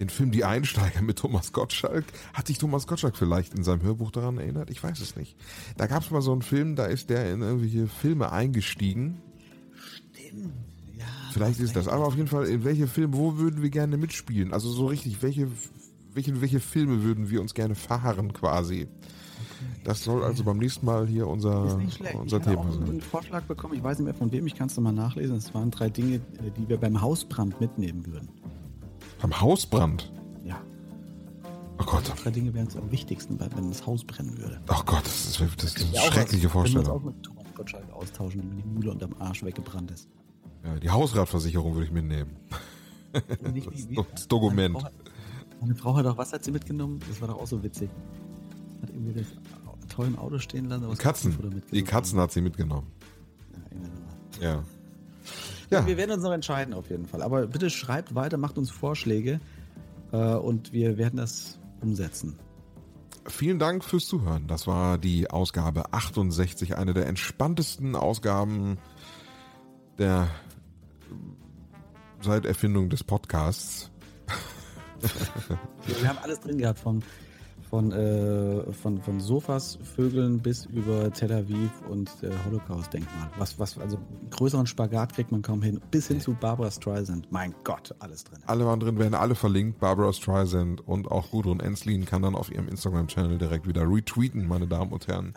den 0.00 0.08
Film 0.08 0.32
Die 0.32 0.44
Einsteiger 0.44 1.02
mit 1.02 1.18
Thomas 1.18 1.52
Gottschalk. 1.52 2.04
Hat 2.32 2.48
sich 2.48 2.58
Thomas 2.58 2.86
Gottschalk 2.86 3.16
vielleicht 3.16 3.54
in 3.54 3.62
seinem 3.62 3.82
Hörbuch 3.82 4.10
daran 4.10 4.38
erinnert? 4.38 4.70
Ich 4.70 4.82
weiß 4.82 5.00
es 5.00 5.16
nicht. 5.16 5.36
Da 5.76 5.86
gab 5.86 6.02
es 6.02 6.10
mal 6.10 6.22
so 6.22 6.32
einen 6.32 6.42
Film, 6.42 6.74
da 6.74 6.86
ist 6.86 7.10
der 7.10 7.32
in 7.32 7.42
irgendwelche 7.42 7.86
Filme 7.86 8.32
eingestiegen. 8.32 9.20
Ja, 10.98 11.04
Vielleicht 11.32 11.60
ist 11.60 11.74
das. 11.76 11.88
Aber 11.88 12.06
auf 12.06 12.16
jeden 12.16 12.28
Fall, 12.28 12.46
in 12.46 12.64
welche 12.64 12.86
Filme, 12.86 13.16
wo 13.16 13.36
würden 13.38 13.62
wir 13.62 13.70
gerne 13.70 13.96
mitspielen? 13.96 14.52
Also 14.52 14.70
so 14.70 14.86
richtig, 14.86 15.22
welche, 15.22 15.48
welche, 16.12 16.40
welche 16.40 16.60
Filme 16.60 17.02
würden 17.02 17.30
wir 17.30 17.40
uns 17.40 17.54
gerne 17.54 17.74
fahren 17.74 18.32
quasi? 18.32 18.86
Das 19.82 20.02
soll 20.04 20.22
also 20.24 20.44
beim 20.44 20.58
nächsten 20.58 20.86
Mal 20.86 21.06
hier 21.06 21.26
unser, 21.26 21.62
unser 21.64 21.80
ich 21.82 22.00
habe 22.32 22.40
Thema 22.44 22.72
sein. 22.72 22.82
einen 22.84 23.00
Vorschlag 23.00 23.42
bekommen. 23.44 23.74
Ich 23.74 23.82
weiß 23.82 23.98
nicht 23.98 24.04
mehr 24.06 24.14
von 24.14 24.30
wem. 24.32 24.46
Ich 24.46 24.54
kann 24.54 24.68
es 24.68 24.76
nochmal 24.76 24.92
nachlesen. 24.92 25.36
Es 25.36 25.52
waren 25.52 25.70
drei 25.70 25.90
Dinge, 25.90 26.16
äh, 26.16 26.20
die 26.56 26.68
wir 26.68 26.78
beim 26.78 27.00
Hausbrand 27.00 27.60
mitnehmen 27.60 28.06
würden. 28.06 28.28
Am 29.20 29.40
Hausbrand. 29.40 30.12
Ja. 30.44 30.60
Oh 31.78 31.84
Gott. 31.84 32.04
Drei 32.22 32.30
Dinge 32.30 32.54
wären 32.54 32.68
es 32.68 32.76
am 32.76 32.90
wichtigsten, 32.90 33.38
wenn 33.40 33.68
das 33.68 33.84
Haus 33.86 34.04
brennen 34.04 34.38
würde. 34.38 34.60
Oh 34.70 34.82
Gott, 34.86 35.04
das 35.04 35.26
ist, 35.26 35.40
das 35.58 35.74
ist 35.76 35.84
eine 35.84 35.94
Ja, 35.94 36.00
schreckliche 36.02 36.46
was, 36.54 36.54
Wenn 36.54 36.72
wir 36.74 36.78
uns 36.78 36.88
Vorstellung. 36.88 36.90
auch 36.90 37.02
mit 37.04 37.22
Thomas 37.22 37.54
Gottschalk 37.54 37.92
austauschen, 37.92 38.42
wenn 38.50 38.56
die 38.56 38.64
Mühle 38.68 38.90
unterm 38.92 39.14
Arsch 39.18 39.42
weggebrannt 39.42 39.90
ist. 39.90 40.08
Ja, 40.64 40.74
die 40.76 40.90
Hausratversicherung 40.90 41.74
würde 41.74 41.86
ich 41.86 41.92
mitnehmen. 41.92 42.36
Nicht 43.52 43.70
wie- 43.70 43.90
wie- 43.96 44.00
Das 44.12 44.26
Dokument. 44.28 44.74
Meine 44.74 44.80
Frau, 44.80 44.84
hat, 44.84 44.92
meine 45.60 45.74
Frau 45.74 45.96
hat 45.96 46.06
auch, 46.06 46.16
was 46.18 46.32
hat 46.32 46.42
sie 46.44 46.50
mitgenommen? 46.50 47.00
Das 47.08 47.20
war 47.20 47.28
doch 47.28 47.38
auch 47.40 47.46
so 47.46 47.62
witzig. 47.62 47.90
Hat 48.82 48.90
irgendwie 48.90 49.12
das 49.20 49.26
toll 49.94 50.06
im 50.06 50.18
Auto 50.18 50.38
stehen 50.38 50.64
lassen. 50.68 50.84
aber 50.84 50.92
das 50.94 50.98
Katzen. 51.02 51.62
Die. 51.72 51.82
Katzen 51.82 52.18
hat 52.18 52.32
sie 52.32 52.40
mitgenommen. 52.40 52.86
Ja. 54.40 54.46
Ja. 54.56 54.64
Ja, 55.70 55.86
Wir 55.86 55.96
werden 55.96 56.10
uns 56.12 56.22
noch 56.22 56.32
entscheiden 56.32 56.74
auf 56.74 56.90
jeden 56.90 57.06
Fall. 57.06 57.22
Aber 57.22 57.46
bitte 57.46 57.70
schreibt 57.70 58.14
weiter, 58.14 58.36
macht 58.36 58.58
uns 58.58 58.70
Vorschläge 58.70 59.40
äh, 60.12 60.34
und 60.34 60.72
wir 60.72 60.98
werden 60.98 61.16
das 61.16 61.58
umsetzen. 61.80 62.38
vielen 63.26 63.58
Dank 63.58 63.82
fürs 63.84 64.06
Zuhören. 64.06 64.46
Das 64.46 64.66
war 64.66 64.98
die 64.98 65.30
Ausgabe 65.30 65.92
68, 65.92 66.76
eine 66.76 66.92
der 66.94 67.06
entspanntesten 67.06 67.96
Ausgaben 67.96 68.76
der 69.98 70.28
seit 72.24 72.46
Erfindung 72.46 72.88
des 72.88 73.04
Podcasts. 73.04 73.90
Wir 75.86 76.08
haben 76.08 76.18
alles 76.22 76.40
drin 76.40 76.58
gehabt, 76.58 76.78
von, 76.78 77.02
von, 77.68 77.92
äh, 77.92 78.72
von, 78.72 79.02
von 79.02 79.20
Sofas, 79.20 79.78
Vögeln 79.82 80.40
bis 80.40 80.64
über 80.64 81.12
Tel 81.12 81.30
Aviv 81.32 81.70
und 81.90 82.08
äh, 82.22 82.30
Holocaust-Denkmal. 82.46 83.30
Was, 83.38 83.58
was, 83.58 83.78
also 83.78 83.98
einen 83.98 84.30
größeren 84.30 84.66
Spagat 84.66 85.14
kriegt 85.14 85.30
man 85.30 85.42
kaum 85.42 85.60
hin. 85.62 85.80
Bis 85.90 86.08
hin 86.08 86.20
zu 86.20 86.32
Barbara 86.32 86.70
Streisand. 86.70 87.30
Mein 87.30 87.54
Gott, 87.64 87.94
alles 87.98 88.24
drin. 88.24 88.38
Alle 88.46 88.64
waren 88.64 88.80
drin, 88.80 88.98
werden 88.98 89.14
alle 89.14 89.34
verlinkt. 89.34 89.78
Barbara 89.78 90.12
Streisand 90.12 90.86
und 90.88 91.10
auch 91.10 91.30
Gudrun 91.30 91.60
Enslin 91.60 92.06
kann 92.06 92.22
dann 92.22 92.34
auf 92.34 92.50
ihrem 92.50 92.68
Instagram-Channel 92.68 93.36
direkt 93.38 93.68
wieder 93.68 93.82
retweeten, 93.82 94.48
meine 94.48 94.66
Damen 94.66 94.92
und 94.92 95.06
Herren. 95.06 95.34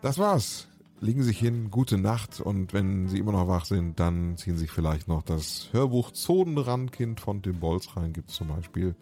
Das 0.00 0.18
war's 0.18 0.68
legen 1.00 1.22
sich 1.22 1.38
hin, 1.38 1.70
gute 1.70 1.98
Nacht 1.98 2.40
und 2.40 2.72
wenn 2.72 3.08
sie 3.08 3.18
immer 3.18 3.32
noch 3.32 3.48
wach 3.48 3.64
sind, 3.64 4.00
dann 4.00 4.36
ziehen 4.36 4.56
sich 4.56 4.70
vielleicht 4.70 5.08
noch 5.08 5.22
das 5.22 5.68
Hörbuch 5.72 6.10
Zodenrandkind 6.10 7.20
von 7.20 7.42
Tim 7.42 7.60
Bolz 7.60 7.96
rein. 7.96 8.12
Gibt 8.12 8.30
es 8.30 8.36
zum 8.36 8.48
Beispiel 8.48 8.94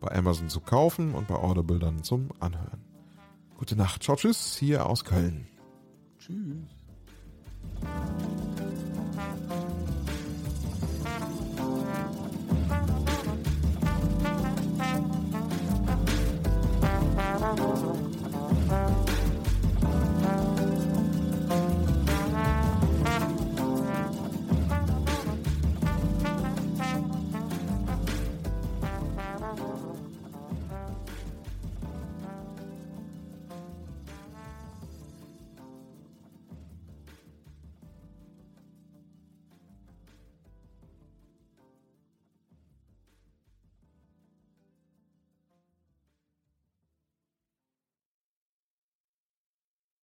bei 0.00 0.14
Amazon 0.14 0.48
zu 0.48 0.60
kaufen 0.60 1.14
und 1.14 1.28
bei 1.28 1.34
Audible 1.34 1.78
dann 1.78 2.02
zum 2.02 2.30
Anhören. 2.38 2.80
Gute 3.58 3.76
Nacht, 3.76 4.02
ciao, 4.02 4.16
tschüss, 4.16 4.56
hier 4.56 4.86
aus 4.86 5.04
Köln. 5.04 5.46
Tschüss. 6.18 6.80